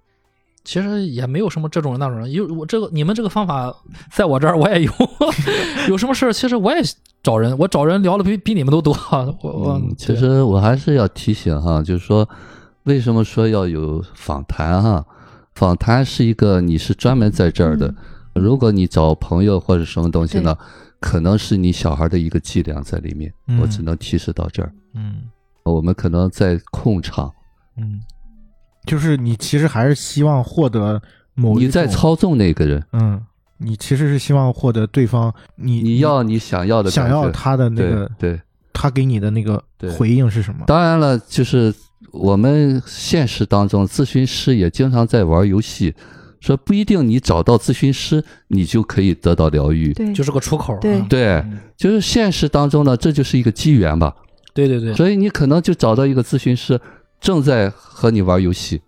[0.67, 3.73] 其实也没有什么这种人那种人，有我这个你们这个方法，
[4.11, 4.93] 在我这儿我也有，
[5.89, 6.83] 有什么事儿其实我也
[7.23, 8.93] 找人，我找人聊的比比你们都多。
[9.43, 12.29] 我我、嗯，其实我还是要提醒哈，就是说，
[12.83, 15.07] 为什么说要有访谈哈？
[15.55, 17.95] 访谈是一个你是专门在这儿的，
[18.35, 20.57] 如果你找朋友或者什么东西呢，
[21.01, 23.33] 可能是你小孩的一个伎俩在里面。
[23.47, 25.23] 嗯我只能提示到这儿，嗯
[25.63, 27.33] 我们可能在控场，
[27.77, 28.01] 嗯，
[28.87, 31.03] 就是你其实还是希望获得
[31.35, 33.21] 某一你在操纵那个人，嗯，
[33.59, 38.41] 你其实是希望获得对方你你要你想要的想要他的那个对。
[38.79, 40.65] 他给你的那个对回应是什么？
[40.67, 41.75] 当然了，就是
[42.13, 45.95] 我们现实当中，咨询师也经常在玩游戏，
[46.41, 49.95] 说不一定你找到咨询师，你就可以得到疗愈。
[49.95, 50.79] 对，就是个出口。
[50.79, 54.15] 对啊对嗯就是现实当中呢，这就是一个机缘吧。
[54.53, 56.79] 对对对，所以你可能就找到一个咨询师，
[57.27, 58.81] 正在和你玩游戏。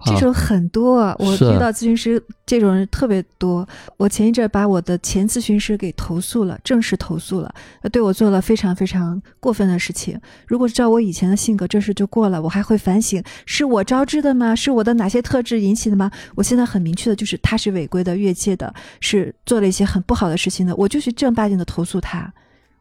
[0.00, 3.68] 啊 这种很多，我遇到咨询师这种人特别多。
[3.96, 10.18] 我前一阵儿把我的前咨询师给投诉了，正式投诉了，呃对我做了非常非常过分的事情。
[10.46, 14.52] 如果是照我以前的性格，这事就过了，我还会反省，是我招致的吗？
[14.56, 16.10] 是我的哪些特质引起的吗？
[16.34, 22.32] 我现在很明确的就是他是违规的、越界的，是做了一些很不好的事情的，我就去正儿八经的投诉他。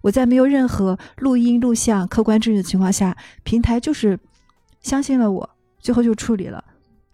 [0.01, 4.17] 我在没有任何录音、录像、客观证据的情况下，平台就是
[4.87, 5.49] 相信了我，
[5.79, 6.63] 最后就处理了。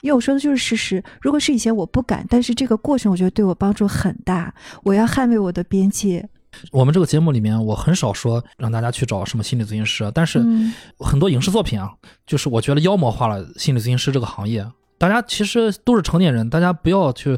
[0.01, 1.03] 因为我说的就是事实。
[1.21, 4.53] 如果是以前我不敢，但是这个过程我觉得对我帮助很大。
[4.83, 6.29] 我要捍卫我的边界。
[6.71, 11.91] 我们这个节目里面，我很少说让大家去找什么心理咨询师，但是嗯很多影视作品啊，
[12.27, 14.63] 就是我觉得妖魔化了心理咨询师这个行业。
[14.99, 17.37] 大家其实都是成年人，大家不要去，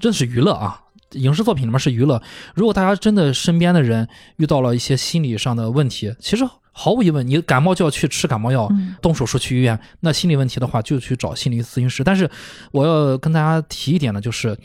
[0.00, 0.80] 这是娱乐啊。
[1.12, 2.22] 影视作品里面是娱乐。
[2.54, 6.44] 如果大家真的身边的人遇到了一些心理上的问题，其实
[6.80, 9.76] 毫无疑问，你感冒就要去吃感冒药，嗯动手术去医院。
[9.98, 12.04] 那心理问题的话，就去找心理咨询师。
[12.04, 12.30] 但是
[12.70, 14.56] 我要跟大家提一点呢，就是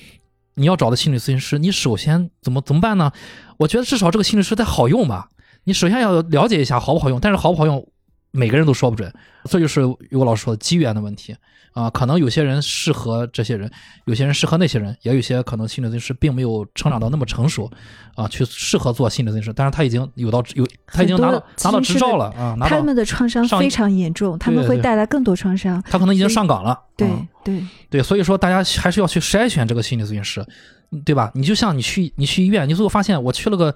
[0.53, 3.11] 你要找的心理咨询师，你首先怎么怎么办呢？
[3.57, 5.27] 我觉得至少这个心理师得好用吧。
[5.63, 7.83] 你首先要了解一下好不好用，但是好不好用，
[8.29, 9.11] 每个人都说不准。
[9.45, 9.81] 这就是
[10.11, 11.35] 于果老师说的机缘的问题
[11.73, 11.89] 啊。
[11.89, 13.69] 可能有些人适合这些人，
[14.05, 17.69] 有些人适合那些人，也有些可能心理咨询师并没有成长到那么成熟
[18.15, 19.53] 啊，去适合做心理咨询师。
[19.53, 25.83] 但是他已经有到有，他已经拿到拿到执照了啊，拿到他们的创伤非常严重，他们会带来更多创伤。
[25.89, 26.79] 他可能已经上岗了。
[26.95, 30.45] 对啊对，对，所以说大家还是要去筛选这个心理咨询师，
[30.91, 31.31] 嗯对吧？
[31.33, 33.73] 你就像你去你去医院，你最后发现我去了个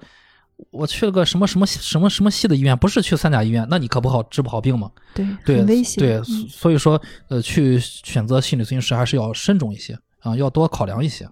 [0.70, 4.90] 我去了个什么什么什么什么系的医院，不是去三甲医院，那你可不好治不好病嘛？
[5.14, 5.64] 对，对。
[5.96, 11.28] 对，所以说呃，去选择心理咨询师还是要慎重一些啊，要多考量一些。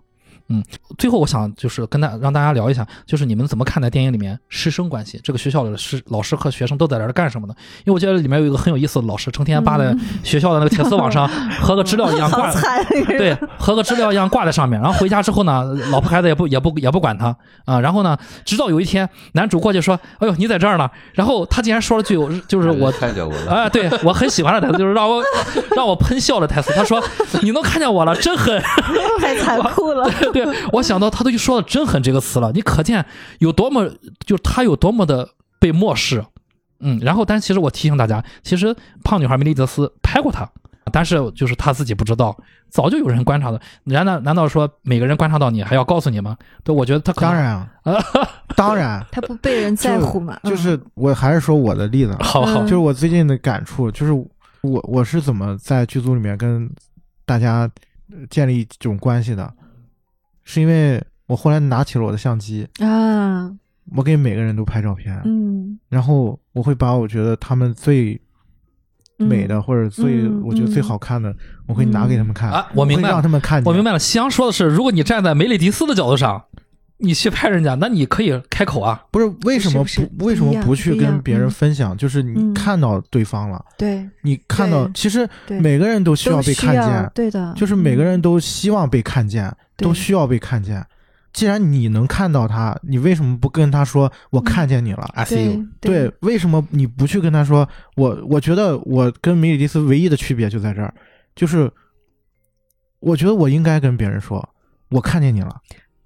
[0.99, 5.21] 最后，我想就是跟大让大家聊一下，就是你们怎么看待电影里面师生关系？
[5.23, 7.55] 这个学校里的师老师和学生都在这儿干什么呢？
[7.85, 11.29] 因为我觉得里面有一个很有意思的老师，成天扒在嗯学校的那个铁丝网上，
[11.61, 12.53] 和个知了一样挂
[13.19, 14.81] 对，和个知了一样挂在上面。
[14.81, 17.81] 然后回家之后呢，老婆孩子也不也不 也不管他啊。
[17.81, 22.17] 然后呢，直到有一天，男主过去说：“哎呦，你在这儿呢。”然后他竟然说了句，
[22.47, 25.23] 就是我看见我了，啊，对 我很喜欢的台词，就是让我
[25.75, 26.73] 让我喷笑的台词。
[26.75, 27.03] 他说
[27.43, 28.63] ：“你能看见我了，真狠。”
[29.21, 30.09] 太残酷了。
[30.45, 33.05] 对，我想到他都说了“真狠”这个词了，你可见
[33.39, 33.89] 有多么，
[34.27, 36.25] 就是他有多么的被漠视。
[36.81, 40.47] 嗯，然后，但其实我提醒大家，其实胖女孩梅丽德斯拍过他，
[40.93, 42.37] 但是就是他自己不知道，
[42.69, 43.59] 早就有人观察的。
[43.85, 46.37] 难道难道说每个人观察到你还要告诉你吗？
[46.63, 48.05] 对，我觉得他可能当然啊，
[48.55, 50.39] 当然，他不被人在乎嘛？
[50.43, 54.29] 嗯就是我还是说我的例子啊， 好好嗯就是我最近的感触，就是我
[54.87, 56.71] 我是怎么在剧组里面跟
[57.25, 57.61] 大家
[58.13, 59.51] 呃建立这种关系的，
[60.47, 63.53] 是因为我后来拿起了我的相机，啊，
[63.95, 68.19] 我给每个人都拍照片，嗯，然后我会把我觉得他们最
[69.19, 71.35] 嗯美的、或者最、嗯我觉得最好看的，
[71.67, 73.63] 我会拿给他们看啊我明白让他们看。
[73.65, 73.99] 我明白了。
[73.99, 76.45] 夕阳说的是，如果你站在梅里迪斯的角度上，
[76.99, 79.05] 你去拍人家，那你可以开口啊。
[79.11, 81.97] 不是为什么不是不是为什么不去跟别人嗯分享？
[81.97, 90.85] 就是你嗯看到对方了，对你看到其实，每个人都需要被看见，对的，就是每个人嗯都希望被看见，都需要被看见。
[91.33, 95.67] 既然你能看到他，你为什么不跟他说我看见你了？I see you。
[95.83, 97.69] 对对，为什么你不去跟他说？
[97.95, 100.95] 我我觉得我跟梅里迪斯唯一的区别就在这儿，
[101.35, 101.71] 就是
[103.01, 104.49] 我觉得我应该跟别人说，
[104.89, 105.55] 我看见你了，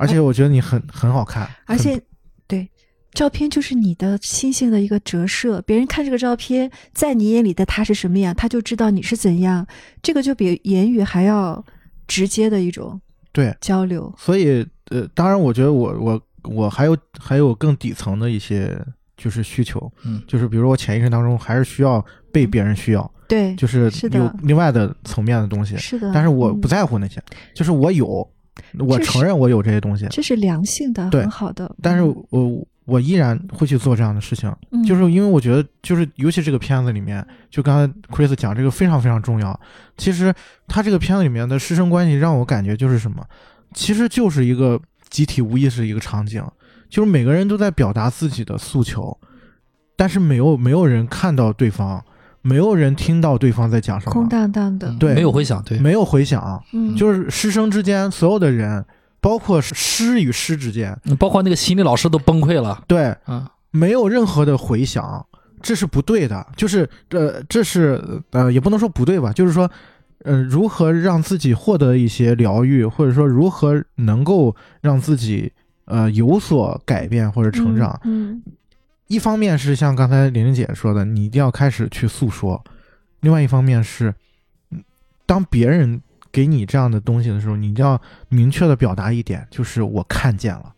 [0.00, 2.00] 而且我觉得你很很好看，而且
[2.46, 2.68] 对。
[3.12, 9.66] 照片就是你的心性的一个折射，别人看这个照片，在你眼里的他是什么样，他就知道你是怎样。
[10.00, 11.64] 这个就比言语还要
[12.06, 13.00] 直接的一种
[13.32, 14.14] 对，交流。
[14.16, 18.80] 所以呃，当然我觉得我我我还有还有更底层的一些
[19.16, 26.12] 就是需求，嗯就是比如我潜意识当中还是需要被别人需要，对，就是有另外的层面的东西，是的。
[26.14, 27.20] 但是我嗯不在乎那些，
[27.56, 28.24] 就是我有，
[28.78, 31.74] 我承认我有这些东西，这是良性的，对很好的。
[31.82, 39.58] 但是嗯我我依然会去做这样的事情，嗯就是因为我觉得，就是尤其这个片子里面，就刚才 Chris 讲这个非常非常重要。
[39.96, 40.34] 其实
[40.66, 43.24] 他这个片子里面的师生关系让我感觉就是什么，
[43.74, 46.42] 其实就是一个集体无意识的一个场景，
[46.88, 49.16] 就是每个人都在表达自己的诉求，
[49.96, 52.04] 但是没有没有人看到对方，
[52.42, 54.12] 没有人听到对方在讲什么。
[54.12, 55.14] 空，荡荡的，对。
[55.14, 58.84] 没有回响，对，没有回响，嗯，就是师生之间所有的人，
[59.20, 62.82] 包括师与师之间，包括那个心理老师都崩溃了。
[62.86, 65.26] 对，啊，没有任何的回响，
[65.60, 66.46] 这是不对的。
[66.56, 69.70] 就是呃，这是呃，也不能说不对吧，就是说，
[70.24, 75.52] 呃，如何让自己获得一些疗愈，或者说如何能够让自己
[75.84, 78.00] 呃有所改变或者成长。
[78.04, 78.42] 嗯，
[79.10, 82.56] 一方面是像刚才玲玲姐说的，你一定要开始去诉说；
[83.22, 84.14] 另外一方面是，
[84.70, 84.80] 嗯
[85.26, 86.00] 当别人
[86.30, 90.72] 给你这样的东西的时候，你一定要明确的表达一点，就是我看见了，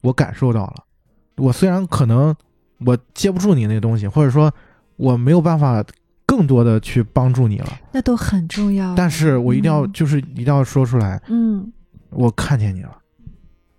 [0.00, 0.84] 我感受到了。
[1.36, 2.34] 我虽然可能
[2.78, 4.50] 我接不住你那个东西，或者说
[4.96, 5.84] 我没有办法
[6.24, 8.94] 更多的去帮助你了，那都很重要。
[8.94, 11.70] 但是我一定要嗯就是一定要说出来，嗯，
[12.08, 12.96] 我看见你了，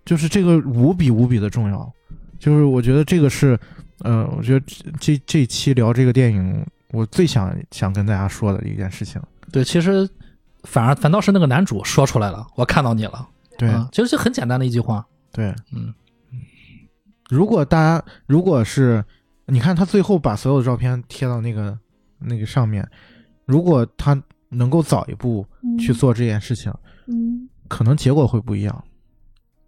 [0.04, 1.92] 就是这个无比无比的重要。
[2.38, 3.58] 就是我觉得这个是，
[4.00, 9.20] 呃，我觉得这这这一期聊这个电影，我最想想跟大家说的一件事情。
[9.52, 10.08] 对，其实
[10.64, 13.28] 反而反倒是那个男主说出来了，我看到你了。
[13.58, 15.06] 对、啊其实就很简单的一句话。
[15.32, 15.94] 对，嗯，
[17.30, 19.02] 如果大家如果是
[19.46, 21.78] 你看他最后把所有的照片贴到那个
[22.18, 22.86] 那个上面，
[23.46, 26.72] 如果他能够早一步嗯去，做这件事情，
[27.06, 28.84] 嗯，可能结果会不一样。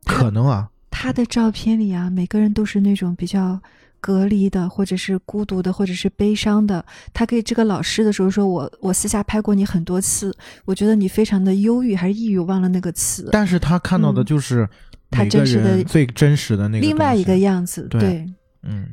[0.04, 3.60] 可能啊，他的照片里啊，每个人都是那种比较
[4.00, 6.84] 隔离的，或者是孤独的，或者是悲伤的。
[7.12, 10.34] 他给这个老师的时候说：“我我私下拍过你很多次，
[10.64, 13.28] 我觉得你非常的忧郁还是抑郁，忘了那个词。
[13.32, 14.24] 但是他看到的嗯。
[14.24, 14.68] 就是
[15.10, 18.00] 他真实的最真实的那个另外一个样子，对。
[18.00, 18.26] 对，
[18.62, 18.88] 嗯，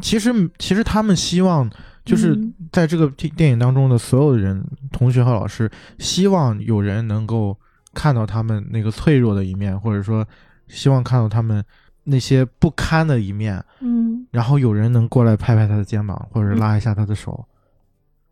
[0.00, 1.70] 其实其实他们希望
[2.04, 2.54] 就是嗯。
[2.72, 4.62] 在这个电电影当中的所有人，
[4.92, 7.58] 同学和老师，希望有人能够
[7.94, 10.26] 看到他们那个脆弱的一面，或者说
[10.68, 11.64] 希望看到他们
[12.04, 14.26] 那些不堪的一面，嗯。
[14.30, 17.46] 然后有人能过来拍拍他的肩膀，或者拉一下他的手。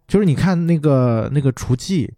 [0.06, 2.08] 就是你看那个那个厨妓，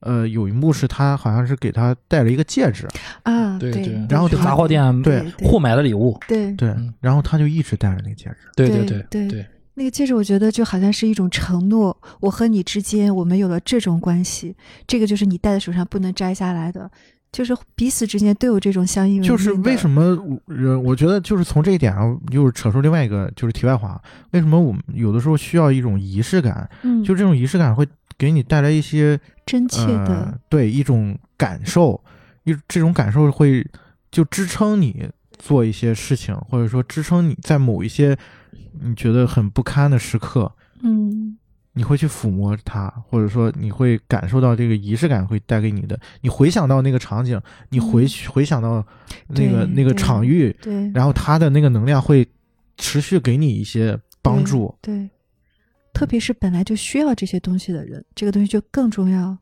[0.00, 2.88] 呃，有一幕是他好像是给他戴了一个戒指，
[3.24, 5.22] 啊，对对，然后去杂货店对。
[5.40, 6.18] 互买的礼物。
[6.26, 6.52] 对。
[6.54, 6.94] 对，嗯。
[7.00, 8.36] 然后他就一直戴着那个戒指。
[8.54, 14.56] 对对对对对，那个戒指，我觉得就好像是一种承诺，我和你之间我们有了这种关系，
[14.86, 16.90] 这个就是你戴在手上不能摘下来的，
[17.36, 19.22] 就是彼此之间都有这种相应。
[19.22, 24.00] 就是为什么人，我觉得就是从这一点上，又扯出另外一个就是题外话，
[24.30, 26.66] 为什么我们有的时候需要一种仪式感？
[26.82, 27.86] 嗯，就这种仪式感会
[28.16, 32.02] 给你带来一些真切的，呃、对一种感受，
[32.44, 33.62] 一这种感受会
[34.10, 35.06] 就支撑你
[35.36, 38.16] 做一些事情，或者说支撑你在某一些
[38.80, 40.50] 你觉得很不堪的时刻，
[40.82, 41.36] 嗯。
[41.78, 46.00] 你会去抚摸它，或者说你会感受到这个仪式感会带给你的。
[46.22, 47.38] 你回想到那个场景，
[47.68, 48.82] 你回去回想到
[49.28, 52.26] 那个那个场域，对，然后它的那个能量会
[52.78, 54.74] 持续给你一些帮助。
[54.80, 55.10] 对，
[55.92, 59.36] 特别是本来就需要这些东西的人，这个东西就更重要。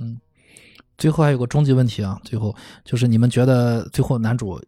[0.00, 0.18] 嗯，
[0.96, 4.58] 最后还有个终极问题啊，最后就是你们觉得最后男主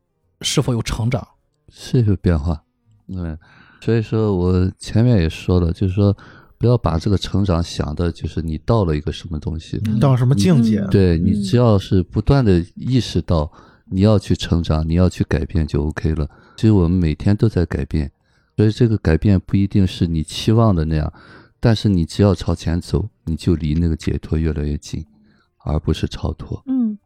[0.42, 1.26] 是否有成长？
[1.70, 2.62] 是有变化，
[3.06, 3.38] 嗯，
[3.80, 6.14] 所以说我前面也说了，就是说。
[6.58, 10.84] 不要把这个成长想的，就是你到了一个什么东西，到什么境界。
[10.90, 13.50] 对你只要是不断的意识到
[13.86, 16.28] 你要去成长，你要去改变就 OK 了。
[16.56, 18.10] 其实我们每天都在改变，
[18.56, 21.12] 所以这个改变不一定是你期望的那样，
[21.60, 25.06] 但是你只要朝前走，你就离那个解脱越来越近，
[25.64, 26.60] 而不是超脱。
[26.66, 26.98] 嗯，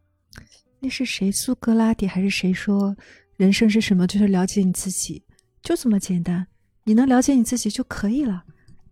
[0.79, 1.31] 那是谁？
[1.31, 2.95] 苏格拉底还是谁说
[3.37, 4.07] 人生是什么？
[4.07, 5.21] 就是了解你自己，
[5.61, 6.47] 就这么简单。
[6.85, 8.43] 你能了解你自己就可以了。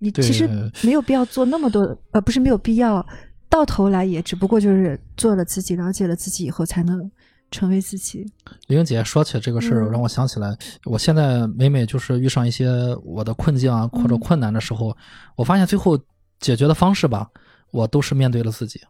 [0.03, 0.49] 你其实
[0.81, 3.05] 没有必要做那么多，呃，不是没有必要，
[3.47, 7.09] 到头来也只不过就是做了自己，了解了自己以后，才能
[7.51, 8.25] 成为自己。
[8.65, 12.67] 玲玲姐说起这个事儿，让我想起来，我现在每每就是遇上一些
[13.03, 14.97] 我的困境啊或者困难的时候，
[15.35, 15.95] 我发现最后
[16.39, 17.29] 解决的方式吧，
[17.69, 18.81] 我都是面对了自己，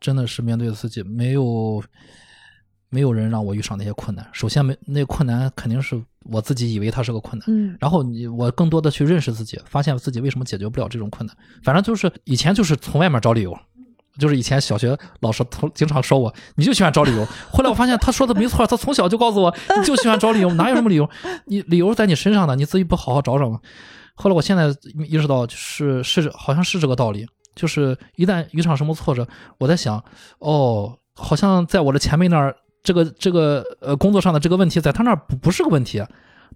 [0.00, 1.84] 真的是面对了自己，没有。
[2.88, 4.26] 没有人让我遇上那些困难。
[4.32, 7.44] 首先，没那困难肯定是我自己以为它是个困难。
[7.48, 7.76] 嗯。
[7.80, 11.36] 然后你我更多的去认识自己，发现自己为什么解决不了这种困难。
[11.62, 13.56] 反正就是以前就是从外面找理由，
[14.18, 15.44] 就是以前小学老师
[15.74, 17.26] 经常说我，你就喜欢找理由。
[17.52, 21.08] 后来我发现他说的没错，他从小就告诉我，你就喜欢找理由， 哪有什么理由？
[21.46, 23.60] 你理由在你身上呢，你自己不好好找找吗？
[24.14, 24.74] 后来我现在
[25.08, 27.26] 意识到，是是好像是这个道理。
[27.54, 29.26] 就是一旦遇上什么挫折，
[29.58, 30.02] 我在想，
[30.40, 32.54] 哦，好像在我的前辈那儿。
[32.86, 36.00] 这个这个呃工作上的这个问题，在他那儿不不是个问题，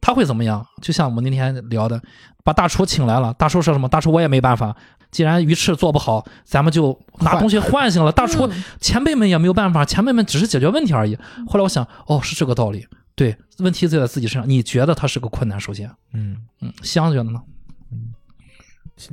[0.01, 0.65] 他会怎么样？
[0.81, 2.01] 就像我们那天聊的，
[2.44, 3.89] 把大厨请来了，大厨说什么？
[3.89, 4.77] 大厨我也没办法，
[5.11, 8.12] 既然鱼翅做不好，咱们就拿东西换行了。
[8.12, 8.48] 大厨
[8.81, 11.19] 前辈们也没有办法，前辈们只是解决问题而已。
[11.48, 12.86] 后来我想，哦，是这个道理，
[13.16, 14.48] 对，问题就在自己身上。
[14.48, 15.59] 你觉得他是个困难？
[15.59, 17.43] 首先，嗯嗯，香觉得呢？
[17.90, 18.15] 嗯，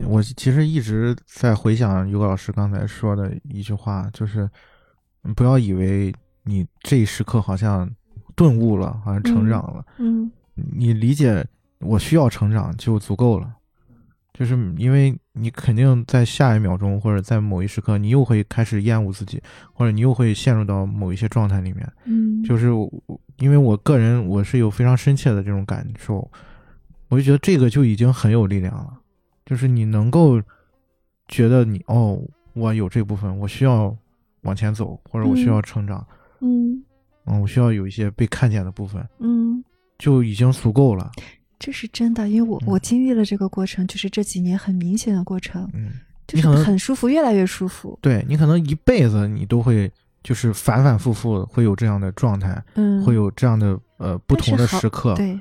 [0.06, 4.48] 我其实一直在回想于老师刚才说的一句话，就是
[5.35, 6.14] 不要以为。
[6.48, 7.88] 你这一时刻好像
[8.36, 9.86] 顿悟了，好像成长了。
[9.98, 11.45] 嗯，你理解
[11.80, 13.53] 我需要成长就足够了，
[14.34, 19.41] 就是因为你肯定在下一秒钟或者在某一时刻，你又会开始厌恶自己，
[19.74, 21.91] 或者你又会陷入到某一些状态里面。
[22.06, 22.69] 嗯，就是
[23.40, 26.32] 因为我个人我是有非常深切的这种感受，
[27.10, 28.94] 我就觉得这个就已经很有力量了。
[29.45, 30.41] 就是你能够
[31.28, 32.22] 觉得你哦，
[32.53, 33.95] 我有这部分，我需要
[34.41, 36.06] 往前走，或者我需要成长。
[36.10, 36.84] 嗯，嗯，
[37.42, 39.64] 我需要有一些被看见的部分，嗯，
[39.98, 41.12] 就已经足够了。
[41.60, 45.92] 这是真的，因为我我经历了这个过程，就是这几年很明显的过程，嗯，
[46.28, 47.98] 就是很舒服，越来越舒服。
[48.02, 49.92] 对你可能一辈子你都会
[50.22, 55.40] 就是反反复复会有这样的状态，嗯，会有这样的呃不同的时刻，对。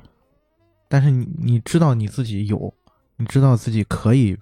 [0.89, 2.73] 但是你你知道你自己有，
[3.17, 4.39] 你知道自己可以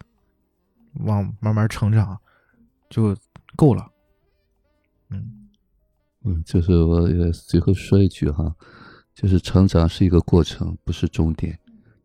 [1.01, 2.17] 往慢慢成长，
[2.89, 3.17] 就
[3.57, 3.94] 够了，嗯。
[6.25, 8.55] 嗯，就是我也随后说一句哈，
[9.15, 11.59] 就是成长是一个过程，不是终点。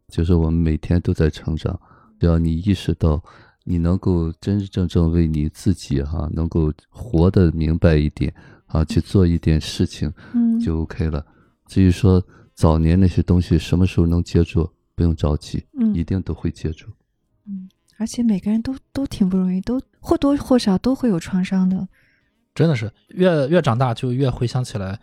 [0.09, 1.79] 就是我们每天都在成长，
[2.19, 3.23] 只要你意识到
[3.63, 8.33] 你能够真真正正为你自己哈，能够活得明白一点
[8.65, 11.25] 啊，去做一点事情，嗯，就 OK 了。
[11.67, 12.21] 至于说
[12.55, 16.87] 早年那些东西什么时候能接住，不用着急，嗯，一定都会接住。
[17.45, 21.87] 嗯，而且每个人都都挺不容易，都或多或少都会有创伤的。
[22.55, 24.99] 真的是越越长大就越回想起来，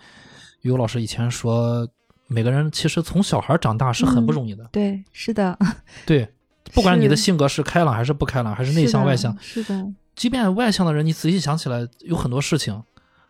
[0.63, 1.89] 于老师以前说，
[2.27, 4.69] 每个人其实从小孩长大是很不容易的。
[4.73, 5.59] 对，是的，
[6.05, 6.29] 对，
[6.75, 9.87] 不管你的性格是开朗还是不开朗，还是内向外向，是的。
[10.15, 12.83] 即便外向的人，你仔细想起来，有很多事情，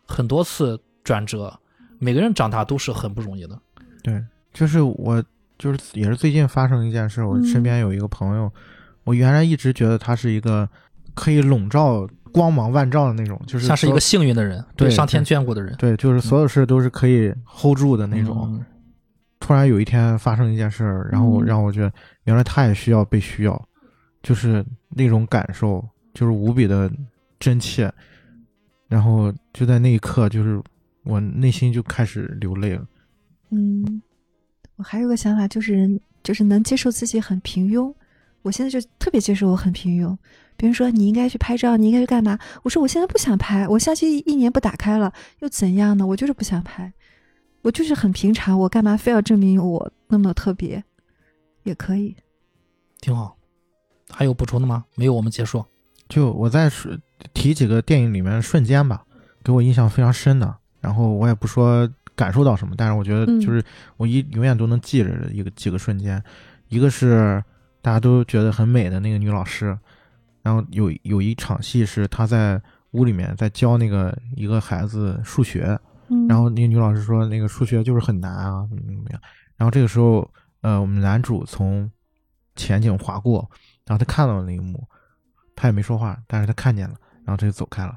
[0.07, 1.59] 很多次转折，
[1.99, 3.59] 每个人长大都是很不容易的。
[4.05, 4.25] 对，
[4.55, 5.23] 就是我，
[5.59, 8.53] 就是也是最近发生一件事，我身边有一个朋友，
[9.03, 10.69] 我原来一直觉得他是一个
[11.17, 12.09] 可以笼罩。
[12.33, 18.63] 光芒万丈的那种，就是像是一个幸运的人，对上天眷顾的人，对，就是所有事都是可以 hold 住的那种。
[19.41, 21.91] 突然有一天发生一件事儿，然后让我觉得，
[22.25, 23.69] 原来他也需要被需要，
[24.23, 25.83] 就是那种感受，
[26.13, 26.93] 就是无比的
[27.41, 27.91] 真切。
[28.87, 30.63] 然后就在那一刻，就是
[31.05, 32.87] 我内心就开始流泪了。
[33.49, 34.03] 嗯，
[34.77, 37.95] 我还有个想法，就是人就是能接受自己很平庸。
[38.47, 40.17] 我现在就特别接受我很平庸。
[40.57, 42.39] 别人说你应该去拍照，你应该去干嘛？
[42.63, 46.07] 我说我现在不想拍，我相机一年不打开了又怎样呢？
[46.07, 46.93] 我就是不想拍，
[47.63, 50.83] 我就是很平常，我干嘛非要证明我那么特别？
[51.65, 52.15] 也可以，
[53.01, 53.37] 挺好。
[54.09, 54.85] 还有补充的吗？
[54.95, 55.65] 没有，我们结束。
[56.09, 56.97] 就我再说
[57.35, 59.05] 提几个电影里面瞬间吧，
[59.43, 60.57] 给我印象非常深的。
[60.81, 63.63] 然后我也不说感受到什么，但是我觉得就是
[63.97, 66.23] 我一永远都能记着的一个几个瞬间。
[66.69, 67.43] 一个是
[67.87, 69.67] 大家都觉得很美的那个女老师，
[70.43, 72.61] 然后有有一场戏是她在
[72.91, 75.79] 屋里面在教那个一个孩子数学，
[76.29, 79.21] 然后那个女老师说那个数学就是很难啊，怎么怎么样。
[79.57, 80.29] 然后这个时候，
[80.63, 81.89] 呃，我们男主从
[82.57, 83.49] 前景划过，
[83.87, 84.85] 然后他看到了那一幕。
[85.55, 87.97] 他也没说话，但是他看见了，然后他就走开了，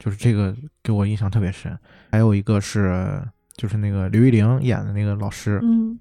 [0.00, 0.52] 就是这个
[0.82, 1.78] 给我印象特别深。
[2.10, 3.22] 还有一个是，
[3.56, 5.96] 就是那个刘玉玲演的那个老师，嗯，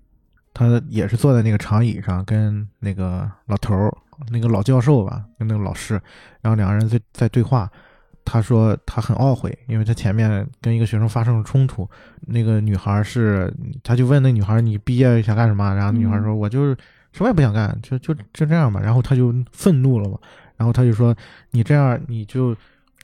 [0.58, 3.96] 他也是坐在那个长椅上，跟那个老头儿，
[4.32, 6.02] 那个老教授吧，跟那个老师，
[6.42, 7.70] 然后两个人在在对话。
[8.26, 11.88] 他说他很懊悔，因为他前面跟一个学生发生了冲突。
[12.22, 13.54] 那个女孩是，
[13.84, 16.76] 他就问那女孩：“你毕业想干什么？”然后女孩说：“我就是
[17.14, 20.18] 什么也不想干，就就就这样吧。”然后他就愤怒了嘛。
[20.58, 21.16] 然后他就说
[21.52, 22.54] ：“你这样你就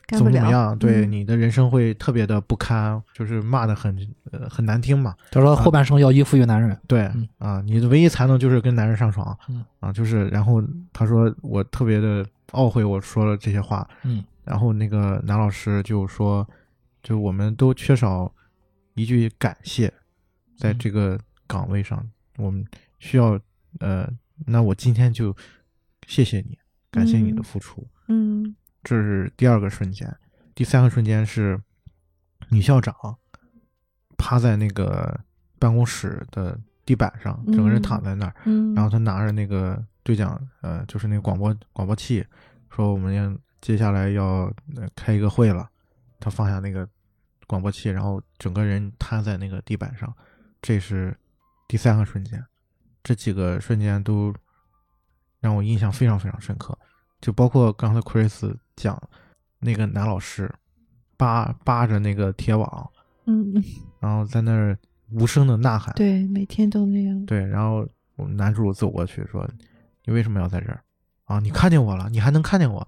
[0.08, 0.78] 怎么怎么样？
[0.78, 3.96] 对你的人生会特别的不堪，就是骂的很
[4.32, 9.38] 呃很难听嘛。”他说：“后半生要依附于男人。”对啊，你的唯一才能就是跟男人上床。
[9.50, 10.62] 嗯啊，就是然后
[10.92, 16.48] 他说：“我特别的懊悔，我说了这些话。”嗯，然后那个男老师就说
[17.02, 18.32] ：“就我们都缺少
[18.96, 19.92] 一句感谢，
[20.58, 22.06] 在这个岗位上，
[22.38, 22.66] 我们
[23.00, 23.40] 需要
[23.80, 24.08] 呃，
[24.46, 25.36] 那我今天就
[26.08, 26.58] 谢谢你。”
[26.94, 30.14] 感谢你的付出，嗯，这是第二个瞬间，
[30.54, 31.60] 第三个瞬间是
[32.50, 32.94] 女校长
[34.18, 35.20] 趴在那个
[35.60, 42.26] 办公室的地板上，整个人躺在那儿，嗯，然后她拿着那个对讲，呃，就是那个广播广播器，
[42.70, 44.54] 说我们要接下来要
[44.96, 45.70] 开一个会了，
[46.20, 46.88] 他放下那个
[47.48, 50.14] 广播器，然后整个人瘫在那个地板上，
[50.62, 51.18] 这是
[51.68, 52.46] 第三个瞬间，
[53.02, 54.34] 这几个瞬间都。
[55.44, 56.74] 让我印象非常非常深刻，
[57.24, 59.02] 就包括刚才 Chris 讲
[59.60, 60.54] 那个男老师
[61.16, 62.92] 扒扒着那个铁网，
[63.24, 63.64] 嗯，
[64.02, 64.78] 然后在那儿
[65.12, 67.88] 无声的呐喊，对，每天都那样，对，然后
[68.18, 69.50] 我们男主走过去说
[70.04, 70.84] ：“你为什么要在这儿？
[71.24, 72.86] 啊，你看见我了，你还能看见我？”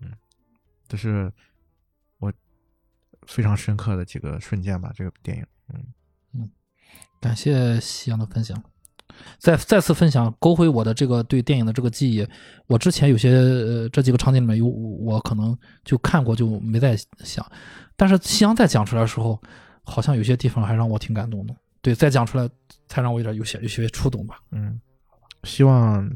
[0.00, 0.10] 嗯，
[0.88, 1.30] 这是
[2.18, 2.32] 我
[3.26, 5.84] 非常深刻的几个瞬间吧，这个电影，嗯
[6.32, 6.50] 嗯，
[7.20, 8.58] 感谢夕阳的分享。
[9.38, 12.26] 再再次分享，勾回我的这个对电影的这个记忆。
[12.66, 17.44] 我之前有些呃这几个场景里面有我可能就看过，就没再想。
[17.96, 19.40] 但是夕阳再讲出来的时候，
[19.82, 21.54] 好像有些地方还让我挺感动的。
[21.80, 22.48] 对，再讲出来
[22.88, 24.40] 才让我有点有些有些触动吧。
[24.50, 24.80] 嗯，
[25.44, 26.10] 希望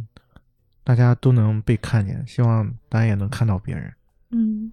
[0.82, 3.92] 大家都能被看见，希望大家也能看到别人。
[4.30, 4.72] 嗯。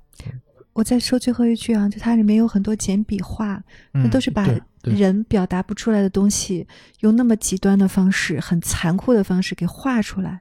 [0.78, 3.60] 我再说最后一句啊，就它里面有很多简笔画，
[3.92, 4.48] 那都是把
[4.84, 6.68] 人表达不出来的东西，
[7.00, 10.40] 用那么极端的方式、很残酷的方式给画出来。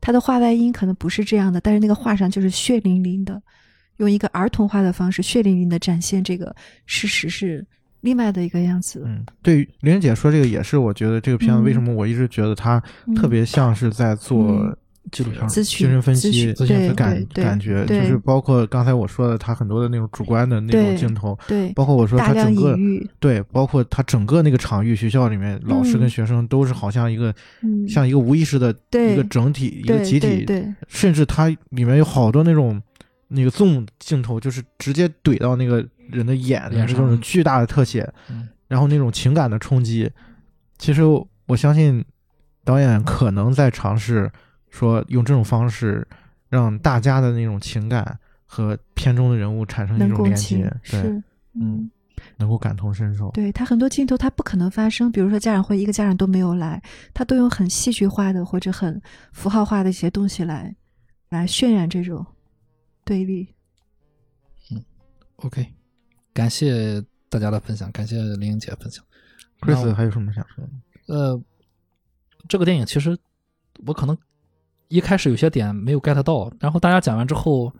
[0.00, 3.42] 他的画外音可能不是这样的，但是那个画上就是血淋淋的，
[3.96, 6.54] 用一个儿童画的方式，血淋淋的展现这个
[6.86, 7.66] 事实是
[8.02, 9.02] 另外的一个样子。
[9.04, 12.80] 嗯，对，玲姐说这个也是，我觉得这个片子为什么我一直觉得它
[13.16, 14.78] 特别像是在做。
[15.12, 22.74] 纪录片、精神分析、对感感觉，就是包括刚才我说的，他很多的那种主观的那种镜头，对，包括我说他整个，
[23.20, 27.32] 对，包括他整个那个场域，学校里面老师跟学生都是好像一个，
[27.86, 32.80] 像一个无意识的一个整体，一个集体，对，甚至它里面有好多那种
[33.28, 38.10] 那个 zoom 镜头，就是直接怼到那个人的眼，脸上，这种巨大的特写，
[38.66, 40.10] 然后那种情感的冲击，
[40.78, 41.02] 其实
[41.46, 42.02] 我相信
[42.64, 44.32] 导演可能在尝试。
[44.72, 46.04] 说用这种方式
[46.48, 51.00] 让大家的那种情感和片中的人物产生一种连接，对，
[51.52, 51.90] 嗯，
[52.38, 53.30] 能够感同身受。
[53.32, 56.82] 对他很多镜头他不可能发生，比如说家长会一个家长都没有来，
[57.12, 59.00] 他都用很戏剧化的或者很
[59.32, 60.74] 符号化的一些东西来
[61.28, 62.24] 来渲染这种
[63.04, 63.46] 对立。
[64.70, 64.82] 嗯
[65.36, 65.66] ，OK，
[66.32, 69.04] 感谢大家的分享，感谢林英姐分享。
[69.60, 71.14] Chris 还有什么想说的？
[71.14, 71.42] 呃，
[72.48, 73.14] 这个电影其实
[73.86, 74.16] 我可能。
[74.92, 77.72] 一开始有些点没有 get 到，然后大家讲完之后，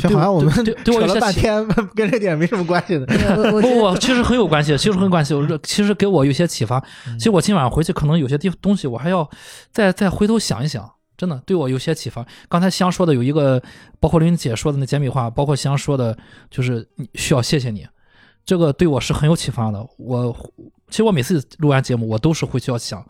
[0.00, 3.04] 就好像我们对我了半天 跟这点没什么关系的。
[3.06, 5.34] 不不，其实很有关系，其实很有关系。
[5.34, 6.82] 我其实给我有些启发。
[7.18, 9.28] 其实我今晚回去可能有些地东西我还要
[9.70, 12.26] 再再回头想一想，真的对我有些启发。
[12.48, 13.62] 刚才香说的有一个，
[14.00, 16.16] 包括林姐说的那简笔画，包括香说的，
[16.50, 17.86] 就是需要谢谢你。
[18.46, 19.86] 这个对我是很有启发的。
[19.98, 20.34] 我
[20.88, 23.04] 其实我每次录完节目，我都是会去要想，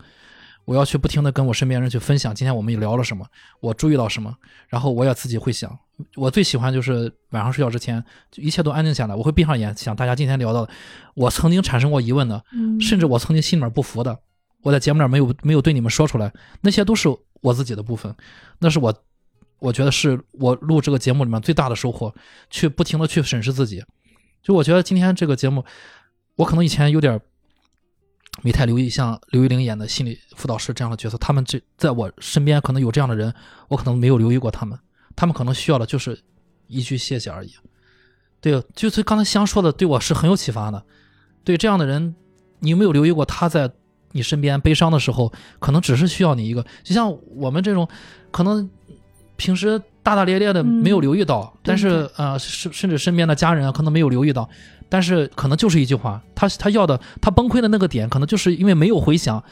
[0.65, 3.25] 我要去不停的跟我身边人去分享，今天我们聊了什么，
[3.59, 4.35] 我注意到什么，
[4.67, 5.77] 然后我也自己会想。
[6.15, 10.71] 我最喜欢就是晚上睡觉之前，就一切都安静下来，我会闭上眼想大家今天聊到的，
[11.13, 14.19] 我曾经产生过疑问的，嗯甚至我曾经心里面不服的，
[14.61, 17.07] 我在节目里面没有没有对你们说出来，那些都是
[17.41, 18.13] 我自己的部分，
[18.59, 18.93] 那是我
[19.59, 22.13] 我觉得是我录这个节目里面最大的收获，
[22.49, 23.81] 去不停的去审视自己。
[24.41, 25.63] 就我觉得今天这个节目，
[26.35, 27.19] 我可能以前有点
[28.41, 33.33] 没太留意，像刘玉玲演的心理辅导师这样的角色，他们这在我身边可能有这样的人，
[33.69, 34.77] 我可能没有留意过他们，
[35.15, 36.19] 他们可能需要的就是
[36.67, 37.51] 一句谢谢而已。
[38.41, 40.85] 对，就是刚才香说的，对我是很有启发的。
[41.43, 42.15] 对这样的人，
[42.59, 43.71] 你有没有留意过他在
[44.11, 47.87] 你身边悲伤的时候，可能只是需要你一个，就像我们这种，
[48.31, 48.69] 可能
[49.35, 54.47] 平时大大咧咧的嗯没有留意到，但是对呃，甚甚至身边的家人啊，可能没有留意到，
[54.87, 59.43] 但是可能就是一句话，他他要的，他崩溃的那个点，可能就是因为没有回响。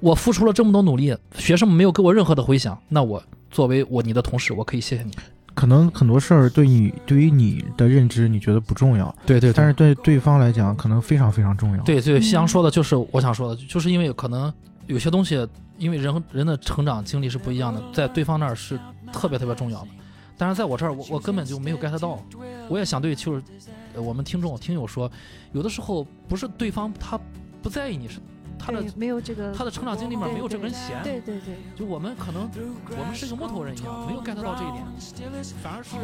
[0.00, 5.12] 我付出了这么多努力，学生们没有给我任何的回响，那我作为我你的同事，我可以谢谢你。
[5.54, 14.50] 可能很多事儿对你对于你的认知你觉得不重要，对对但是对对方来讲可能非常非常重要。，对对，嗯西洋说的就是我想说的，就是因为可能
[14.86, 15.44] 有些东西，
[15.76, 18.78] 因为人人的成长经历是不一样的，在对方那儿是
[19.12, 19.88] 特别特别重要的，
[20.38, 22.22] 但是在我这儿，我我根本就没有 get 到。
[22.68, 23.42] 我也想对就是
[23.94, 25.10] 呃我们听众听友说，
[25.52, 27.18] 有的时候不是对方他
[27.60, 28.20] 不在意你，是
[28.58, 31.02] 他的没有这个他的成长经历里面没有这根弦。
[31.02, 32.48] 对对对，就我们可能
[32.90, 34.84] 我们是个木头人一样，没有 get 到这一点，
[35.62, 35.96] 反而是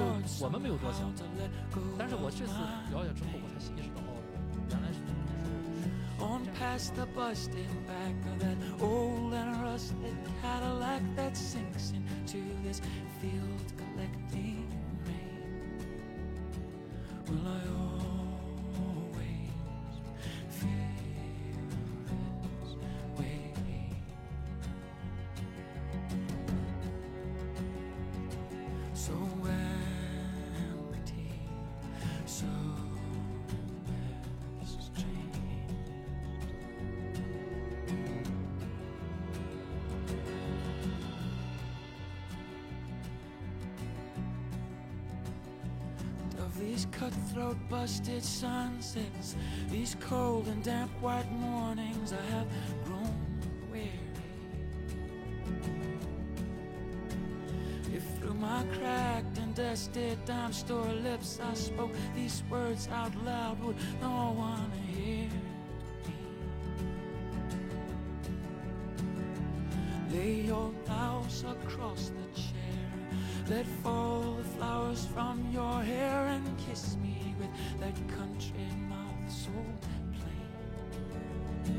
[0.43, 1.09] 我们没有多想。
[1.97, 2.53] 但是我这次
[2.93, 4.19] 了解之后，我才意识到，哦，
[4.71, 5.85] 原来是这么回事。
[17.27, 18.24] Will I always
[46.85, 49.37] these cutthroat, busted sunsets,
[49.71, 52.47] these cold and damp white mornings, I have
[52.85, 53.15] grown
[53.71, 53.91] weary.
[57.93, 63.63] If through my cracked and dusted dime store lips I spoke these words out loud,
[63.63, 65.31] would no one hear me?
[70.13, 72.54] Lay your blouse across the chair.
[73.47, 79.51] Let fall the flowers from your hair and kiss me with that country mouth so
[80.17, 81.77] plain.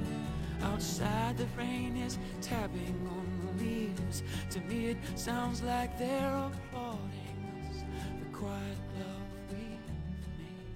[0.62, 4.22] Outside, the rain is tapping on the leaves.
[4.52, 7.84] To me, it sounds like they're applauding us,
[8.20, 9.90] the quiet love we've
[10.38, 10.70] made.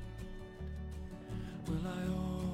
[1.68, 2.49] Will I always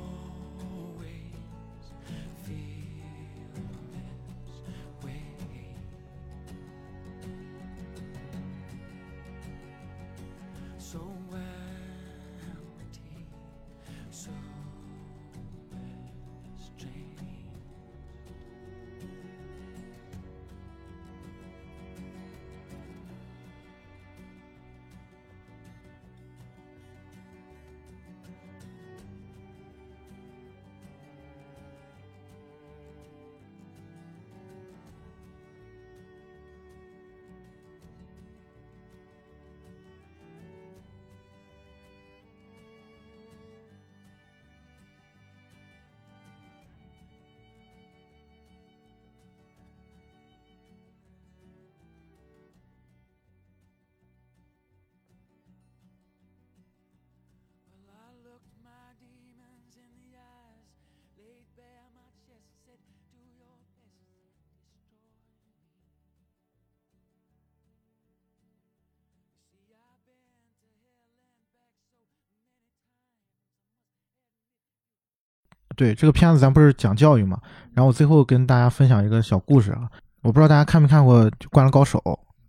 [75.75, 77.39] 对这个片子咱不是讲教育嘛，
[77.73, 79.89] 然后我最后跟大家分享一个小故事啊，
[80.21, 81.99] 我不知道大家看没看过《灌篮高手》，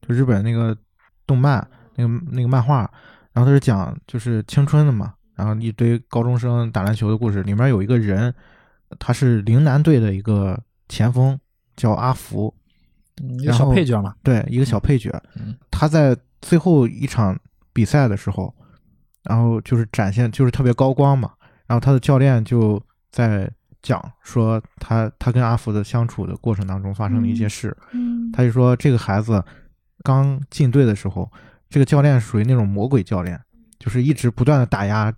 [0.07, 0.77] 就日本那个
[1.27, 2.91] 动漫那个那个漫画，
[3.33, 8.33] 然后它是讲就是青春的嘛，然后一堆高中生打篮球的故事，里面有一个人，
[8.99, 10.59] 他是陵南队的一个
[10.89, 11.39] 前锋，
[11.77, 12.55] 叫阿福，
[13.23, 17.39] 嗯一个小配角嘛，对，一个小配角，嗯他在最后一场
[17.73, 18.55] 比赛的时候，
[19.25, 21.33] 然后就是展现就是特别高光嘛，
[21.67, 22.81] 然后他的教练就
[23.17, 29.43] 在讲说他他跟阿福的相处的过程当中发生的一些事，嗯，他就说这个孩子
[30.05, 31.33] 刚进队的时候，
[31.71, 33.41] 这个教练属于那种魔鬼教练，
[33.79, 35.11] 就是一直不断的打压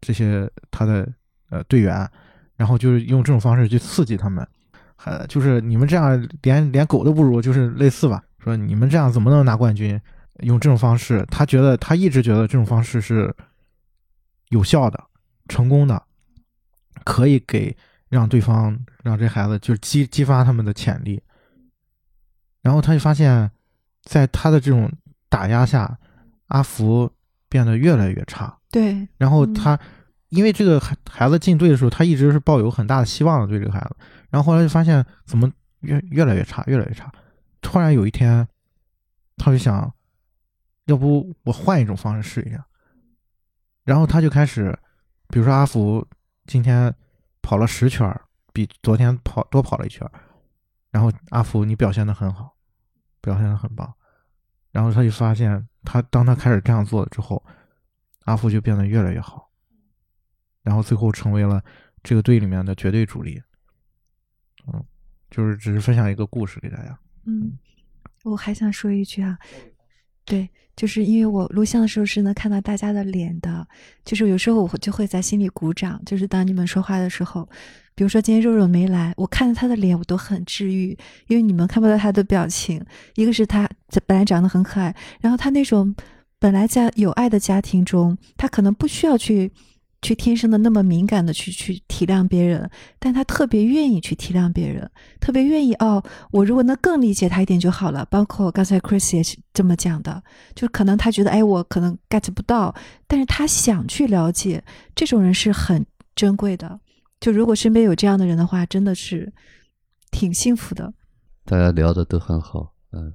[0.00, 1.06] 这些他的
[1.50, 2.08] 呃队员，
[2.56, 4.46] 然后就是用这种方式去刺激他们，
[4.96, 10.00] 还就是你们这样连连狗都不如，就是类似吧，说你们这样怎么能拿冠军？
[10.40, 13.32] 用这种方式，他觉得他一直觉得这种方式是
[14.48, 14.98] 有效的、
[15.46, 16.02] 成功的，
[17.04, 17.76] 可以给
[18.08, 21.22] 让对方让这孩子就是激激发他们的潜力。
[22.62, 23.50] 然后他就发现，
[24.02, 24.90] 在他的这种
[25.28, 25.98] 打压下，
[26.46, 27.10] 阿福
[27.48, 28.56] 变得越来越差。
[28.70, 29.78] 对，然后嗯他，
[30.28, 33.96] 因为这个孩孩子进队的时候，他一直是抱有很大的希望的对这个孩子，
[34.30, 35.50] 然后后来就发现怎么
[35.80, 37.10] 越越来越差，越来越差。
[37.60, 38.46] 突然有一天，
[39.36, 39.92] 他就想，
[40.86, 42.64] 要不我换一种方式试一下。
[43.84, 44.78] 然后他就开始，
[45.28, 46.06] 比如说阿福
[46.52, 46.94] 今天
[47.40, 48.14] 跑了十圈，
[48.52, 50.06] 比昨天跑多跑了一圈，
[50.90, 52.54] 然后阿福你表现的很好，
[53.22, 53.90] 表现的很棒。
[54.70, 57.42] 然后他就发现，他当他开始这样做了之后，
[58.26, 59.50] 阿福就变得越来越好，
[60.60, 61.64] 然后最后成为了
[62.02, 63.42] 这个队里面的绝对主力。
[64.66, 64.84] 嗯，
[65.30, 66.98] 就是只是分享一个故事给大家。
[67.24, 67.58] 嗯，
[68.24, 69.38] 我还想说一句啊，
[70.24, 73.66] 对，就是因为我录像的时候是能看到大家的脸的，
[74.04, 77.48] 就是有时候我就会在心里鼓掌，就是当你们说话的时候，
[77.94, 80.96] 比如说今天肉肉没来，我看到他的脸我都很治愈，
[81.26, 82.84] 因为你们看不到他的表情，
[83.16, 83.68] 一个是他
[84.06, 85.94] 本来长得很可爱，然后他那种
[86.38, 89.52] 本来在有爱的家庭中，他可能不需要去。
[90.02, 92.68] 去天生的那么敏感的去去体谅别人，
[92.98, 96.02] 但他特别愿意去体谅别人，特别愿意哦，
[96.32, 98.04] 我如果能更理解他一点就好了。
[98.10, 100.22] 包括刚才 Chris 也是这么讲的，
[100.54, 102.74] 就可能他觉得，哎，我可能 get 不到，
[103.06, 104.62] 但是他想去了解，
[104.94, 106.80] 这种人是很珍贵的。
[107.20, 109.32] 就如果身边有这样的人的话，真的是
[110.10, 110.92] 挺幸福的。
[111.44, 113.12] 大家聊的都很好，嗯，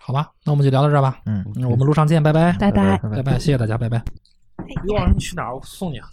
[0.00, 1.20] 好吧，那我们就聊到这儿吧。
[1.26, 2.96] 嗯，那，我们路上见，拜拜，拜拜。
[2.98, 4.02] 拜拜，谢谢大家，拜拜。
[4.56, 5.54] 哎一会儿你去哪儿？
[5.54, 6.08] 我送你啊。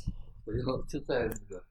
[0.45, 1.63] 我就就在那个。